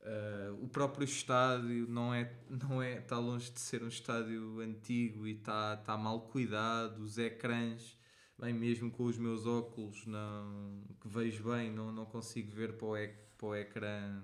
Uh, 0.01 0.63
o 0.63 0.67
próprio 0.69 1.03
estádio 1.03 1.87
não 1.87 2.13
é, 2.13 2.31
não 2.49 2.81
é, 2.81 2.99
está 2.99 3.17
longe 3.17 3.51
de 3.51 3.59
ser 3.59 3.83
um 3.83 3.87
estádio 3.87 4.59
antigo 4.59 5.27
e 5.27 5.33
está, 5.33 5.77
está 5.79 5.97
mal 5.97 6.21
cuidado, 6.21 7.01
os 7.01 7.17
ecrãs 7.17 7.97
bem, 8.39 8.53
mesmo 8.53 8.91
com 8.91 9.03
os 9.03 9.17
meus 9.17 9.45
óculos 9.45 10.05
não, 10.05 10.83
que 11.01 11.07
vejo 11.07 11.51
bem, 11.51 11.71
não, 11.71 11.91
não 11.91 12.05
consigo 12.05 12.51
ver 12.51 12.77
para 12.77 12.87
o, 12.87 12.95
ec, 12.95 13.15
para 13.37 13.47
o 13.47 13.55
ecrã 13.55 14.23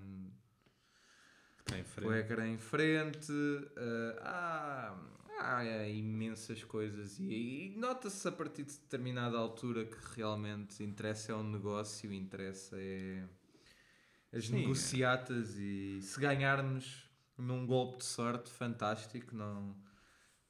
em 1.72 1.84
frente. 1.84 2.08
o 2.08 2.14
ecrã 2.14 2.46
em 2.46 2.58
frente. 2.58 3.32
Uh, 3.32 4.18
há, 4.20 4.96
há 5.40 5.88
imensas 5.88 6.62
coisas 6.64 7.18
e, 7.18 7.24
e 7.72 7.76
nota-se 7.76 8.26
a 8.26 8.32
partir 8.32 8.64
de 8.64 8.72
determinada 8.72 9.36
altura 9.36 9.84
que 9.84 9.98
realmente 10.16 10.82
interessa 10.82 11.32
é 11.32 11.34
o 11.34 11.42
negócio, 11.42 12.12
interessa 12.12 12.76
é 12.78 13.24
as 14.32 14.46
Sim. 14.46 14.60
negociatas 14.60 15.56
e 15.56 16.00
se 16.02 16.18
ganharmos 16.20 17.08
num 17.38 17.66
golpe 17.66 17.98
de 17.98 18.04
sorte 18.04 18.50
fantástico, 18.50 19.34
não 19.34 19.70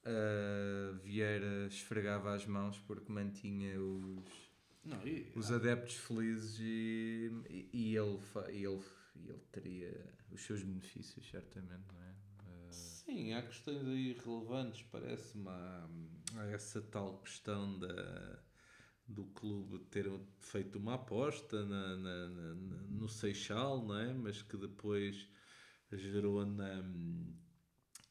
uh, 0.05 0.95
Vieira 1.03 1.67
esfregava 1.67 2.35
as 2.35 2.47
mãos 2.47 2.79
porque 2.81 3.11
mantinha 3.11 3.81
os, 3.81 4.53
não, 4.85 5.07
e, 5.07 5.33
os 5.35 5.51
adeptos 5.51 5.97
felizes 5.97 6.59
e, 6.61 7.31
e, 7.49 7.71
e 7.73 7.97
ele, 7.97 8.19
ele, 8.49 8.83
ele 9.17 9.43
teria 9.51 10.15
os 10.31 10.43
seus 10.43 10.63
benefícios, 10.63 11.29
certamente, 11.29 11.85
não 11.93 12.03
é? 12.03 12.04
Sim, 13.05 13.33
há 13.35 13.43
questões 13.43 13.87
aí 13.87 14.13
relevantes, 14.25 14.83
parece-me. 14.91 15.49
Há, 15.49 15.89
há 16.37 16.47
essa 16.51 16.81
tal 16.83 17.19
questão 17.19 17.79
da 17.79 18.43
do 19.07 19.27
clube 19.27 19.81
ter 19.91 20.11
feito 20.41 20.79
uma 20.79 20.95
aposta 20.95 21.63
na, 21.67 21.97
na, 21.97 22.29
na, 22.29 22.55
no 22.89 23.07
Seixal, 23.07 23.85
não 23.85 23.99
é? 23.99 24.15
mas 24.15 24.41
que 24.41 24.57
depois 24.57 25.29
gerou 25.93 26.47
na, 26.47 26.83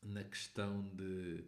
na 0.04 0.24
questão 0.24 0.88
de 0.96 1.44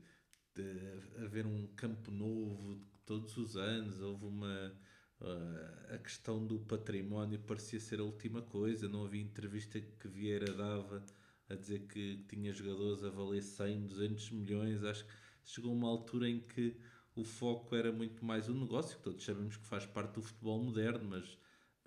de 0.55 1.23
haver 1.23 1.45
um 1.45 1.67
campo 1.75 2.09
novo 2.11 2.81
todos 3.05 3.35
os 3.37 3.57
anos, 3.57 3.99
houve 4.01 4.25
uma. 4.25 4.73
Uh, 5.21 5.93
a 5.93 5.97
questão 5.97 6.45
do 6.45 6.59
património 6.59 7.39
parecia 7.39 7.79
ser 7.79 7.99
a 8.01 8.03
última 8.03 8.41
coisa, 8.41 8.89
não 8.89 9.05
havia 9.05 9.21
entrevista 9.21 9.79
que 9.79 10.07
Vieira 10.09 10.53
dava 10.53 11.03
a 11.49 11.55
dizer 11.55 11.87
que 11.87 12.23
tinha 12.27 12.51
jogadores 12.51 13.03
a 13.03 13.09
valer 13.09 13.41
100, 13.41 13.87
200 13.87 14.31
milhões. 14.31 14.83
Acho 14.83 15.05
que 15.05 15.13
chegou 15.43 15.73
uma 15.73 15.87
altura 15.87 16.29
em 16.29 16.39
que 16.39 16.75
o 17.15 17.23
foco 17.23 17.75
era 17.75 17.91
muito 17.91 18.25
mais 18.25 18.49
o 18.49 18.53
negócio, 18.53 18.97
que 18.97 19.03
todos 19.03 19.23
sabemos 19.23 19.55
que 19.55 19.65
faz 19.65 19.85
parte 19.85 20.15
do 20.15 20.21
futebol 20.21 20.61
moderno, 20.61 21.07
mas, 21.09 21.37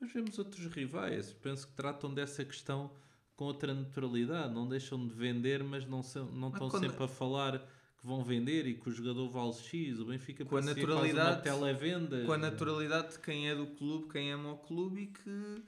mas 0.01 0.13
vemos 0.13 0.39
outros 0.39 0.67
rivais. 0.67 1.33
Penso 1.35 1.67
que 1.69 1.75
tratam 1.75 2.13
dessa 2.13 2.45
questão 2.45 2.91
com 3.37 3.45
outra 3.45 3.75
naturalidade, 3.75 4.53
não 4.53 4.69
deixam 4.69 5.07
de 5.07 5.15
vender, 5.15 5.63
mas 5.63 5.87
não, 5.87 6.03
se, 6.03 6.19
não 6.19 6.49
estão 6.49 6.69
quando... 6.69 6.87
sempre 6.87 7.05
a 7.05 7.09
falar 7.09 7.59
que 8.01 8.07
vão 8.07 8.25
vender 8.25 8.67
e 8.67 8.75
que 8.75 8.89
o 8.89 8.93
jogador 8.93 9.29
vale 9.29 9.53
X, 9.53 9.99
o 9.99 10.07
Benfica 10.07 10.45
com 10.45 10.57
a 10.57 10.63
naturalidade, 10.63 11.37
uma 11.37 11.43
televenda. 11.43 12.25
Com 12.25 12.33
a 12.33 12.39
naturalidade 12.39 13.13
de 13.13 13.19
quem 13.19 13.49
é 13.49 13.55
do 13.55 13.67
clube, 13.67 14.09
quem 14.13 14.33
ama 14.33 14.53
o 14.53 14.59
clube 14.59 15.03
e 15.03 15.07
que 15.09 15.63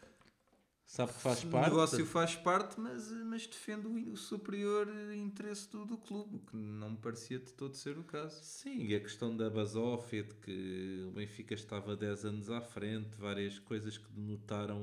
sabe 0.90 1.12
que 1.12 1.20
faz 1.20 1.44
parte. 1.44 1.66
O 1.68 1.70
negócio 1.70 2.04
faz 2.06 2.34
parte, 2.34 2.80
mas, 2.80 3.12
mas 3.24 3.46
defende 3.46 3.86
o, 3.86 4.16
superior 4.16 4.88
interesse 5.14 5.70
do, 5.70 5.86
do 5.86 5.96
clube, 5.96 6.40
que 6.40 6.56
não 6.56 6.90
me 6.90 6.96
parecia 6.96 7.38
de 7.38 7.52
todo 7.52 7.76
ser 7.76 7.96
o 7.96 8.02
caso. 8.02 8.42
Sim, 8.42 8.86
e 8.86 8.94
a 8.96 9.00
questão 9.00 9.36
da 9.36 9.48
basófia, 9.48 10.24
de 10.24 10.34
que 10.34 11.04
o 11.06 11.12
Benfica 11.12 11.54
estava 11.54 11.96
10 11.96 12.24
anos 12.24 12.50
à 12.50 12.60
frente, 12.60 13.16
várias 13.16 13.56
coisas 13.60 13.96
que 13.96 14.10
denotaram 14.10 14.80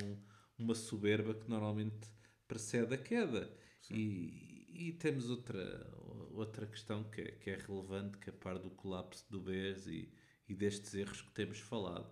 uma 0.57 0.73
soberba 0.73 1.33
que 1.33 1.49
normalmente 1.49 2.09
precede 2.47 2.93
a 2.93 2.97
queda. 2.97 3.53
E, 3.91 4.65
e 4.69 4.93
temos 4.93 5.29
outra, 5.29 5.91
outra 6.31 6.65
questão 6.65 7.03
que 7.03 7.19
é, 7.19 7.31
que 7.31 7.49
é 7.49 7.57
relevante, 7.57 8.17
que 8.17 8.29
é 8.29 8.33
a 8.33 8.35
par 8.35 8.57
do 8.57 8.69
colapso 8.69 9.25
do 9.29 9.41
BES 9.41 9.87
e, 9.87 10.09
e 10.47 10.55
destes 10.55 10.93
erros 10.93 11.21
que 11.21 11.31
temos 11.31 11.59
falado, 11.59 12.09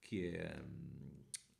que 0.00 0.26
é 0.26 0.60
hum, 0.60 1.15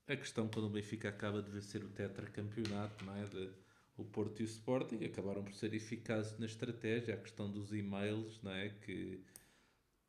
a 0.08 0.16
questão 0.16 0.48
quando 0.48 0.66
o 0.66 0.70
Benfica 0.70 1.08
acaba 1.08 1.42
de 1.42 1.50
vencer 1.50 1.82
o 1.82 1.88
tetracampeonato, 1.88 3.04
não 3.04 3.16
é? 3.16 3.24
De, 3.24 3.50
o 3.96 4.04
Porto 4.04 4.40
e 4.40 4.44
o 4.44 4.46
Sporting 4.46 5.04
acabaram 5.04 5.42
por 5.42 5.54
ser 5.54 5.72
eficazes 5.74 6.38
na 6.38 6.46
estratégia, 6.46 7.14
a 7.14 7.16
questão 7.16 7.50
dos 7.50 7.72
e-mails, 7.72 8.40
não 8.42 8.52
é? 8.52 8.68
Que 8.68 9.22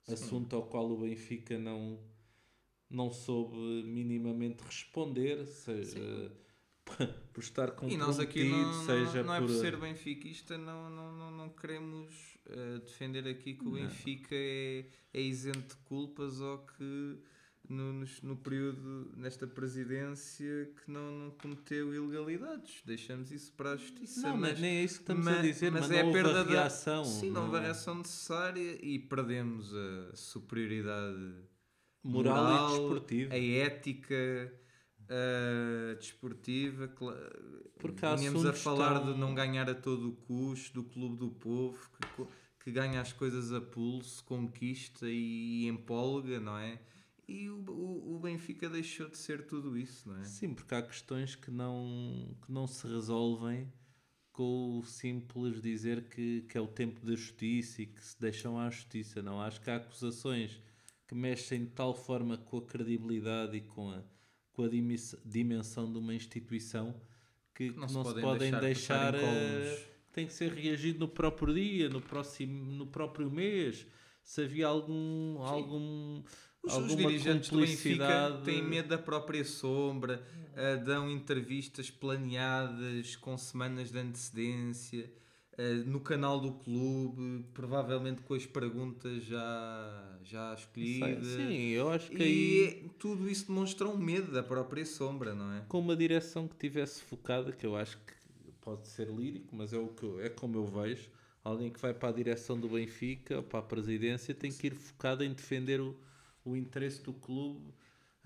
Sim. 0.03 0.13
assunto 0.13 0.55
ao 0.55 0.67
qual 0.67 0.91
o 0.91 0.97
Benfica 0.97 1.57
não 1.57 1.99
não 2.89 3.11
soube 3.11 3.57
minimamente 3.83 4.63
responder, 4.63 5.45
seja 5.45 5.99
Sim 5.99 6.47
por 7.33 7.41
estar 7.41 7.71
comprometido, 7.71 8.03
e 8.03 8.07
nós 8.07 8.19
aqui 8.19 8.43
não, 8.43 8.85
seja 8.85 9.19
não, 9.19 9.27
não 9.27 9.33
é 9.35 9.39
por 9.39 9.49
ser 9.49 9.77
benfiquista, 9.77 10.57
não, 10.57 10.89
não, 10.89 11.13
não, 11.13 11.31
não 11.31 11.49
queremos 11.49 12.37
uh, 12.47 12.79
defender 12.79 13.27
aqui 13.27 13.53
que 13.53 13.67
o 13.67 13.71
Benfica 13.71 14.35
é, 14.35 14.85
é 15.13 15.21
isento 15.21 15.75
de 15.75 15.81
culpas 15.83 16.39
ou 16.39 16.59
que 16.59 17.19
no, 17.69 18.05
no, 18.23 18.35
período, 18.37 19.11
nesta 19.15 19.45
presidência, 19.45 20.69
que 20.75 20.91
não, 20.91 21.11
não 21.11 21.31
cometeu 21.31 21.93
ilegalidades. 21.93 22.81
Deixamos 22.85 23.31
isso 23.31 23.51
para 23.53 23.71
a 23.71 23.75
justiça. 23.75 24.29
Não, 24.29 24.37
mas, 24.37 24.59
nem 24.59 24.77
é 24.77 24.83
isso 24.83 24.95
que 24.95 25.03
estamos 25.03 25.25
mas, 25.25 25.37
a 25.37 25.41
dizer, 25.41 25.71
mas, 25.71 25.81
mas 25.81 25.91
é 25.91 26.01
a 26.01 26.11
perda 26.11 26.43
da 26.43 26.43
reação. 26.43 27.03
Sim, 27.05 27.31
não 27.31 27.45
houve 27.45 27.57
a 27.57 27.61
reação 27.61 27.95
necessária 27.95 28.77
e 28.81 28.99
perdemos 28.99 29.73
a 29.73 30.15
superioridade 30.15 31.33
moral, 32.03 32.35
moral 32.35 32.69
e 32.69 32.79
desportiva. 32.79 33.33
A 33.33 33.37
ética 33.37 34.53
uh, 35.07 35.95
desportiva. 35.95 36.87
Porque 37.77 38.05
Vínhamos 38.17 38.45
a 38.45 38.53
falar 38.53 39.03
de 39.03 39.17
não 39.17 39.33
ganhar 39.33 39.69
a 39.69 39.75
todo 39.75 40.09
o 40.09 40.11
custo, 40.13 40.81
do 40.81 40.83
clube 40.83 41.17
do 41.17 41.29
povo, 41.29 41.89
que, 42.15 42.25
que 42.63 42.71
ganha 42.71 43.01
as 43.01 43.13
coisas 43.13 43.51
a 43.51 43.61
pulso, 43.61 44.23
conquista 44.23 45.07
e 45.07 45.67
empolga, 45.67 46.39
não 46.39 46.57
é? 46.57 46.79
E 47.27 47.49
o, 47.49 47.59
o, 47.69 48.15
o 48.15 48.19
Benfica 48.19 48.69
deixou 48.69 49.09
de 49.09 49.17
ser 49.17 49.45
tudo 49.45 49.77
isso, 49.77 50.07
não 50.07 50.17
é? 50.17 50.23
Sim, 50.23 50.53
porque 50.53 50.73
há 50.73 50.81
questões 50.81 51.35
que 51.35 51.51
não, 51.51 52.35
que 52.45 52.51
não 52.51 52.65
se 52.65 52.87
resolvem 52.87 53.71
com 54.31 54.79
o 54.79 54.83
simples 54.83 55.61
dizer 55.61 56.07
que, 56.09 56.43
que 56.43 56.57
é 56.57 56.61
o 56.61 56.67
tempo 56.67 57.05
da 57.05 57.15
justiça 57.15 57.81
e 57.81 57.87
que 57.87 58.03
se 58.03 58.19
deixam 58.19 58.57
à 58.59 58.69
justiça. 58.69 59.21
Não, 59.21 59.41
acho 59.41 59.59
que 59.59 59.69
há 59.69 59.77
acusações 59.77 60.61
que 61.07 61.15
mexem 61.15 61.65
de 61.65 61.71
tal 61.71 61.93
forma 61.93 62.37
com 62.37 62.59
a 62.59 62.61
credibilidade 62.61 63.57
e 63.57 63.61
com 63.61 63.89
a, 63.89 64.03
com 64.53 64.63
a 64.63 64.69
dimensão 65.25 65.91
de 65.91 65.97
uma 65.97 66.13
instituição 66.13 66.93
que, 67.53 67.71
que 67.71 67.79
não, 67.79 67.87
que 67.87 67.93
não 67.93 68.05
se, 68.05 68.09
podem, 68.09 68.23
podem 68.23 68.51
deixar, 68.59 69.13
deixar 69.13 69.15
uh, 69.15 69.87
tem 70.13 70.27
que 70.27 70.33
ser 70.33 70.51
reagido 70.51 70.99
no 70.99 71.07
próprio 71.07 71.53
dia, 71.53 71.89
no, 71.89 72.01
próximo, 72.01 72.71
no 72.71 72.87
próprio 72.87 73.29
mês. 73.29 73.85
Se 74.23 74.43
havia 74.43 74.67
algum, 74.67 75.41
algum 75.41 76.23
os, 76.67 76.91
os 76.91 76.95
dirigentes 76.95 77.49
do 77.49 77.59
Benfica 77.59 78.41
têm 78.43 78.61
medo 78.61 78.89
da 78.89 78.97
própria 78.97 79.43
sombra, 79.43 80.21
uh, 80.53 80.83
dão 80.83 81.09
entrevistas 81.09 81.89
planeadas 81.89 83.15
com 83.15 83.37
semanas 83.37 83.91
de 83.91 83.99
antecedência. 83.99 85.11
Uh, 85.53 85.89
no 85.89 85.99
canal 85.99 86.39
do 86.39 86.51
clube, 86.51 87.43
provavelmente 87.51 88.21
com 88.21 88.35
as 88.35 88.45
perguntas 88.45 89.23
já, 89.23 90.19
já 90.23 90.53
escolhidas. 90.53 91.25
Sim, 91.25 91.69
eu 91.69 91.89
acho 91.89 92.11
que 92.11 92.17
e 92.17 92.23
aí... 92.23 92.91
tudo 92.99 93.27
isso 93.27 93.47
demonstra 93.47 93.87
um 93.87 93.97
medo 93.97 94.31
da 94.31 94.43
própria 94.43 94.85
sombra, 94.85 95.33
não 95.33 95.51
é? 95.53 95.63
Com 95.67 95.79
uma 95.79 95.95
direção 95.95 96.47
que 96.47 96.55
tivesse 96.55 97.01
focada, 97.01 97.51
que 97.51 97.65
eu 97.65 97.75
acho 97.75 97.97
que 97.97 98.17
pode 98.67 98.85
ser 98.89 99.07
lírico, 99.07 99.55
mas 99.55 99.71
é, 99.71 99.77
o 99.77 99.87
que, 99.87 100.05
é 100.19 100.29
como 100.29 100.57
eu 100.57 100.65
vejo. 100.65 101.09
Alguém 101.41 101.71
que 101.71 101.79
vai 101.79 101.93
para 101.93 102.09
a 102.09 102.11
direção 102.11 102.59
do 102.59 102.67
Benfica, 102.67 103.41
para 103.41 103.59
a 103.59 103.63
presidência, 103.63 104.35
tem 104.35 104.51
que 104.51 104.67
ir 104.67 104.75
focado 104.75 105.23
em 105.23 105.31
defender 105.31 105.79
o, 105.79 105.95
o 106.47 106.55
interesse 106.55 107.01
do 107.01 107.13
clube 107.13 107.73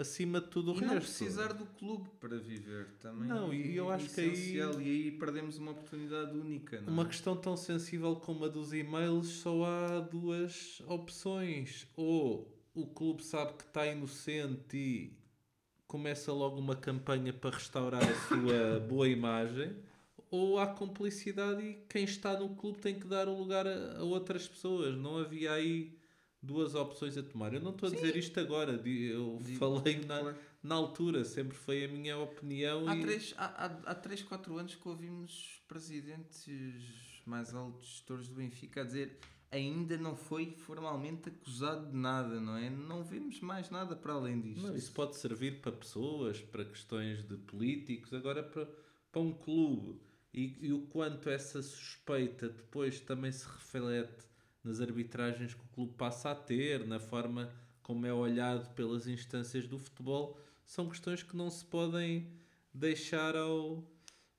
acima 0.01 0.41
de 0.41 0.47
tudo 0.47 0.71
o 0.71 0.75
e 0.75 0.79
resto. 0.79 0.93
não 0.93 1.01
precisar 1.01 1.53
do 1.53 1.65
clube 1.65 2.09
para 2.19 2.37
viver 2.37 2.87
também. 2.99 3.27
Não, 3.27 3.53
e 3.53 3.75
eu 3.75 3.89
acho 3.89 4.09
que 4.09 4.21
aí. 4.21 4.55
E 4.57 4.61
aí 4.61 5.11
perdemos 5.11 5.57
uma 5.57 5.71
oportunidade 5.71 6.35
única. 6.37 6.83
uma 6.87 7.03
é? 7.03 7.05
questão 7.05 7.35
tão 7.35 7.55
sensível 7.55 8.15
como 8.15 8.45
a 8.45 8.47
dos 8.47 8.73
e-mails, 8.73 9.27
só 9.27 9.63
há 9.63 9.99
duas 9.99 10.81
opções. 10.87 11.87
Ou 11.95 12.51
o 12.73 12.87
clube 12.87 13.23
sabe 13.23 13.53
que 13.53 13.63
está 13.63 13.85
inocente 13.85 14.77
e 14.77 15.17
começa 15.87 16.31
logo 16.33 16.57
uma 16.57 16.75
campanha 16.75 17.31
para 17.31 17.55
restaurar 17.55 18.03
a 18.03 18.15
sua 18.27 18.79
boa 18.87 19.07
imagem. 19.07 19.75
Ou 20.29 20.57
há 20.57 20.67
cumplicidade 20.67 21.61
e 21.61 21.73
quem 21.89 22.05
está 22.05 22.39
no 22.39 22.55
clube 22.55 22.79
tem 22.79 22.97
que 22.97 23.05
dar 23.05 23.27
o 23.27 23.37
lugar 23.37 23.67
a, 23.67 23.97
a 23.97 24.03
outras 24.03 24.47
pessoas. 24.47 24.95
Não 24.97 25.17
havia 25.17 25.51
aí 25.51 25.93
duas 26.41 26.75
opções 26.75 27.17
a 27.17 27.23
tomar. 27.23 27.53
Eu 27.53 27.61
não 27.61 27.71
estou 27.71 27.89
a 27.89 27.91
dizer 27.91 28.15
isto 28.15 28.39
agora, 28.39 28.73
eu 28.73 29.39
Digo, 29.41 29.57
falei 29.59 30.03
na, 30.05 30.35
na 30.63 30.75
altura, 30.75 31.23
sempre 31.23 31.55
foi 31.55 31.85
a 31.85 31.87
minha 31.87 32.17
opinião. 32.17 32.87
Há, 32.87 32.95
e... 32.95 33.01
três, 33.01 33.33
há, 33.37 33.65
há, 33.65 33.91
há 33.91 33.95
três, 33.95 34.23
quatro 34.23 34.57
anos 34.57 34.75
que 34.75 34.87
ouvimos 34.87 35.61
presidentes 35.67 36.45
mais 37.25 37.53
altos 37.53 37.87
gestores 37.87 38.27
do 38.27 38.35
Benfica 38.35 38.81
a 38.81 38.83
dizer 38.83 39.19
ainda 39.51 39.97
não 39.97 40.15
foi 40.15 40.51
formalmente 40.51 41.29
acusado 41.29 41.91
de 41.91 41.95
nada, 41.95 42.39
não 42.39 42.55
é? 42.55 42.69
Não 42.69 43.03
vemos 43.03 43.39
mais 43.41 43.69
nada 43.69 43.95
para 43.95 44.13
além 44.13 44.39
disto. 44.39 44.65
Não, 44.65 44.75
isso 44.75 44.91
pode 44.93 45.17
servir 45.17 45.61
para 45.61 45.73
pessoas, 45.73 46.39
para 46.39 46.63
questões 46.63 47.27
de 47.27 47.35
políticos, 47.35 48.13
agora 48.13 48.41
para, 48.41 48.67
para 49.11 49.21
um 49.21 49.33
clube. 49.33 49.99
E, 50.33 50.57
e 50.61 50.71
o 50.71 50.83
quanto 50.87 51.29
essa 51.29 51.61
suspeita 51.61 52.47
depois 52.47 53.01
também 53.01 53.31
se 53.31 53.45
reflete 53.45 54.30
nas 54.63 54.79
arbitragens 54.79 55.53
que 55.53 55.61
o 55.61 55.69
clube 55.69 55.93
passa 55.93 56.31
a 56.31 56.35
ter, 56.35 56.85
na 56.85 56.99
forma 56.99 57.51
como 57.81 58.05
é 58.05 58.13
olhado 58.13 58.73
pelas 58.75 59.07
instâncias 59.07 59.67
do 59.67 59.77
futebol, 59.77 60.39
são 60.65 60.87
questões 60.87 61.23
que 61.23 61.35
não 61.35 61.49
se 61.49 61.65
podem 61.65 62.27
deixar 62.73 63.35
ao, 63.35 63.83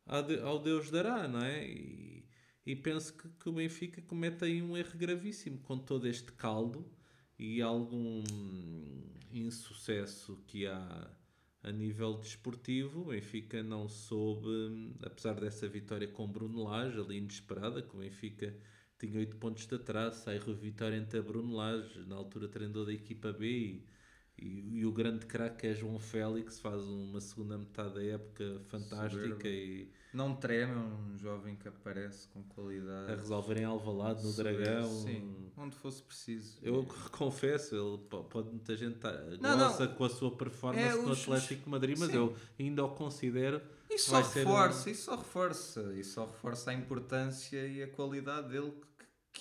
ao 0.07 0.59
Deus 0.59 0.91
dará, 0.91 1.29
não 1.29 1.43
é? 1.43 1.67
E, 1.67 2.25
e 2.65 2.77
penso 2.77 3.13
que, 3.15 3.29
que, 3.29 3.49
o 3.49 3.53
Benfica 3.53 4.01
comete 4.03 4.45
aí 4.45 4.63
um 4.63 4.77
erro 4.77 4.97
gravíssimo 4.97 5.59
com 5.59 5.77
todo 5.77 6.07
este 6.07 6.33
caldo 6.33 6.87
e 7.39 7.61
algum 7.61 8.23
insucesso 9.33 10.43
que 10.47 10.67
há 10.67 11.11
a 11.63 11.73
nível 11.73 12.15
desportivo. 12.15 13.03
O 13.03 13.05
Benfica 13.07 13.63
não 13.63 13.89
soube, 13.89 14.95
apesar 15.03 15.35
dessa 15.35 15.69
vitória 15.69 16.09
com 16.09 16.27
Bruno 16.27 16.65
Lage, 16.65 16.99
ali 16.99 17.19
inesperada, 17.19 17.83
que 17.83 17.95
o 17.97 18.01
Benfica 18.01 18.57
tinha 19.07 19.19
8 19.19 19.37
pontos 19.37 19.67
de 19.67 19.75
atraso, 19.75 20.23
sai 20.23 20.39
Vitória 20.39 20.97
entre 20.97 21.19
a 21.19 21.23
Bruno 21.23 21.55
Lage, 21.55 22.05
na 22.07 22.17
altura 22.17 22.49
treinador 22.49 22.87
da 22.87 22.93
equipa 22.93 23.33
B 23.33 23.47
e, 23.47 23.87
e, 24.39 24.79
e 24.79 24.87
o 24.87 24.93
grande 24.93 25.27
craque 25.27 25.67
é 25.67 25.75
João 25.75 25.99
Félix, 25.99 26.61
faz 26.61 26.83
uma 26.83 27.21
segunda 27.21 27.59
metade 27.59 27.95
da 27.95 28.03
época 28.03 28.61
fantástica 28.69 29.49
e 29.49 29.91
não 30.13 30.35
treme, 30.35 30.73
é 30.73 30.77
um 30.77 31.17
jovem 31.17 31.57
que 31.57 31.67
aparece 31.67 32.29
com 32.29 32.43
qualidade 32.43 33.13
a 33.13 33.17
resolver 33.17 33.59
em 33.59 33.65
Alvalade, 33.65 34.23
no 34.23 34.33
Dragão 34.35 34.91
sim, 34.91 35.51
onde 35.57 35.75
fosse 35.77 36.03
preciso 36.03 36.59
eu 36.63 36.87
confesso, 37.11 37.75
ele 37.75 37.99
pode 38.29 38.51
muita 38.51 38.77
gente 38.77 38.99
tá, 38.99 39.11
não, 39.41 39.59
gosta 39.59 39.87
não. 39.87 39.95
com 39.95 40.05
a 40.05 40.11
sua 40.11 40.37
performance 40.37 40.87
é, 40.87 41.03
no 41.03 41.13
Atlético 41.13 41.65
de 41.65 41.71
Madrid, 41.71 41.99
mas 41.99 42.11
sim. 42.11 42.17
eu 42.17 42.37
ainda 42.59 42.85
o 42.85 42.91
considero 42.91 43.61
isso 43.95 44.11
só 44.11 44.21
reforça, 44.21 44.89
um... 44.89 44.93
isso 44.93 45.03
só 45.05 45.17
reforça, 45.17 45.93
isso 45.95 46.13
só 46.13 46.27
reforça 46.27 46.71
a 46.71 46.75
importância 46.75 47.67
e 47.67 47.83
a 47.83 47.89
qualidade 47.89 48.49
dele 48.49 48.73
que 48.73 48.87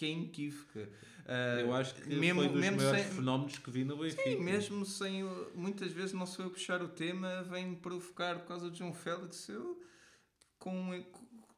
é 0.06 0.10
inequívoca. 0.10 0.90
Uh, 1.26 1.60
eu 1.62 1.74
acho 1.74 1.96
que 1.96 2.16
mesmo, 2.16 2.42
foi 2.42 2.50
dos 2.50 2.62
mesmo 2.62 2.78
maiores 2.78 3.02
sem, 3.04 3.12
fenómenos 3.12 3.58
que 3.58 3.72
vi 3.72 3.84
no 3.84 3.98
Benfica. 3.98 4.24
Sim, 4.24 4.40
mesmo 4.40 4.86
sem. 4.86 5.24
Muitas 5.54 5.92
vezes 5.92 6.14
não 6.14 6.26
sou 6.26 6.46
eu 6.46 6.52
puxar 6.52 6.82
o 6.82 6.88
tema, 6.88 7.44
vem-me 7.44 7.76
provocar 7.76 8.40
por 8.40 8.48
causa 8.48 8.70
de 8.70 8.80
João 8.80 8.94
Félix. 8.94 9.48
Eu 9.50 9.82
com, 10.58 10.92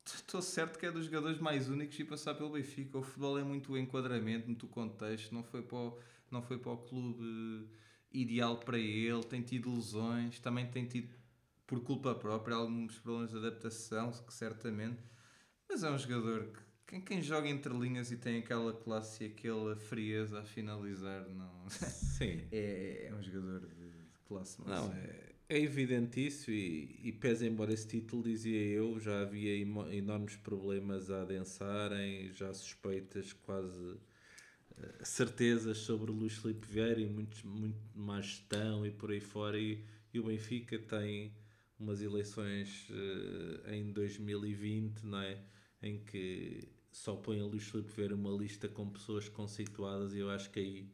estou 0.06 0.42
certo 0.42 0.78
que 0.78 0.86
é 0.86 0.92
dos 0.92 1.06
jogadores 1.06 1.40
mais 1.40 1.70
únicos 1.70 1.98
e 2.00 2.04
passar 2.04 2.36
pelo 2.36 2.50
Benfica. 2.50 2.98
O 2.98 3.02
futebol 3.02 3.38
é 3.38 3.44
muito 3.44 3.74
o 3.74 3.78
enquadramento, 3.78 4.48
muito 4.48 4.66
o 4.66 4.70
contexto. 4.70 5.34
Não 5.34 5.44
foi 5.44 5.62
para 5.62 5.78
o, 5.78 6.00
não 6.30 6.42
foi 6.42 6.58
para 6.58 6.72
o 6.72 6.78
clube 6.78 7.70
ideal 8.12 8.58
para 8.58 8.78
ele. 8.78 9.24
Tem 9.24 9.42
tido 9.42 9.74
lesões, 9.74 10.40
também 10.40 10.70
tem 10.70 10.86
tido 10.86 11.14
por 11.66 11.82
culpa 11.82 12.14
própria 12.14 12.56
alguns 12.56 13.00
problemas 13.00 13.32
de 13.32 13.38
adaptação, 13.38 14.12
que 14.12 14.34
certamente. 14.34 15.02
Mas 15.68 15.84
é 15.84 15.90
um 15.90 15.98
jogador 15.98 16.48
que 16.48 16.60
quem, 16.94 17.02
quem 17.02 17.22
joga 17.22 17.48
entre 17.48 17.74
linhas 17.74 18.12
e 18.12 18.18
tem 18.18 18.38
aquela 18.38 18.72
classe 18.72 19.24
e 19.24 19.28
aquela 19.28 19.76
frieza 19.76 20.40
a 20.40 20.44
finalizar, 20.44 21.28
não. 21.30 21.70
Sim. 21.70 22.42
é, 22.52 23.08
é 23.10 23.16
um 23.16 23.22
jogador 23.22 23.62
de, 23.62 23.94
classe 24.28 24.62
máxima. 24.62 24.88
Não, 24.88 24.94
é, 24.94 25.34
é 25.50 25.60
evidente 25.60 26.26
isso 26.26 26.52
e, 26.52 27.00
e 27.04 27.12
pese 27.12 27.48
embora 27.48 27.74
esse 27.74 27.88
título, 27.88 28.24
dizia 28.24 28.60
eu, 28.60 29.00
já 29.00 29.22
havia 29.22 29.58
enormes 29.58 30.36
problemas 30.36 31.10
a 31.10 31.24
adensarem, 31.24 32.32
já 32.32 32.54
suspeitas, 32.54 33.34
quase 33.34 33.76
uh, 33.76 34.00
certezas 35.04 35.80
sobre 35.80 36.12
o 36.12 36.14
Luís 36.14 36.38
Filipe 36.38 36.68
Vieira 36.68 37.02
e 37.02 37.08
muito, 37.08 37.46
muito 37.48 37.80
má 37.96 38.22
gestão 38.22 38.86
e 38.86 38.92
por 38.92 39.12
aí 39.12 39.20
fora. 39.20 39.60
E, 39.60 39.84
e 40.14 40.20
o 40.20 40.26
Benfica 40.26 40.78
tem 40.78 41.34
umas 41.80 42.02
eleições 42.04 42.88
uh, 42.92 43.72
em 43.72 43.92
2020, 43.92 45.04
não 45.06 45.20
é? 45.20 45.40
em 45.84 46.00
que 46.00 46.70
só 46.94 47.16
põe 47.16 47.40
a 47.40 47.44
Luís 47.44 47.64
Filipe 47.64 47.92
Vieira 47.92 48.16
uma 48.16 48.32
lista 48.32 48.70
com 48.70 48.90
pessoas 48.90 49.28
conceituadas 49.28 50.14
e 50.14 50.20
eu 50.20 50.30
acho 50.30 50.50
que 50.50 50.60
aí 50.60 50.88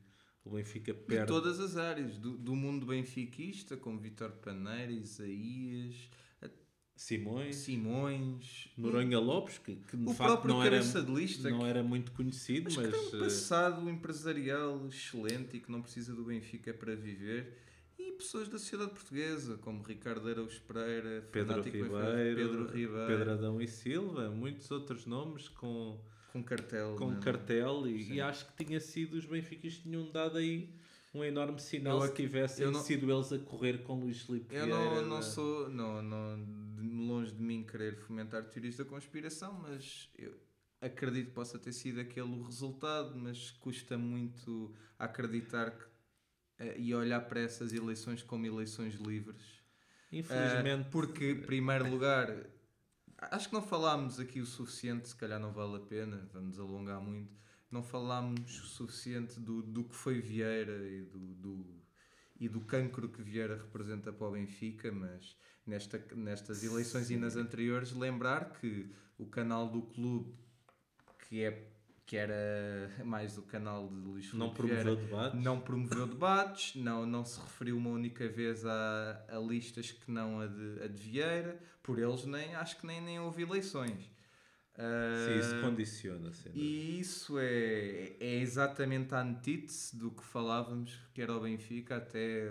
o 0.44 0.52
Benfica 0.52 0.94
perde. 0.94 1.26
De 1.26 1.28
todas 1.28 1.60
as 1.60 1.78
áreas, 1.78 2.18
do, 2.18 2.38
do 2.38 2.56
mundo 2.56 2.86
benfiquista, 2.86 3.78
como 3.78 4.00
Vitor 4.00 4.32
Paneira, 4.32 4.92
Isaías, 4.92 6.10
Simões, 7.00 7.56
Simões 7.56 8.70
Noronha 8.78 9.20
Lopes, 9.20 9.58
que, 9.58 9.76
que 9.76 9.96
de 9.96 10.14
facto 10.14 10.46
não 10.48 10.62
era, 10.62 10.80
lista, 11.08 11.50
não 11.50 11.66
era 11.66 11.82
muito 11.82 12.12
conhecido, 12.12 12.70
mas, 12.76 12.76
mas... 12.76 12.86
Que 12.86 13.12
tem 13.12 13.20
um 13.20 13.24
passado 13.24 13.90
empresarial 13.90 14.86
excelente 14.86 15.56
e 15.56 15.60
que 15.62 15.72
não 15.72 15.82
precisa 15.82 16.14
do 16.14 16.26
Benfica 16.26 16.74
para 16.74 16.96
viver 16.96 17.58
e 18.00 18.14
pessoas 18.14 18.48
da 18.48 18.58
sociedade 18.58 18.92
portuguesa, 18.92 19.58
como 19.58 19.84
Ricardo 19.84 20.30
Araújo 20.30 20.62
Pereira, 20.62 21.28
Pedro 21.32 21.62
Ribeiro, 21.62 21.90
Pedro 21.90 22.68
Ribeiro, 22.68 23.08
Pedro 23.08 23.32
Adão 23.32 23.62
e 23.62 23.68
Silva, 23.68 24.30
muitos 24.30 24.72
outros 24.72 25.06
nomes 25.06 25.50
com, 25.50 26.00
com 26.32 26.42
cartel. 26.42 26.96
Com 26.96 27.12
não? 27.12 27.18
É? 27.18 27.22
cartel 27.22 27.88
e, 27.88 28.14
e, 28.14 28.22
acho 28.22 28.46
que 28.48 28.64
tinha 28.64 28.80
sido, 28.80 29.18
os 29.18 29.26
benfiquistas 29.26 29.84
tinham 29.84 30.10
dado 30.12 30.38
aí 30.38 30.74
um 31.14 31.24
enorme 31.24 31.60
sinal 31.60 32.02
eu, 32.02 32.08
se 32.08 32.14
tivessem 32.14 32.72
não, 32.72 32.82
sido 32.82 33.12
eles 33.12 33.34
a 33.34 33.40
correr 33.40 33.80
com 33.80 34.00
Luís 34.00 34.22
Filipe 34.22 34.56
Eu 34.56 34.68
não, 34.68 35.06
não 35.06 35.22
sou, 35.22 35.70
não, 35.70 36.02
não, 36.02 36.40
longe 37.06 37.34
de 37.34 37.42
mim 37.42 37.64
querer 37.64 37.98
fomentar 37.98 38.44
teorias 38.46 38.78
da 38.78 38.86
conspiração, 38.86 39.54
mas 39.62 40.10
eu 40.18 40.34
acredito 40.80 41.28
que 41.28 41.34
possa 41.34 41.60
ter 41.60 41.74
sido 41.74 42.00
aquele 42.00 42.30
o 42.30 42.44
resultado, 42.44 43.18
mas 43.18 43.52
custa 43.52 43.98
muito 43.98 44.74
acreditar 44.98 45.72
que 45.72 45.99
e 46.78 46.94
olhar 46.94 47.22
para 47.22 47.40
essas 47.40 47.74
eleições 47.74 48.22
como 48.22 48.46
eleições 48.46 48.96
livres. 48.96 49.60
Infelizmente. 50.12 50.88
Uh, 50.88 50.92
porque, 50.92 51.32
em 51.32 51.42
primeiro 51.42 51.90
lugar, 51.90 52.28
acho 53.18 53.50
que 53.50 53.54
não 53.54 53.62
falámos 53.62 54.20
aqui 54.20 54.42
o 54.42 54.46
suficiente, 54.46 55.10
se 55.10 55.16
calhar 55.16 55.40
não 55.40 55.52
vale 55.52 55.78
a 55.78 55.80
pena, 55.80 56.28
vamos 56.34 56.60
alongar 56.60 57.02
muito. 57.02 57.38
não 57.72 57.84
falámos 57.84 58.60
o 58.60 58.66
suficiente 58.66 59.40
do, 59.40 59.62
do 59.62 59.84
que 59.84 59.96
foi 59.96 60.20
Vieira 60.20 60.90
e 60.90 61.04
do, 61.04 61.20
do, 61.36 61.82
e 62.40 62.50
do 62.50 62.62
cancro 62.62 63.08
que 63.10 63.22
Vieira 63.22 63.58
representa 63.58 64.12
para 64.12 64.28
o 64.28 64.32
Benfica, 64.32 64.92
mas 64.92 65.38
nesta, 65.66 66.04
nestas 66.16 66.64
eleições 66.64 67.08
Sim. 67.08 67.16
e 67.16 67.18
nas 67.18 67.36
anteriores, 67.36 67.94
lembrar 67.94 68.54
que 68.54 68.90
o 69.18 69.26
canal 69.28 69.70
do 69.70 69.84
clube, 69.84 70.34
que 71.28 71.44
é 71.44 71.72
que 72.10 72.18
era 72.18 72.90
mais 73.06 73.38
o 73.38 73.44
canal 73.44 73.88
de 73.88 73.94
Luís 73.94 74.26
Filipe 74.26 74.40
não 74.40 74.50
promoveu 74.52 74.84
Vieira, 74.84 74.96
debates 74.96 75.44
não 75.44 75.62
promoveu 75.62 76.08
debates 76.08 76.76
não 76.76 77.06
não 77.06 77.24
se 77.24 77.40
referiu 77.40 77.78
uma 77.78 77.92
única 77.92 78.28
vez 78.28 78.66
a, 78.66 79.26
a 79.30 79.38
listas 79.38 79.92
que 79.92 80.10
não 80.10 80.40
a 80.40 80.48
de, 80.48 80.82
a 80.84 80.88
de 80.88 81.04
Vieira 81.04 81.60
por 81.84 82.00
eles 82.00 82.26
nem 82.26 82.56
acho 82.56 82.80
que 82.80 82.88
nem 82.88 83.00
nem 83.00 83.20
houve 83.20 83.44
eleições 83.44 84.10
Sim, 84.80 85.40
isso 85.40 85.56
ah, 85.56 85.62
condiciona. 85.62 86.32
E 86.56 87.02
isso 87.02 87.38
é, 87.38 88.14
é 88.18 88.36
exatamente 88.40 89.14
a 89.14 89.22
antítese 89.22 89.98
do 89.98 90.10
que 90.10 90.24
falávamos 90.24 90.98
que 91.14 91.22
era 91.22 91.36
o 91.36 91.42
Benfica 91.42 91.98
até, 91.98 92.50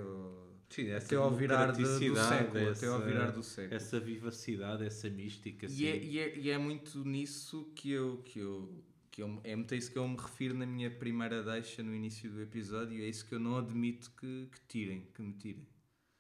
Sim, 0.68 0.92
até 0.92 1.16
ao 1.16 1.30
virar 1.30 1.72
do, 1.72 1.78
do 1.78 1.86
século. 1.86 2.58
Essa, 2.58 2.70
até 2.70 2.86
ao 2.86 3.00
virar 3.00 3.30
do 3.30 3.42
século. 3.42 3.74
Essa 3.74 3.98
vivacidade, 3.98 4.84
essa 4.84 5.08
mística. 5.08 5.66
E, 5.70 5.86
é, 5.86 5.96
e, 5.96 6.18
é, 6.18 6.36
e 6.36 6.50
é 6.50 6.58
muito 6.58 7.02
nisso 7.02 7.72
que 7.74 7.90
eu, 7.90 8.18
que 8.18 8.40
eu, 8.40 8.84
que 9.18 9.22
eu, 9.22 9.40
é 9.42 9.56
muito 9.56 9.74
a 9.74 9.76
isso 9.76 9.90
que 9.90 9.98
eu 9.98 10.06
me 10.06 10.16
refiro 10.16 10.54
na 10.54 10.66
minha 10.66 10.90
primeira 10.90 11.42
deixa 11.42 11.82
no 11.82 11.94
início 11.94 12.30
do 12.30 12.40
episódio, 12.40 13.02
é 13.02 13.08
isso 13.08 13.26
que 13.26 13.34
eu 13.34 13.40
não 13.40 13.58
admito 13.58 14.10
que, 14.12 14.48
que 14.52 14.60
tirem, 14.68 15.02
que 15.12 15.22
me 15.22 15.32
tirem. 15.32 15.66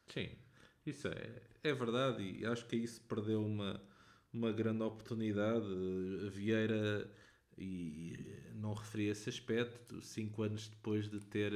Sim, 0.08 0.30
isso 0.84 1.06
é, 1.08 1.42
é 1.62 1.72
verdade 1.72 2.22
e 2.22 2.44
acho 2.44 2.66
que 2.66 2.86
se 2.86 3.00
perdeu 3.00 3.44
uma 3.44 3.80
uma 4.32 4.52
grande 4.52 4.82
oportunidade. 4.82 5.66
A 6.26 6.30
Vieira, 6.30 7.10
e 7.56 8.16
não 8.54 8.74
referi 8.74 9.08
esse 9.08 9.28
aspecto, 9.28 10.00
cinco 10.02 10.42
anos 10.42 10.68
depois 10.68 11.08
de 11.08 11.20
ter, 11.20 11.52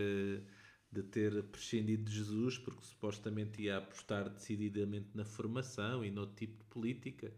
de 0.91 1.03
ter 1.03 1.43
prescindido 1.45 2.05
de 2.05 2.17
Jesus, 2.17 2.59
porque 2.59 2.83
supostamente 2.83 3.63
ia 3.63 3.79
apostar 3.79 4.29
decididamente 4.29 5.11
na 5.15 5.25
formação 5.25 6.05
e 6.05 6.11
no 6.11 6.27
tipo 6.27 6.59
de 6.59 6.65
política, 6.65 7.33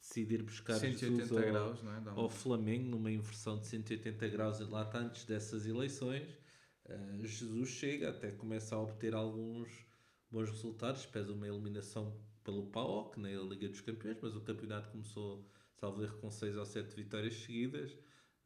decidir 0.00 0.42
buscar 0.42 0.78
180 0.78 1.22
Jesus 1.22 1.32
ao, 1.32 1.52
graus, 1.52 1.82
não 1.82 1.92
é? 1.92 2.02
ao 2.16 2.30
Flamengo 2.30 2.88
numa 2.88 3.10
inversão 3.10 3.58
de 3.58 3.66
180 3.66 4.28
graus 4.28 4.60
lá 4.60 4.82
está 4.82 4.98
antes 4.98 5.24
dessas 5.24 5.66
eleições. 5.66 6.28
Uh, 6.86 7.26
Jesus 7.26 7.68
chega, 7.68 8.10
até 8.10 8.30
começa 8.30 8.74
a 8.74 8.80
obter 8.80 9.14
alguns 9.14 9.68
bons 10.30 10.48
resultados, 10.50 11.04
pesa 11.06 11.32
uma 11.32 11.46
eliminação 11.46 12.18
pelo 12.42 12.66
PAOK 12.66 13.20
na 13.20 13.28
Liga 13.28 13.68
dos 13.68 13.80
Campeões, 13.80 14.18
mas 14.22 14.34
o 14.34 14.40
campeonato 14.40 14.90
começou, 14.90 15.46
salvo 15.76 16.02
erro, 16.02 16.18
com 16.18 16.30
6 16.30 16.56
ou 16.56 16.64
7 16.64 16.94
vitórias 16.94 17.34
seguidas. 17.34 17.92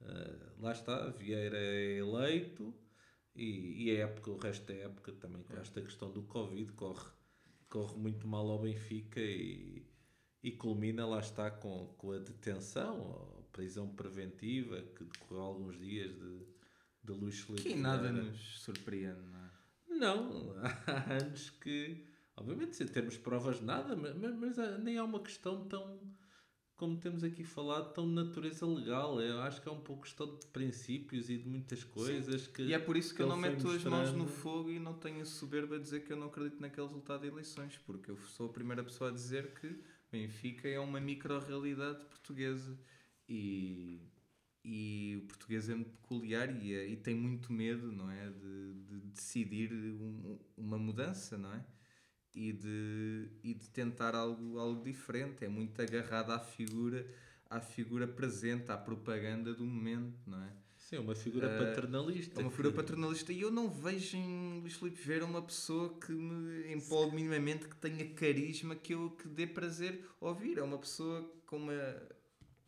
Uh, 0.01 0.61
lá 0.61 0.73
está, 0.73 1.11
Vieira 1.11 1.57
é 1.57 1.99
eleito 1.99 2.75
e, 3.35 3.85
e 3.85 3.91
a 3.93 4.05
época, 4.05 4.31
o 4.31 4.37
resto 4.37 4.67
da 4.67 4.75
época 4.75 5.13
também 5.13 5.43
com 5.45 5.57
esta 5.57 5.81
questão 5.81 6.11
do 6.11 6.23
Covid 6.23 6.73
corre, 6.73 7.09
corre 7.69 7.97
muito 7.97 8.27
mal 8.27 8.49
ao 8.51 8.61
Benfica 8.61 9.21
e, 9.21 9.87
e 10.43 10.51
culmina, 10.51 11.07
lá 11.07 11.21
está, 11.21 11.51
com, 11.51 11.95
com 11.99 12.13
a 12.13 12.19
detenção, 12.19 13.29
a 13.39 13.43
prisão 13.53 13.89
preventiva 13.89 14.83
que 14.97 15.05
decorreu 15.05 15.43
alguns 15.43 15.79
dias 15.79 16.13
de, 16.13 16.47
de 17.05 17.13
Luís 17.13 17.41
Felipe. 17.41 17.69
Que 17.71 17.75
nada 17.75 18.11
nos 18.11 18.61
surpreende, 18.61 19.23
não 19.31 19.41
é? 19.41 19.51
Não, 19.89 20.55
há 20.87 21.13
anos 21.15 21.51
que 21.51 22.05
Obviamente, 22.37 22.77
sem 22.77 22.87
termos 22.87 23.17
provas 23.17 23.61
nada, 23.61 23.95
mas, 23.95 24.17
mas, 24.37 24.59
ah, 24.59 24.79
nem 24.79 24.97
é 24.97 25.03
uma 25.03 25.21
questão 25.21 25.65
tão, 25.67 26.01
como 26.77 26.97
temos 26.97 27.23
aqui 27.23 27.45
falado, 27.45 27.93
tão 27.93 28.09
de 28.09 28.15
natureza 28.15 28.67
legal. 28.67 29.21
Eu 29.21 29.41
acho 29.43 29.61
que 29.61 29.69
é 29.69 29.73
um 29.73 29.81
pouco 29.81 30.03
questão 30.03 30.27
de 30.27 30.47
princípios 30.47 31.29
e 31.29 31.37
de 31.37 31.47
muitas 31.47 31.85
coisas 31.85 32.47
que. 32.47 32.63
E 32.63 32.73
é 32.73 32.79
por 32.79 32.97
isso 32.97 33.11
que, 33.11 33.17
que 33.17 33.23
eu 33.23 33.29
não 33.29 33.37
meto 33.37 33.69
as 33.69 33.85
mãos 33.85 34.13
no 34.13 34.27
fogo 34.27 34.71
e 34.71 34.79
não 34.79 34.95
tenho 34.95 35.25
soberba 35.27 35.77
a 35.77 35.79
dizer 35.79 36.05
que 36.05 36.13
eu 36.13 36.17
não 36.17 36.29
acredito 36.29 36.59
naquele 36.61 36.87
resultado 36.87 37.21
de 37.21 37.29
eleições, 37.29 37.79
porque 37.85 38.11
eu 38.11 38.17
sou 38.17 38.47
a 38.47 38.53
primeira 38.53 38.83
pessoa 38.83 39.11
a 39.11 39.13
dizer 39.13 39.53
que 39.55 39.79
Benfica 40.13 40.69
é 40.69 40.79
uma 40.79 41.01
micro-realidade 41.01 42.05
portuguesa 42.05 42.79
e, 43.29 44.01
e 44.65 45.19
o 45.23 45.27
português 45.27 45.69
é 45.69 45.75
muito 45.75 45.91
peculiar 45.93 46.55
e, 46.63 46.75
é, 46.75 46.87
e 46.87 46.97
tem 46.97 47.15
muito 47.15 47.53
medo, 47.53 47.91
não 47.91 48.11
é? 48.11 48.31
De, 48.31 48.75
de 48.85 49.01
decidir 49.07 49.73
um, 49.73 50.39
uma 50.57 50.79
mudança, 50.79 51.37
não 51.39 51.53
é? 51.55 51.65
e 52.35 52.53
de, 52.53 53.31
e 53.43 53.55
de 53.55 53.69
tentar 53.71 54.15
algo, 54.15 54.59
algo 54.59 54.83
diferente. 54.83 55.45
É 55.45 55.49
muito 55.49 55.81
agarrado 55.81 56.31
à 56.33 56.39
figura, 56.39 57.07
à 57.49 57.61
figura 57.61 58.07
presente, 58.09 58.71
à 58.71 58.77
propaganda 58.77 59.55
do 59.55 59.65
momento, 59.65 60.19
não 60.27 60.43
é? 60.43 60.53
Sim, 60.93 60.99
uma 60.99 61.15
figura 61.15 61.47
uh, 61.47 61.59
paternalista. 61.59 62.39
É 62.39 62.45
uma 62.45 62.51
figura 62.51 62.71
paternalista. 62.71 63.33
E 63.33 63.41
eu 63.41 63.51
não 63.51 63.71
vejo 63.71 64.15
em 64.15 64.61
Luís 64.61 64.75
Filipe 64.75 65.01
Vieira 65.01 65.25
uma 65.25 65.41
pessoa 65.41 65.99
que 65.99 66.13
me 66.13 66.71
empolgue 66.71 67.17
minimamente, 67.17 67.67
que 67.67 67.77
tenha 67.77 68.07
carisma, 68.11 68.77
que 68.77 68.93
eu 68.93 69.09
que 69.13 69.27
dê 69.27 69.47
prazer 69.47 70.05
ouvir. 70.21 70.59
É 70.59 70.63
uma 70.63 70.77
pessoa 70.77 71.27
com 71.47 71.57
uma, 71.57 72.03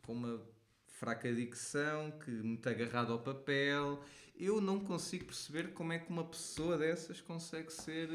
com 0.01 0.13
uma 0.13 0.41
fraca 0.87 1.31
dicção, 1.31 2.11
que 2.19 2.31
muito 2.31 2.67
agarrado 2.67 3.13
ao 3.13 3.19
papel. 3.19 4.01
Eu 4.35 4.59
não 4.59 4.79
consigo 4.79 5.25
perceber 5.25 5.73
como 5.73 5.93
é 5.93 5.99
que 5.99 6.09
uma 6.09 6.23
pessoa 6.23 6.79
dessas 6.79 7.21
consegue 7.21 7.71
ser. 7.71 8.09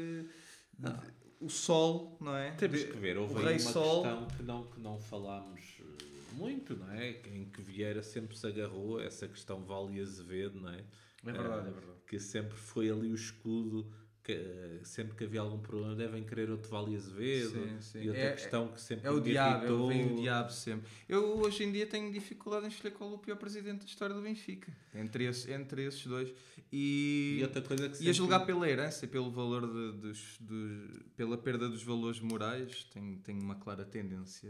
Não. 0.77 0.91
Eh, 0.91 1.13
o 1.39 1.49
Sol, 1.49 2.17
não 2.19 2.35
é? 2.35 2.51
Temos 2.51 2.83
que 2.83 2.97
ver, 2.97 3.17
houve 3.17 3.47
aí 3.47 3.53
uma 3.53 3.59
Sol. 3.59 4.03
questão 4.03 4.27
que 4.27 4.43
não, 4.43 4.63
que 4.65 4.79
não 4.81 4.99
falámos 4.99 5.61
eh, 5.79 6.10
muito, 6.33 6.75
não 6.75 6.91
é? 6.91 7.11
Em 7.27 7.45
que 7.45 7.61
Vieira 7.61 8.03
sempre 8.03 8.37
se 8.37 8.45
agarrou 8.47 8.97
a 8.97 9.03
essa 9.03 9.27
questão 9.27 9.63
Vale 9.63 9.99
Azevedo, 9.99 10.59
não 10.59 10.69
é? 10.69 10.83
É 11.25 11.31
verdade, 11.31 11.67
é 11.67 11.71
verdade. 11.71 11.99
Que 12.07 12.19
sempre 12.19 12.57
foi 12.57 12.89
ali 12.89 13.11
o 13.11 13.15
escudo 13.15 13.91
que, 14.23 14.33
eh, 14.33 14.79
sempre 14.83 15.15
que 15.15 15.23
havia 15.23 15.41
algum 15.41 15.59
problema 15.59 15.95
devem 15.95 16.23
querer 16.23 16.49
outro 16.51 16.69
Vale 16.69 16.95
Azevedo 16.95 17.51
sim, 17.51 17.81
sim. 17.81 18.01
e 18.03 18.07
outra 18.09 18.23
é, 18.23 18.31
questão 18.33 18.67
que 18.67 18.79
sempre 18.79 19.07
é 19.07 19.11
o 19.11 19.19
diabo, 19.19 19.65
irritou. 19.65 19.87
vem 19.87 20.13
o 20.13 20.21
diabo 20.21 20.51
sempre 20.51 20.91
eu 21.09 21.39
hoje 21.39 21.63
em 21.63 21.71
dia 21.71 21.87
tenho 21.87 22.11
dificuldade 22.11 22.65
em 22.65 22.69
escolher 22.69 22.91
qual 22.91 23.11
é 23.11 23.15
o 23.15 23.17
pior 23.17 23.35
presidente 23.37 23.79
da 23.79 23.85
história 23.85 24.15
do 24.15 24.21
Benfica 24.21 24.71
entre, 24.93 25.25
esse, 25.25 25.51
entre 25.51 25.85
esses 25.85 26.05
dois 26.05 26.31
e, 26.71 27.37
e 27.39 27.43
outra 27.43 27.61
coisa 27.61 27.89
que 27.89 27.95
sempre... 27.95 28.07
e 28.07 28.09
a 28.09 28.13
julgar 28.13 28.45
pela 28.45 28.69
herança 28.69 29.07
pelo 29.07 29.31
valor 29.31 29.65
de, 29.67 29.97
dos, 29.99 30.37
dos, 30.39 30.99
pela 31.15 31.37
perda 31.37 31.67
dos 31.67 31.81
valores 31.81 32.19
morais 32.19 32.83
tenho, 32.93 33.17
tenho 33.17 33.41
uma 33.41 33.55
clara 33.55 33.83
tendência 33.83 34.49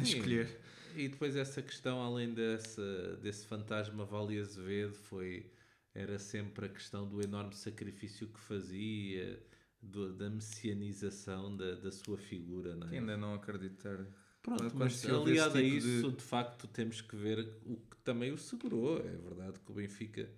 escolher 0.00 0.60
e 0.96 1.08
depois 1.08 1.34
essa 1.34 1.60
questão 1.60 2.00
além 2.00 2.32
dessa, 2.32 3.16
desse 3.16 3.46
fantasma 3.46 4.04
Vale 4.04 4.38
Azevedo 4.38 4.94
foi 4.94 5.50
era 5.94 6.18
sempre 6.18 6.66
a 6.66 6.68
questão 6.68 7.08
do 7.08 7.22
enorme 7.22 7.54
sacrifício 7.54 8.26
que 8.26 8.40
fazia, 8.40 9.40
do, 9.80 10.12
da 10.12 10.28
messianização 10.28 11.56
da, 11.56 11.76
da 11.76 11.92
sua 11.92 12.18
figura. 12.18 12.74
Não 12.74 12.88
é? 12.88 12.98
Ainda 12.98 13.16
não 13.16 13.34
acreditar. 13.34 14.04
Pronto, 14.42 14.72
mas 14.74 15.04
aliado 15.06 15.52
tipo 15.52 15.58
a 15.58 15.62
isso, 15.62 16.10
de... 16.10 16.16
de... 16.16 16.22
facto, 16.22 16.66
temos 16.66 17.00
que 17.00 17.14
ver 17.14 17.38
o 17.64 17.76
que 17.76 17.96
também 18.02 18.32
o 18.32 18.36
segurou. 18.36 18.98
É 18.98 19.16
verdade 19.16 19.60
que 19.60 19.70
o 19.70 19.74
Benfica 19.74 20.28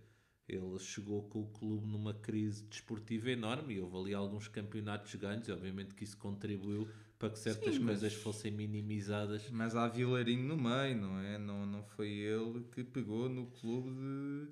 ele 0.47 0.78
chegou 0.78 1.22
com 1.28 1.41
o 1.41 1.47
clube 1.47 1.87
numa 1.89 2.14
crise 2.14 2.62
desportiva 2.64 3.30
enorme 3.30 3.74
e 3.74 3.80
houve 3.80 3.97
ali 3.97 4.14
alguns 4.14 4.47
campeonatos 4.47 5.12
ganhos, 5.16 5.49
e 5.49 5.53
obviamente 5.53 5.95
que 5.95 6.05
isso 6.05 6.16
contribuiu 6.18 6.89
para 7.19 7.31
que 7.31 7.39
certas 7.39 7.75
Sim, 7.75 7.85
coisas 7.85 8.12
fossem 8.14 8.51
minimizadas. 8.51 9.49
Mas 9.51 9.75
há 9.75 9.89
Vilarinho 9.89 10.45
no 10.45 10.57
meio, 10.57 10.97
não 10.97 11.19
é? 11.21 11.39
Não, 11.39 11.64
não 11.64 11.83
foi 11.83 12.09
ele 12.09 12.64
que 12.73 12.85
pegou 12.85 13.29
no 13.29 13.47
clube 13.47 13.91
de 13.91 14.49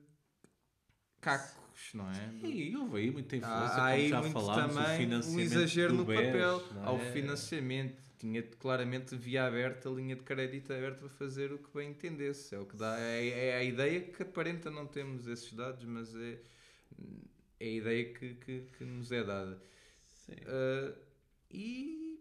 cacos, 1.21 1.95
não 1.95 2.11
é? 2.11 2.35
E 2.43 2.75
houve 2.77 2.99
aí 2.99 3.11
muita 3.11 3.37
influência, 3.37 3.75
há, 3.77 3.91
como 3.91 4.09
já 4.09 4.23
falámos, 4.31 4.77
também 4.77 4.95
o 4.95 4.97
financiamento 4.97 5.37
um 5.37 5.41
exagero 5.41 5.95
no 5.95 6.05
BES, 6.05 6.17
papel, 6.17 6.63
é? 6.77 6.87
ao 6.87 6.99
financiamento. 6.99 8.05
Tinha 8.19 8.43
claramente 8.43 9.15
via 9.17 9.47
aberta, 9.47 9.91
linha 9.91 10.17
de 10.17 10.23
crédito 10.23 10.73
aberta 10.73 11.01
para 11.01 11.11
fazer 11.11 11.53
o 11.53 11.59
que 11.59 11.69
bem 11.77 11.91
entendesse. 11.91 12.55
É 12.55 12.59
o 12.59 12.65
que 12.65 12.75
dá, 12.75 12.99
é, 12.99 13.51
é 13.51 13.57
a 13.57 13.65
ideia 13.65 14.01
que 14.01 14.23
aparenta 14.23 14.71
não 14.71 14.87
temos 14.87 15.27
esses 15.27 15.53
dados, 15.53 15.85
mas 15.85 16.15
é, 16.15 16.39
é 17.61 17.67
a 17.67 17.71
ideia 17.71 18.15
que, 18.15 18.35
que, 18.37 18.67
que 18.79 18.85
nos 18.85 19.13
é 19.13 19.23
dada. 19.23 19.61
Uh, 20.31 20.97
e 21.51 22.14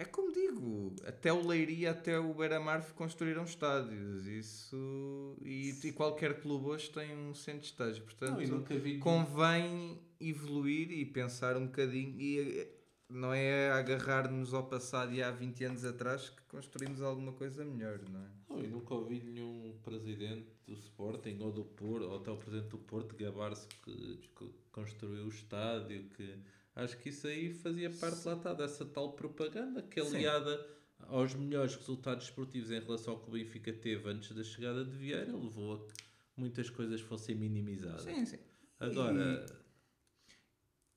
é 0.00 0.04
como 0.06 0.32
digo, 0.32 0.96
até 1.06 1.30
o 1.30 1.46
Leiria, 1.46 1.90
até 1.90 2.18
o 2.18 2.32
Beira-Mar 2.32 2.82
construíram 2.94 3.44
estádios. 3.44 4.26
Isso. 4.26 5.36
E, 5.42 5.78
e, 5.84 5.92
qualquer 5.92 6.40
clube 6.40 6.68
hoje 6.68 6.88
tem 6.88 7.14
um 7.14 7.34
centro 7.34 7.60
de 7.60 7.66
estágio. 7.66 8.02
Portanto, 8.04 8.40
não, 8.48 8.64
convém 8.98 10.00
evoluir 10.18 10.90
e 10.90 11.04
pensar 11.04 11.54
um 11.58 11.66
bocadinho. 11.66 12.18
E 12.18 12.66
não 13.10 13.34
é 13.34 13.70
agarrar-nos 13.72 14.54
ao 14.54 14.66
passado 14.66 15.12
e 15.12 15.22
há 15.22 15.30
20 15.30 15.64
anos 15.64 15.84
atrás 15.84 16.30
que 16.30 16.42
construímos 16.44 17.02
alguma 17.02 17.32
coisa 17.32 17.62
melhor, 17.62 18.00
não 18.08 18.20
é? 18.20 18.28
Não, 18.48 18.64
e 18.64 18.68
nunca 18.68 18.94
ouvi 18.94 19.20
nenhum 19.20 19.76
presidente 19.82 20.48
do 20.66 20.72
Sporting 20.72 21.36
ou 21.40 21.52
do 21.52 21.64
Porto, 21.64 22.08
ou 22.08 22.16
até 22.16 22.30
o 22.30 22.36
presidente 22.36 22.70
do 22.70 22.78
Porto, 22.78 23.14
gabar-se 23.16 23.66
que, 23.84 24.18
que 24.34 24.50
construiu 24.72 25.24
o 25.24 25.28
estádio, 25.28 26.04
que 26.16 26.38
Acho 26.82 26.96
que 26.98 27.10
isso 27.10 27.26
aí 27.26 27.52
fazia 27.52 27.90
parte 27.90 28.26
lá 28.26 28.34
está, 28.34 28.54
dessa 28.54 28.84
tal 28.84 29.12
propaganda 29.12 29.82
que 29.82 30.00
aliada 30.00 30.66
aos 31.00 31.34
melhores 31.34 31.74
resultados 31.76 32.24
esportivos 32.24 32.70
em 32.70 32.80
relação 32.80 33.14
ao 33.14 33.20
que 33.20 33.28
o 33.28 33.32
Benfica 33.32 33.72
teve 33.72 34.08
antes 34.08 34.34
da 34.34 34.42
chegada 34.42 34.84
de 34.84 34.96
Vieira, 34.96 35.36
levou 35.36 35.74
a 35.74 35.78
que 35.86 36.02
muitas 36.36 36.70
coisas 36.70 37.00
fossem 37.00 37.34
minimizadas. 37.34 38.02
Sim, 38.02 38.24
sim. 38.24 38.38
Agora, 38.78 39.44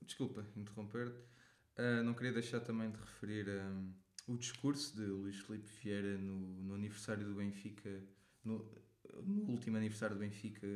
Desculpa 0.05 0.45
interromper-te. 0.55 1.19
Ah, 1.77 2.03
não 2.03 2.13
queria 2.13 2.34
deixar 2.34 2.59
também 2.59 2.91
de 2.91 2.97
referir 2.97 3.49
ah, 3.49 3.84
o 4.27 4.38
discurso 4.38 4.95
de 4.95 5.05
Luís 5.05 5.39
Filipe 5.39 5.69
Vieira 5.81 6.17
no, 6.17 6.61
no 6.61 6.75
aniversário 6.75 7.25
do 7.25 7.36
Benfica, 7.36 8.03
no, 8.43 8.69
no 9.22 9.51
último 9.51 9.78
aniversário 9.78 10.16
do 10.16 10.20
Benfica, 10.20 10.68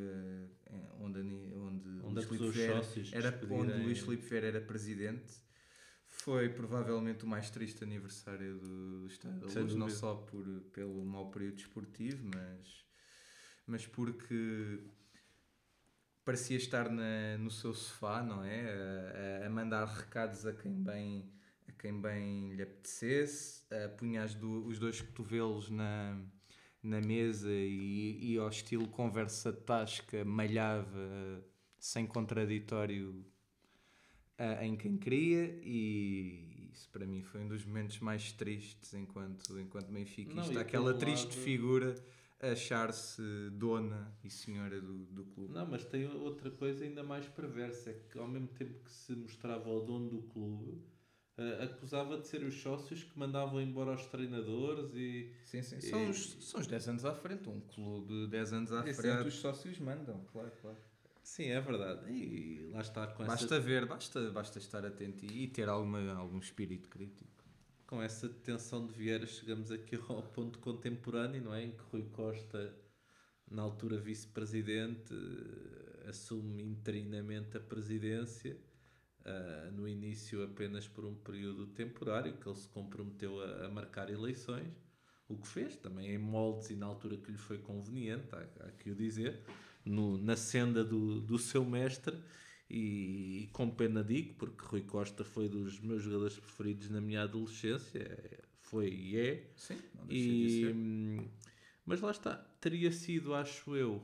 ah, 0.70 0.96
onde, 1.00 1.20
onde, 1.20 1.90
onde 2.04 2.14
Luís 2.16 2.26
Filipe 2.26 2.44
Vieira 2.58 2.74
era 3.14 3.32
onde 3.52 3.72
Luís 3.84 4.00
Filipe 4.06 4.28
Vieira 4.28 4.48
era 4.48 4.62
presidente. 4.62 5.34
Foi 6.10 6.50
provavelmente 6.50 7.26
o 7.26 7.28
mais 7.28 7.50
triste 7.50 7.84
aniversário 7.84 8.58
do, 8.60 9.02
do 9.02 9.08
Estado 9.08 9.40
da 9.40 9.50
Sem 9.50 9.64
Luz, 9.64 9.76
não 9.76 9.88
só 9.90 10.16
por, 10.16 10.46
pelo 10.72 11.04
mau 11.06 11.30
período 11.30 11.58
esportivo, 11.60 12.30
mas, 12.34 12.86
mas 13.66 13.86
porque 13.86 14.80
parecia 16.24 16.58
estar 16.58 16.90
na, 16.90 17.38
no 17.38 17.50
seu 17.52 17.74
sofá, 17.74 18.22
não 18.24 18.44
é? 18.44 19.42
A, 19.44 19.46
a- 19.46 19.50
mandar 19.50 19.86
recados 19.86 20.46
a 20.46 20.54
quem 20.54 20.84
bem, 20.84 21.30
a 21.68 21.72
quem 21.74 22.00
bem 22.02 22.54
lhe 22.54 22.62
apetecesse, 22.62 23.64
a 23.74 23.90
punha 23.90 24.24
as 24.24 24.34
do- 24.36 24.66
os 24.66 24.78
dois 24.80 25.02
cotovelos 25.02 25.70
na, 25.70 26.20
na 26.88 27.02
mesa 27.02 27.52
e, 27.52 28.34
e 28.34 28.38
ao 28.38 28.50
estilo 28.50 28.88
conversa 28.88 29.52
tasca 29.52 30.24
malhava 30.26 31.44
sem 31.78 32.06
contraditório 32.08 33.26
a- 34.38 34.66
em 34.66 34.76
quem 34.76 34.98
queria 34.98 35.60
e 35.64 36.70
isso 36.74 36.90
para 36.92 37.06
mim 37.06 37.22
foi 37.24 37.42
um 37.42 37.48
dos 37.48 37.66
momentos 37.66 38.00
mais 38.00 38.32
tristes 38.32 38.94
enquanto, 38.94 39.60
enquanto 39.60 39.92
benfiquista. 39.92 40.54
E 40.54 40.58
Aquela 40.58 40.94
triste 40.94 41.26
lado- 41.36 41.40
figura 41.44 41.96
achar-se 42.40 43.22
dona 43.54 44.16
e 44.24 44.30
senhora 44.30 44.80
do, 44.80 45.06
do 45.06 45.26
clube. 45.26 45.54
Não, 45.54 45.66
mas 45.66 45.84
tem 45.86 46.06
outra 46.08 46.52
coisa 46.52 46.84
ainda 46.84 47.04
mais 47.04 47.28
perversa, 47.28 47.90
é 47.90 47.94
que 48.12 48.18
ao 48.20 48.28
mesmo 48.28 48.48
tempo 48.50 48.80
que 48.84 48.92
se 48.92 49.16
mostrava 49.16 49.70
o 49.70 49.80
dono 49.82 50.08
do 50.10 50.22
clube, 50.22 50.80
eh, 51.38 51.64
acusava 51.64 52.18
de 52.20 52.28
ser 52.28 52.44
os 52.44 52.56
sócios 52.62 53.04
que 53.04 53.18
mandavam 53.18 53.62
embora 53.62 53.94
os 53.94 54.06
treinadores 54.08 54.94
e... 54.96 55.32
Sim, 55.46 55.62
sim. 55.62 55.78
E- 55.78 55.82
São, 55.82 56.10
os, 56.10 56.34
são 56.44 56.60
os 56.60 56.68
10 56.68 56.90
anos 56.90 57.06
à 57.06 57.14
frente. 57.14 57.48
Um 57.50 57.62
clube 57.62 58.28
10 58.28 58.54
anos 58.54 58.72
à 58.72 58.84
frente, 58.84 59.28
os 59.28 59.36
sócios 59.36 59.78
mandam, 59.80 60.24
claro, 60.32 60.52
claro. 60.62 60.78
Sim, 61.24 61.46
é 61.50 61.60
verdade. 61.60 62.10
E 62.12 62.70
lá 62.72 62.82
está 62.82 63.06
com 63.08 63.26
Basta 63.26 63.46
essa, 63.46 63.60
ver, 63.60 63.86
basta, 63.86 64.32
basta 64.32 64.58
estar 64.60 64.86
atento 64.86 65.26
e, 65.26 65.44
e 65.44 65.48
ter 65.48 65.68
alguma, 65.68 66.14
algum 66.14 66.40
espírito 66.40 66.88
crítico. 66.90 67.44
com 67.86 68.02
essa 68.02 68.28
detenção 68.30 68.86
de 68.88 68.94
Vieira 68.94 69.26
chegamos 69.28 69.72
aqui 69.72 69.96
ao 70.10 70.24
ponto 70.24 70.60
contemporâneo, 70.60 71.42
não 71.44 71.54
é? 71.54 71.64
Em 71.66 71.72
que 71.72 71.84
Rui 71.92 72.04
Costa, 72.12 72.74
na 73.50 73.62
altura 73.62 73.98
vice-presidente, 73.98 75.14
eh, 75.14 76.10
assume 76.10 76.62
interinamente 76.64 77.58
a 77.58 77.60
presidência, 77.60 78.58
ah, 79.28 79.72
no 79.72 79.88
início 79.88 80.44
apenas 80.44 80.88
por 80.88 81.06
um 81.06 81.16
período 81.16 81.68
temporário, 81.68 82.38
que 82.38 82.48
ele 82.48 82.56
se 82.58 82.68
comprometeu 82.70 83.42
a, 83.42 83.66
a 83.66 83.70
marcar 83.70 84.10
eleições, 84.10 84.74
o 85.28 85.38
que 85.38 85.48
fez, 85.48 85.76
também 85.78 86.10
em 86.14 86.18
moldes 86.18 86.70
e 86.70 86.76
na 86.76 86.86
altura 86.86 87.18
que 87.18 87.32
lhe 87.32 87.38
foi 87.38 87.58
conveniente, 87.58 88.28
há, 88.34 88.66
há 88.66 88.72
que 88.72 88.90
o 88.92 88.96
dizer, 88.96 89.42
no- 89.86 90.18
na 90.18 90.36
senda 90.38 90.84
do, 90.84 91.22
do 91.22 91.38
seu 91.38 91.66
mestre, 91.66 92.18
e, 92.70 93.44
e 93.44 93.48
com 93.54 93.70
pena 93.70 94.04
digo, 94.04 94.34
porque 94.36 94.66
Rui 94.66 94.82
Costa 94.82 95.24
foi 95.24 95.48
dos 95.50 95.80
meus 95.80 96.04
jogadores 96.04 96.38
preferidos 96.40 96.90
na 96.90 97.00
minha 97.02 97.24
adolescência, 97.24 98.00
é- 98.00 98.40
foi 98.62 98.90
e 98.90 99.18
é, 99.18 99.54
Sim, 99.56 99.78
não 99.96 100.06
de 100.08 100.14
e, 100.14 100.50
ser. 100.50 100.76
hum, 100.76 101.28
mas 101.86 102.02
lá 102.02 102.12
está, 102.12 102.36
teria 102.60 102.92
sido, 102.92 103.34
acho 103.34 103.76
eu, 103.76 104.02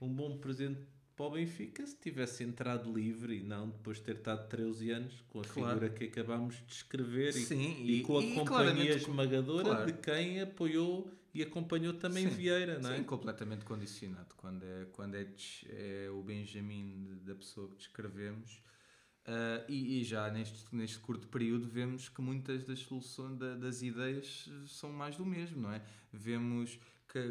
um 0.00 0.12
bom 0.14 0.38
presente 0.38 0.80
para 1.16 1.26
o 1.26 1.30
Benfica 1.30 1.86
se 1.86 1.96
tivesse 1.96 2.44
entrado 2.44 2.92
livre 2.92 3.38
e 3.38 3.42
não 3.42 3.70
depois 3.70 3.96
de 3.96 4.04
ter 4.04 4.16
estado 4.16 4.46
13 4.48 4.90
anos 4.90 5.24
com 5.28 5.40
a 5.40 5.44
Claro. 5.44 5.80
figura 5.80 5.90
que 5.90 6.04
acabámos 6.04 6.56
de 6.56 6.64
descrever 6.64 7.30
e, 7.30 7.32
Sim, 7.32 7.84
e 7.86 8.02
com 8.02 8.18
a 8.18 8.22
e 8.22 8.34
companhia 8.34 8.94
esmagadora 8.94 9.64
claro. 9.64 9.86
de 9.92 9.98
quem 9.98 10.40
apoiou 10.42 11.10
e 11.32 11.42
acompanhou 11.42 11.94
também 11.94 12.28
Sim, 12.28 12.34
Vieira, 12.36 12.78
não 12.78 12.90
é? 12.92 12.96
Sim, 12.98 13.04
completamente 13.04 13.64
condicionado. 13.64 14.34
Quando 14.36 14.62
é, 14.62 14.86
quando 14.92 15.14
é, 15.14 15.26
é 15.70 16.10
o 16.10 16.22
Benjamin 16.22 17.18
da 17.24 17.34
pessoa 17.34 17.68
que 17.70 17.76
descrevemos. 17.76 18.60
Ah, 19.26 19.64
e, 19.68 20.00
e 20.00 20.04
já 20.04 20.30
neste, 20.30 20.64
neste 20.74 20.98
curto 20.98 21.26
período 21.28 21.66
vemos 21.66 22.08
que 22.08 22.20
muitas 22.20 22.64
das 22.64 22.78
soluções, 22.80 23.36
da- 23.38 23.56
das 23.56 23.82
ideias 23.82 24.48
são 24.66 24.92
mais 24.92 25.16
do 25.16 25.26
mesmo, 25.26 25.62
não 25.62 25.72
é? 25.72 25.82
Vemos 26.12 26.78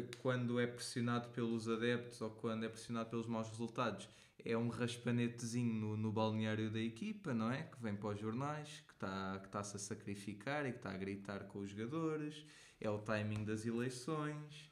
que 0.06 0.16
quando 0.18 0.58
é 0.58 0.66
pressionado 0.66 1.28
pelos 1.30 1.68
adeptos 1.68 2.20
ou 2.20 2.30
quando 2.30 2.64
é 2.64 2.68
pressionado 2.68 3.10
pelos 3.10 3.26
maus 3.26 3.48
resultados, 3.48 4.08
é 4.44 4.56
um 4.56 4.68
raspanetezinho 4.68 5.74
no, 5.74 5.96
no 5.96 6.12
balneário 6.12 6.70
da 6.70 6.80
equipa, 6.80 7.34
não 7.34 7.50
é? 7.50 7.62
Que 7.64 7.80
vem 7.82 7.94
para 7.96 8.10
os 8.10 8.20
jornais, 8.20 8.82
que 8.86 8.92
está 8.94 9.38
que 9.40 9.46
está-se 9.46 9.76
a 9.76 9.78
sacrificar 9.78 10.66
e 10.66 10.70
que 10.72 10.78
está 10.78 10.90
a 10.90 10.96
gritar 10.96 11.40
com 11.48 11.60
os 11.60 11.70
jogadores, 11.70 12.44
é 12.80 12.88
o 12.90 12.98
timing 12.98 13.44
das 13.44 13.66
eleições. 13.66 14.70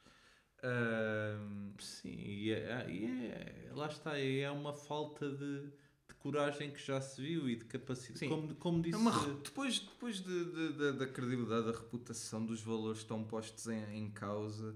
Sim, 1.79 2.09
e, 2.17 2.51
é, 2.51 2.89
e 2.89 3.05
é- 3.05 3.69
lá 3.73 3.87
está, 3.87 4.17
é 4.19 4.49
uma 4.49 4.73
falta 4.73 5.29
de, 5.29 5.61
de 6.07 6.15
coragem 6.19 6.71
que 6.71 6.83
já 6.83 6.99
se 7.01 7.21
viu 7.21 7.49
e 7.49 7.55
de 7.55 7.65
capacidade. 7.65 8.27
Como, 8.27 8.55
como 8.55 8.81
disse, 8.81 8.95
É 8.95 8.97
uma 8.97 9.11
depois 9.43 9.79
depois 9.79 10.21
de, 10.21 10.45
de- 10.45 10.73
de- 10.73 10.91
da 10.93 11.07
credibilidade, 11.07 11.65
da 11.71 11.77
reputação 11.77 12.45
dos 12.45 12.61
valores 12.61 12.99
que 12.99 13.03
estão 13.03 13.23
postos 13.23 13.67
em, 13.67 13.97
em 13.97 14.09
causa, 14.09 14.75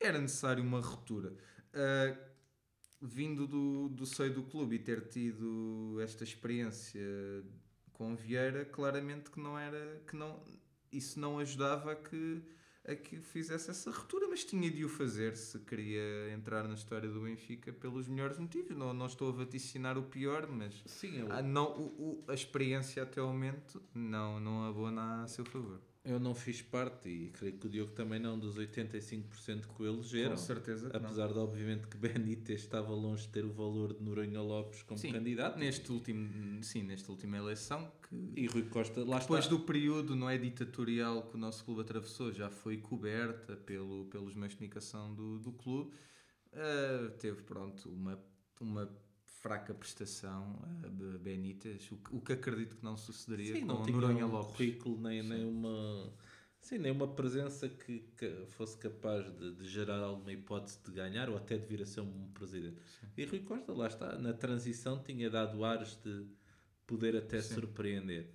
era 0.00 0.18
necessário 0.20 0.62
uma 0.62 0.80
ruptura. 0.80 1.36
Ah, 1.74 2.16
vindo 3.00 3.46
do, 3.46 3.88
do 3.90 4.06
seio 4.06 4.32
do 4.32 4.42
clube 4.44 4.76
e 4.76 4.78
ter 4.78 5.08
tido 5.08 5.98
esta 6.00 6.24
experiência 6.24 7.00
com 7.92 8.14
Vieira, 8.16 8.64
claramente 8.64 9.30
que 9.30 9.40
não 9.40 9.58
era 9.58 10.02
que 10.06 10.16
não 10.16 10.42
isso 10.92 11.18
não 11.20 11.38
ajudava 11.38 11.92
a 11.92 11.96
que 11.96 12.42
a 12.88 12.94
que 12.94 13.20
fizesse 13.20 13.68
essa 13.68 13.90
ruptura, 13.90 14.28
mas 14.28 14.44
tinha 14.44 14.70
de 14.70 14.84
o 14.84 14.88
fazer 14.88 15.36
se 15.36 15.58
queria 15.58 16.30
entrar 16.32 16.68
na 16.68 16.74
história 16.74 17.08
do 17.08 17.20
Benfica 17.22 17.72
pelos 17.72 18.06
melhores 18.06 18.38
motivos. 18.38 18.76
Não, 18.76 18.94
não 18.94 19.06
estou 19.06 19.28
a 19.28 19.32
vaticinar 19.32 19.98
o 19.98 20.04
pior, 20.04 20.46
mas 20.46 20.84
sim, 20.86 21.18
eu, 21.18 21.32
ah, 21.32 21.42
não, 21.42 21.66
o, 21.76 22.22
o- 22.24 22.30
a 22.30 22.34
experiência 22.34 23.02
até 23.02 23.20
ao 23.20 23.26
momento 23.26 23.82
não, 23.92 24.38
não 24.38 24.64
abona 24.68 25.24
a 25.24 25.26
seu 25.26 25.44
favor. 25.44 25.80
Eu 26.06 26.20
não 26.20 26.34
fiz 26.34 26.62
parte, 26.62 27.08
e 27.08 27.30
creio 27.30 27.58
que 27.58 27.66
o 27.66 27.68
Diogo 27.68 27.92
também 27.92 28.20
não, 28.20 28.38
dos 28.38 28.56
85% 28.56 29.66
que 29.74 29.82
o 29.82 29.86
elegeram. 29.86 30.30
Com 30.30 30.36
certeza 30.36 30.88
que 30.88 30.98
não. 30.98 31.06
Apesar 31.06 31.32
de, 31.32 31.38
obviamente, 31.38 31.88
que 31.88 31.96
Benítez 31.96 32.60
estava 32.60 32.94
longe 32.94 33.22
de 33.26 33.28
ter 33.30 33.44
o 33.44 33.52
valor 33.52 33.92
de 33.92 34.02
Noronha 34.02 34.40
Lopes 34.40 34.82
como 34.82 34.98
Sim, 34.98 35.12
candidato. 35.12 35.58
Neste 35.58 35.90
último, 35.90 36.62
sim, 36.62 36.82
nesta 36.84 37.10
última 37.10 37.36
eleição, 37.36 37.90
que 38.08 38.32
E 38.36 38.46
Rui 38.46 38.62
Costa, 38.64 39.04
lá 39.04 39.18
depois 39.18 39.44
está. 39.44 39.56
do 39.56 39.64
período 39.64 40.14
não 40.14 40.30
é 40.30 40.38
ditatorial 40.38 41.22
que 41.24 41.34
o 41.34 41.38
nosso 41.38 41.64
clube 41.64 41.80
atravessou, 41.80 42.32
já 42.32 42.48
foi 42.50 42.76
coberta 42.78 43.56
pelo, 43.56 44.04
pelos 44.06 44.34
meios 44.34 44.52
de 44.52 44.58
comunicação 44.58 45.12
do, 45.14 45.38
do 45.40 45.52
clube, 45.52 45.92
ah, 46.52 47.10
teve 47.18 47.42
pronto 47.42 47.88
uma, 47.90 48.18
uma 48.60 48.86
fraca 49.46 49.72
prestação 49.72 50.58
a 50.82 50.88
Be- 50.88 51.18
Benítez, 51.18 51.88
o, 51.92 51.96
que- 51.98 52.32
acredito 52.32 52.76
que 52.76 52.84
não 52.84 52.96
sucederia 52.96 53.54
Sim, 53.54 53.60
com 53.60 53.66
não 53.66 53.82
tinha 53.84 53.96
Noronha 53.96 54.26
um 54.26 54.32
Lopes. 54.32 54.56
currículo 54.56 55.00
nem, 55.00 55.22
nem 55.22 55.44
uma 55.44 56.12
sim, 56.60 56.78
nem 56.78 56.90
uma 56.90 57.06
presença 57.06 57.68
que, 57.68 58.00
que 58.16 58.44
fosse 58.48 58.76
capaz 58.76 59.24
de, 59.38 59.54
de 59.54 59.68
gerar 59.68 59.98
alguma 60.00 60.32
hipótese 60.32 60.80
de 60.84 60.90
ganhar 60.90 61.28
ou 61.30 61.36
até 61.36 61.56
de 61.56 61.64
vir 61.64 61.80
a 61.80 61.86
ser 61.86 62.00
um 62.00 62.28
presidente. 62.34 62.76
E 63.16 63.24
Rui 63.24 63.38
Costa, 63.40 63.72
lá 63.72 63.86
está, 63.86 64.18
na 64.18 64.32
transição 64.32 65.00
tinha 65.00 65.30
dado 65.30 65.64
ares 65.64 65.96
de 66.02 66.26
poder 66.84 67.14
até 67.16 67.40
Sim. 67.40 67.54
surpreender. 67.54 68.30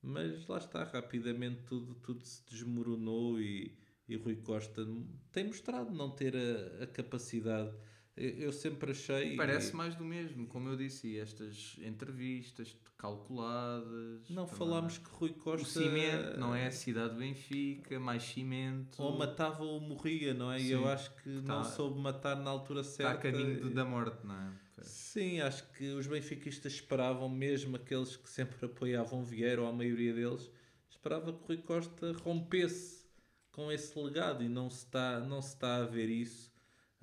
Mas 0.00 0.46
lá 0.46 0.56
está, 0.58 0.82
rapidamente 0.84 1.60
tudo, 1.66 1.94
tudo 1.96 2.22
se 2.24 2.42
desmoronou 2.48 3.38
e, 3.38 3.76
e 4.08 4.16
Rui 4.16 4.36
Costa 4.36 4.86
tem 5.30 5.44
mostrado 5.44 5.92
não 5.92 6.10
ter 6.10 6.34
a, 6.34 6.84
a 6.84 6.86
capacidade. 6.86 7.74
Eu, 8.16 8.52
sempre 8.52 8.92
achei. 8.92 9.34
Parece 9.36 9.74
mais 9.74 9.96
do 9.96 10.04
mesmo, 10.04 10.46
como 10.46 10.68
eu 10.68 10.76
disse, 10.76 11.08
e 11.08 11.18
estas 11.18 11.76
entrevistas 11.82 12.76
calculadas. 12.96 14.28
Não 14.30 14.44
também. 14.46 14.58
falámos 14.58 14.98
que 14.98 15.10
Rui 15.10 15.30
Costa. 15.32 15.66
O 15.66 15.70
cimento, 15.70 16.38
não 16.38 16.54
é? 16.54 16.66
A 16.68 16.70
cidade 16.70 17.14
de 17.14 17.18
Benfica, 17.18 17.98
mais 17.98 18.22
cimento. 18.22 19.02
Ou 19.02 19.18
matava 19.18 19.64
ou 19.64 19.80
morria, 19.80 20.32
não 20.32 20.52
é? 20.52 20.60
E 20.60 20.70
eu 20.70 20.86
acho 20.88 21.14
que 21.16 21.28
não 21.28 21.62
Tá- 21.62 21.64
soube 21.64 21.98
matar 22.00 22.36
na 22.36 22.50
altura 22.50 22.82
Está 22.82 23.10
a 23.10 23.12
certa. 23.20 23.32
caminho 23.32 23.60
de- 23.68 23.70
da 23.74 23.84
morte, 23.84 24.24
não 24.24 24.34
é? 24.34 24.52
Sim, 24.82 25.40
acho 25.40 25.68
que 25.72 25.88
os 25.90 26.06
benfiquistas 26.06 26.74
esperavam, 26.74 27.28
mesmo 27.28 27.76
aqueles 27.76 28.16
que 28.16 28.28
sempre 28.28 28.64
apoiavam 28.66 29.24
Vieira, 29.24 29.62
ou 29.62 29.68
a 29.68 29.72
maioria 29.72 30.12
deles, 30.12 30.50
esperava 30.90 31.32
que 31.32 31.44
Rui 31.46 31.58
Costa 31.58 32.12
rompesse 32.22 33.04
com 33.52 33.70
esse 33.72 33.96
legado 33.98 34.42
e 34.42 34.48
não 34.48 34.68
se 34.68 34.84
está, 34.84 35.20
não 35.20 35.40
se 35.40 35.54
está 35.54 35.76
a 35.76 35.86
ver 35.86 36.08
isso. 36.08 36.52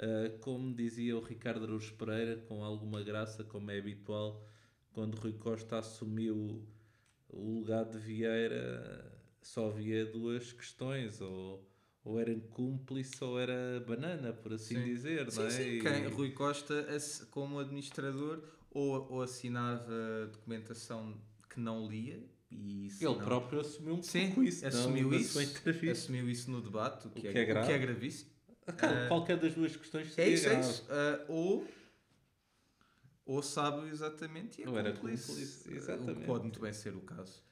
Ah, 0.02 0.30
como 0.41 0.74
dizia 0.76 1.16
o 1.16 1.22
Ricardo 1.22 1.64
Araújo 1.66 1.93
Pereira, 1.93 2.38
com 2.47 2.64
alguma 2.64 3.02
graça, 3.04 3.43
como 3.43 3.70
é 3.72 3.78
habitual, 3.78 4.43
quando 4.93 5.16
Rui 5.16 5.34
Costa 5.34 5.78
assumiu 5.78 6.68
o 7.30 7.60
legado 7.62 7.91
de 7.91 7.99
Vieira, 7.99 9.12
só 9.41 9.68
havia 9.70 10.06
duas 10.06 10.52
questões, 10.54 11.22
ou, 11.22 11.64
ou 12.04 12.20
era 12.20 12.36
cúmplice 12.49 13.24
ou 13.24 13.39
era 13.39 13.80
banana, 13.88 14.34
por 14.34 14.54
assim 14.54 14.76
Sim. 14.76 14.84
dizer, 14.86 15.32
Sim, 15.32 15.38
não 15.39 15.45
é? 15.45 15.49
sim. 15.52 15.64
E- 15.64 15.80
Quem, 15.82 16.06
Rui 16.08 16.32
Costa, 16.32 16.86
como 17.30 17.60
administrador, 17.60 18.43
ou, 18.72 19.08
ou 19.12 19.22
assinava 19.22 20.28
documentação 20.32 21.16
que 21.49 21.60
não 21.60 21.88
lia, 21.88 22.24
e 22.49 22.88
Ele 22.99 23.14
não- 23.14 23.20
próprio 23.20 23.60
assumiu 23.62 23.93
um 23.95 24.02
Sim, 24.02 24.28
pouco 24.28 24.43
isso, 24.43 24.66
assumiu 24.66 25.10
não, 25.10 25.20
isso, 25.20 25.39
assumiu 25.91 26.30
isso 26.30 26.49
no 26.52 26.62
debate, 26.62 27.08
o 27.08 27.12
que, 27.12 27.22
que 27.22 27.28
é, 27.28 27.41
é 27.41 27.45
grave. 27.45 27.66
o 27.66 27.68
que 27.68 27.74
é 27.74 27.78
gravíssimo. 27.80 28.30
Cara, 28.74 29.05
Ah, 29.05 29.07
qualquer 29.07 29.38
das 29.38 29.53
duas 29.53 29.76
questões 29.76 30.07
É 30.07 30.11
seria 30.11 30.34
isso, 30.34 30.49
é 30.49 30.59
isso. 30.59 30.86
Ah, 30.89 31.26
ou, 31.28 31.67
ou 33.26 33.41
sabe 33.41 33.88
exatamente 33.89 34.61
e 34.61 34.63
é 34.63 34.69
Ou 34.69 34.78
era 34.78 34.91
cúmplice, 34.93 35.28
cúmplice, 35.28 35.63
ah, 35.67 35.72
O 35.72 35.76
exatamente. 35.76 36.19
que 36.19 36.26
pode 36.26 36.43
muito 36.43 36.59
bem 36.59 36.74
ser 36.74 36.95
o 36.95 37.01
caso. 37.01 37.43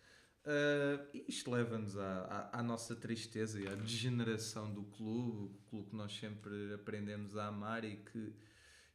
E 1.14 1.26
isto 1.28 1.52
leva-nos 1.52 1.96
à, 1.98 2.50
à, 2.52 2.60
à 2.60 2.64
nossa 2.64 2.96
tristeza 2.96 3.60
e 3.62 3.68
à 3.68 3.76
degeneração 3.76 4.74
do 4.74 4.84
clube, 4.84 5.54
o 5.56 5.60
clube 5.70 5.90
que 5.92 5.96
nós 5.96 6.12
sempre 6.12 6.74
aprendemos 6.74 7.38
a 7.38 7.48
amar 7.48 7.84
e 7.86 7.98
que, 7.98 8.34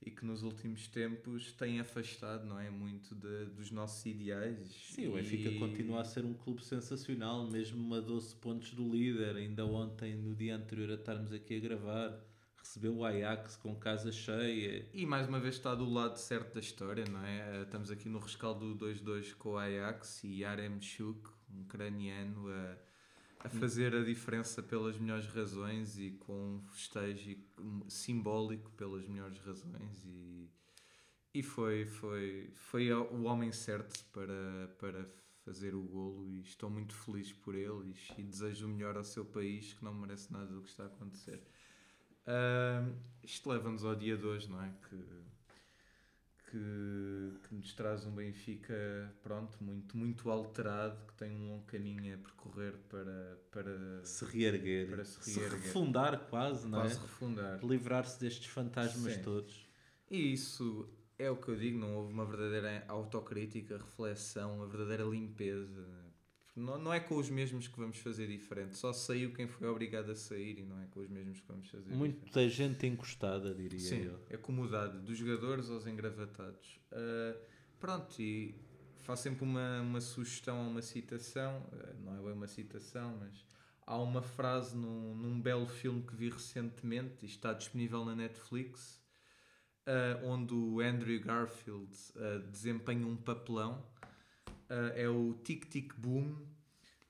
e 0.02 0.10
que 0.10 0.24
nos 0.24 0.42
últimos 0.42 0.86
tempos 0.88 1.52
tem 1.52 1.80
afastado 1.80 2.46
não 2.46 2.58
é, 2.60 2.68
muito 2.70 3.14
de- 3.14 3.46
dos 3.46 3.70
nossos 3.70 4.04
ideais. 4.04 4.68
Sim, 4.90 5.08
o 5.08 5.12
Benfica 5.14 5.48
E- 5.48 5.58
continua 5.58 6.02
a 6.02 6.04
ser 6.04 6.24
um 6.24 6.34
clube 6.34 6.62
sensacional, 6.64 7.50
mesmo 7.50 7.94
a 7.94 8.00
12 8.00 8.34
pontos 8.36 8.70
do 8.72 8.88
líder. 8.90 9.36
Ainda 9.36 9.64
ontem, 9.64 10.14
no 10.14 10.34
dia 10.34 10.56
anterior 10.56 10.90
a 10.90 10.94
estarmos 10.94 11.32
aqui 11.32 11.56
a 11.56 11.60
gravar, 11.60 12.20
recebeu 12.56 12.94
o 12.96 13.04
Ajax 13.04 13.56
com 13.56 13.74
casa 13.76 14.12
cheia. 14.12 14.86
E 14.92 15.06
mais 15.06 15.26
uma 15.28 15.40
vez 15.40 15.54
está 15.54 15.74
do 15.74 15.88
lado 15.88 16.16
certo 16.18 16.54
da 16.54 16.60
história, 16.60 17.04
não 17.10 17.24
é? 17.24 17.58
Eh, 17.58 17.62
Estamos 17.62 17.90
aqui 17.90 18.08
no 18.08 18.18
rescaldo 18.18 18.74
2-2 18.74 19.32
com 19.34 19.50
o 19.52 19.58
Ajax 19.58 20.22
e 20.24 20.40
Yarem 20.40 20.80
Shuk, 20.82 21.30
um 21.50 21.62
ucraniano, 21.62 22.48
a, 22.50 22.76
a 23.44 23.48
fazer 23.50 23.94
a 23.94 24.02
diferença 24.02 24.62
pelas 24.62 24.98
melhores 24.98 25.26
razões 25.26 25.98
e 25.98 26.12
com 26.12 26.56
um 26.56 26.62
festejo 26.72 27.36
simbólico 27.88 28.70
pelas 28.72 29.06
melhores 29.06 29.38
razões. 29.40 30.02
E, 30.06 30.48
e 31.34 31.42
foi, 31.42 31.84
foi, 31.84 32.50
foi 32.54 32.90
o 32.90 33.24
homem 33.24 33.52
certo 33.52 34.02
para, 34.06 34.68
para 34.78 35.06
fazer 35.44 35.74
o 35.74 35.82
golo 35.82 36.26
e 36.26 36.40
estou 36.40 36.70
muito 36.70 36.94
feliz 36.94 37.34
por 37.34 37.54
ele 37.54 37.94
e, 38.16 38.22
desejo 38.22 38.64
o 38.64 38.68
melhor 38.70 38.96
ao 38.96 39.04
seu 39.04 39.26
país 39.26 39.74
que 39.74 39.84
não 39.84 39.92
merece 39.92 40.32
nada 40.32 40.46
do 40.46 40.62
que 40.62 40.70
está 40.70 40.84
a 40.84 40.86
acontecer. 40.86 41.42
Ahm, 42.26 42.94
isto 43.22 43.50
leva-nos 43.50 43.84
ao 43.84 43.94
dia 43.94 44.16
de 44.16 44.24
hoje, 44.24 44.48
não 44.48 44.62
é? 44.62 44.72
Que, 44.88 44.96
que, 46.54 47.48
que 47.48 47.54
nos 47.54 47.72
traz 47.74 48.06
um 48.06 48.12
Benfica, 48.14 49.12
pronto, 49.22 49.62
muito, 49.62 49.96
muito 49.96 50.30
alterado, 50.30 51.04
que 51.06 51.14
tem 51.14 51.32
um 51.32 51.48
longo 51.48 51.64
caminho 51.66 52.14
a 52.14 52.18
percorrer 52.18 52.74
para, 52.88 53.38
para 53.50 54.04
Se 54.04 54.24
reerguer, 54.24 54.88
Para 54.88 55.04
se 55.04 55.20
se, 55.22 55.40
reerguer. 55.40 55.60
refundar 55.62 56.28
quase, 56.28 56.68
não 56.68 56.78
quase 56.80 56.98
é? 56.98 57.00
refundar. 57.00 57.64
Livrar-se 57.64 58.20
destes 58.20 58.46
fantasmas 58.46 59.14
Sim. 59.14 59.22
todos. 59.22 59.68
E 60.10 60.32
isso 60.32 60.88
é 61.18 61.30
o 61.30 61.36
que 61.36 61.48
eu 61.48 61.56
digo, 61.56 61.78
não 61.78 61.96
houve 61.96 62.12
uma 62.12 62.24
verdadeira 62.26 62.84
autocrítica, 62.88 63.76
reflexão, 63.78 64.56
uma 64.56 64.66
verdadeira 64.68 65.04
limpeza. 65.04 65.84
Não, 66.56 66.78
não 66.78 66.94
é 66.94 67.00
com 67.00 67.16
os 67.16 67.28
mesmos 67.28 67.66
que 67.66 67.76
vamos 67.76 67.98
fazer 67.98 68.28
diferente, 68.28 68.76
só 68.76 68.92
saiu 68.92 69.32
quem 69.32 69.48
foi 69.48 69.66
obrigado 69.66 70.10
a 70.10 70.14
sair 70.14 70.60
e 70.60 70.64
não 70.64 70.80
é 70.80 70.86
com 70.86 71.00
os 71.00 71.08
mesmos 71.08 71.40
que 71.40 71.48
vamos 71.48 71.68
fazer 71.68 71.90
diferente. 71.90 72.20
Muita 72.20 72.48
gente 72.48 72.86
encostada, 72.86 73.52
diria 73.52 73.80
Sim, 73.80 74.04
eu. 74.04 74.20
é 74.30 74.36
acomodado, 74.36 75.00
dos 75.00 75.18
jogadores 75.18 75.68
aos 75.68 75.84
engravatados. 75.84 76.78
Ah, 76.92 77.36
pronto, 77.80 78.22
e 78.22 78.54
faço 79.00 79.24
sempre 79.24 79.42
uma, 79.42 79.80
uma 79.80 80.00
sugestão 80.00 80.58
a 80.60 80.68
uma 80.68 80.80
citação, 80.80 81.66
ah, 81.72 81.92
não 82.04 82.28
é 82.28 82.32
uma 82.32 82.46
citação, 82.46 83.16
mas 83.18 83.44
há 83.84 83.98
uma 83.98 84.22
frase 84.22 84.76
num, 84.76 85.12
num 85.16 85.40
belo 85.40 85.66
filme 85.66 86.02
que 86.02 86.14
vi 86.14 86.30
recentemente 86.30 87.16
e 87.22 87.26
está 87.26 87.52
disponível 87.52 88.04
na 88.04 88.14
Netflix, 88.14 89.02
ah, 89.86 90.20
onde 90.22 90.54
o 90.54 90.80
Andrew 90.80 91.20
Garfield 91.20 91.92
desempenha 92.48 93.04
um 93.04 93.16
papelão. 93.16 93.84
Ah, 94.68 94.92
é 94.94 95.08
o 95.08 95.34
Tic 95.44 95.66
Tic 95.66 95.94
Boom, 95.96 96.34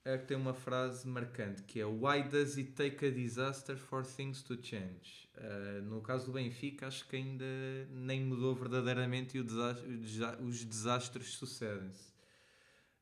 ah, 0.04 0.18
que 0.18 0.26
tem 0.26 0.36
uma 0.36 0.54
frase 0.54 1.06
marcante 1.08 1.62
que 1.62 1.80
é 1.80 1.86
Why 1.86 2.22
does 2.22 2.56
it 2.56 2.72
take 2.72 3.06
a 3.06 3.10
disaster 3.10 3.76
for 3.76 4.04
things 4.04 4.42
to 4.42 4.58
change? 4.62 5.28
Ah, 5.36 5.80
no 5.82 6.00
caso 6.00 6.26
do 6.26 6.32
Benfica, 6.32 6.86
acho 6.86 7.06
que 7.08 7.16
ainda 7.16 7.44
nem 7.90 8.20
mudou 8.20 8.54
verdadeiramente 8.54 9.38
e 9.38 9.40
os 9.40 10.64
desastres 10.64 11.28
sucedem-se. 11.34 12.12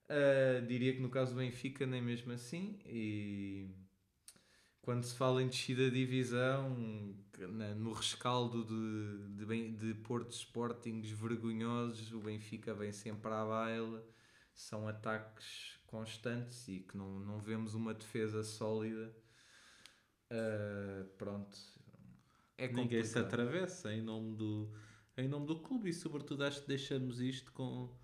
Ah, 0.09 0.61
diria 0.67 0.93
que 0.93 1.01
no 1.01 1.09
caso 1.09 1.33
do 1.33 1.39
Benfica, 1.39 1.87
nem 1.87 2.03
mesmo 2.03 2.33
assim. 2.33 2.79
E 2.87 3.69
quando 4.83 5.05
se 5.05 5.15
fala 5.15 5.43
em 5.43 5.49
descida 5.49 5.91
de 5.91 6.05
divisão, 6.05 6.77
no 7.77 7.93
rescaldo 7.93 8.65
de, 8.65 9.47
de, 9.47 9.71
de 9.73 9.95
Porto 9.95 10.33
Sportings 10.33 11.09
vergonhosos, 11.11 12.13
o 12.13 12.21
Benfica 12.21 12.75
vem 12.75 12.93
sempre 12.93 13.33
à 13.33 13.45
baila. 13.45 14.05
São 14.55 14.87
ataques 14.87 15.79
constantes 15.87 16.69
e 16.69 16.81
que 16.81 16.97
não, 16.97 17.21
não 17.21 17.39
vemos 17.39 17.75
uma 17.75 17.93
defesa 17.93 18.43
sólida. 18.43 19.15
Ah, 20.33 21.05
pronto. 21.19 21.59
É 22.57 22.69
Ninguém 22.69 23.05
se 23.05 23.19
atravessa 23.19 23.93
em 23.93 24.01
nome 24.01 24.37
do, 24.37 24.73
em 25.17 25.29
nome 25.29 25.47
do 25.47 25.61
clube 25.61 25.91
e 25.91 25.93
sobretudo 25.93 26.45
acho 26.45 26.63
que 26.63 26.69
deixamos 26.69 27.21
isto 27.21 27.53
com, 27.53 27.95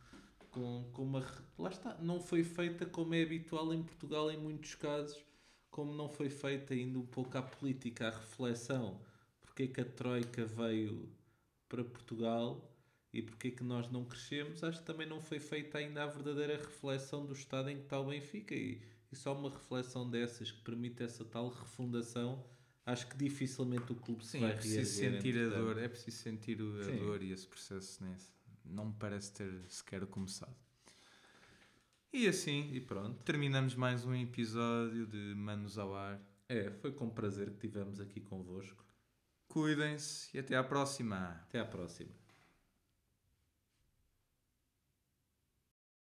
com, 0.51 0.91
com 0.93 1.03
uma... 1.03 1.25
Lá 1.57 1.71
está, 1.71 1.97
não 1.99 2.21
foi 2.21 2.45
feita 2.45 2.85
como 2.85 3.15
é 3.15 3.23
habitual 3.23 3.73
em 3.73 3.83
Portugal 3.83 4.31
em 4.31 4.37
muitos 4.37 4.75
casos, 4.75 5.23
como 5.71 5.95
não 5.95 6.09
foi 6.09 6.29
feita 6.29 6.75
ainda 6.75 6.99
um 6.99 7.07
pouco 7.07 7.39
à 7.39 7.43
política, 7.43 8.09
à 8.09 8.11
reflexão. 8.11 9.01
Porque 9.41 9.63
é 9.65 9.67
que 9.69 9.81
a 9.81 9.85
Troika 9.85 10.45
veio 10.45 11.09
para 11.69 11.85
Portugal 11.85 12.69
e 13.13 13.23
porque 13.23 13.49
é 13.49 13.51
que 13.51 13.65
nós 13.65 13.91
não 13.91 14.05
crescemos, 14.05 14.63
acho 14.63 14.81
que 14.81 14.85
também 14.87 15.07
não 15.07 15.21
foi 15.21 15.39
feita 15.39 15.79
ainda 15.79 16.03
a 16.05 16.07
verdadeira 16.07 16.57
reflexão 16.57 17.25
do 17.25 17.33
estado 17.33 17.71
em 17.71 17.77
que 17.79 17.83
está 17.85 17.99
o 17.99 18.07
Benfica 18.07 18.55
e, 18.55 18.81
e 19.11 19.17
só 19.17 19.35
uma 19.35 19.51
reflexão 19.51 20.09
dessas 20.09 20.51
que 20.51 20.61
permite 20.63 21.03
essa 21.03 21.25
tal 21.25 21.49
refundação, 21.49 22.45
acho 22.85 23.07
que 23.09 23.17
dificilmente 23.17 23.91
o 23.93 23.95
clube 23.95 24.25
se 24.25 24.33
Sim, 24.33 24.41
vai 24.41 24.51
é 24.53 24.55
preciso 24.55 25.01
reerguer, 25.01 25.23
sentir 25.23 25.39
a 25.41 25.49
dor, 25.59 25.79
é 25.79 25.89
preciso 25.89 26.17
sentir 26.19 26.59
a 26.61 26.85
Sim. 26.85 26.97
dor 26.99 27.23
e 27.23 27.33
esse 27.33 27.47
processo 27.47 28.05
nesse. 28.05 28.31
não 28.65 28.87
me 28.87 28.95
parece 28.99 29.33
ter 29.33 29.53
sequer 29.69 30.07
começado. 30.07 30.55
E 32.13 32.27
assim, 32.27 32.71
E 32.73 32.81
pronto. 32.81 33.23
terminamos 33.23 33.75
mais 33.75 34.05
um 34.05 34.15
episódio 34.15 35.07
de 35.07 35.35
Manos 35.35 35.77
ao 35.79 35.95
Ar. 35.95 36.21
É, 36.49 36.71
foi 36.71 36.91
com 36.93 37.09
prazer 37.11 37.51
que 37.51 37.59
tivemos 37.59 38.01
aqui 38.01 38.21
convosco. 38.21 38.83
Cuidem-se 39.49 40.35
e 40.35 40.41
até 40.41 40.57
à 40.57 40.65
próxima. 40.65 41.43
Até 41.47 41.61
à 41.61 41.65
próxima. 41.67 42.11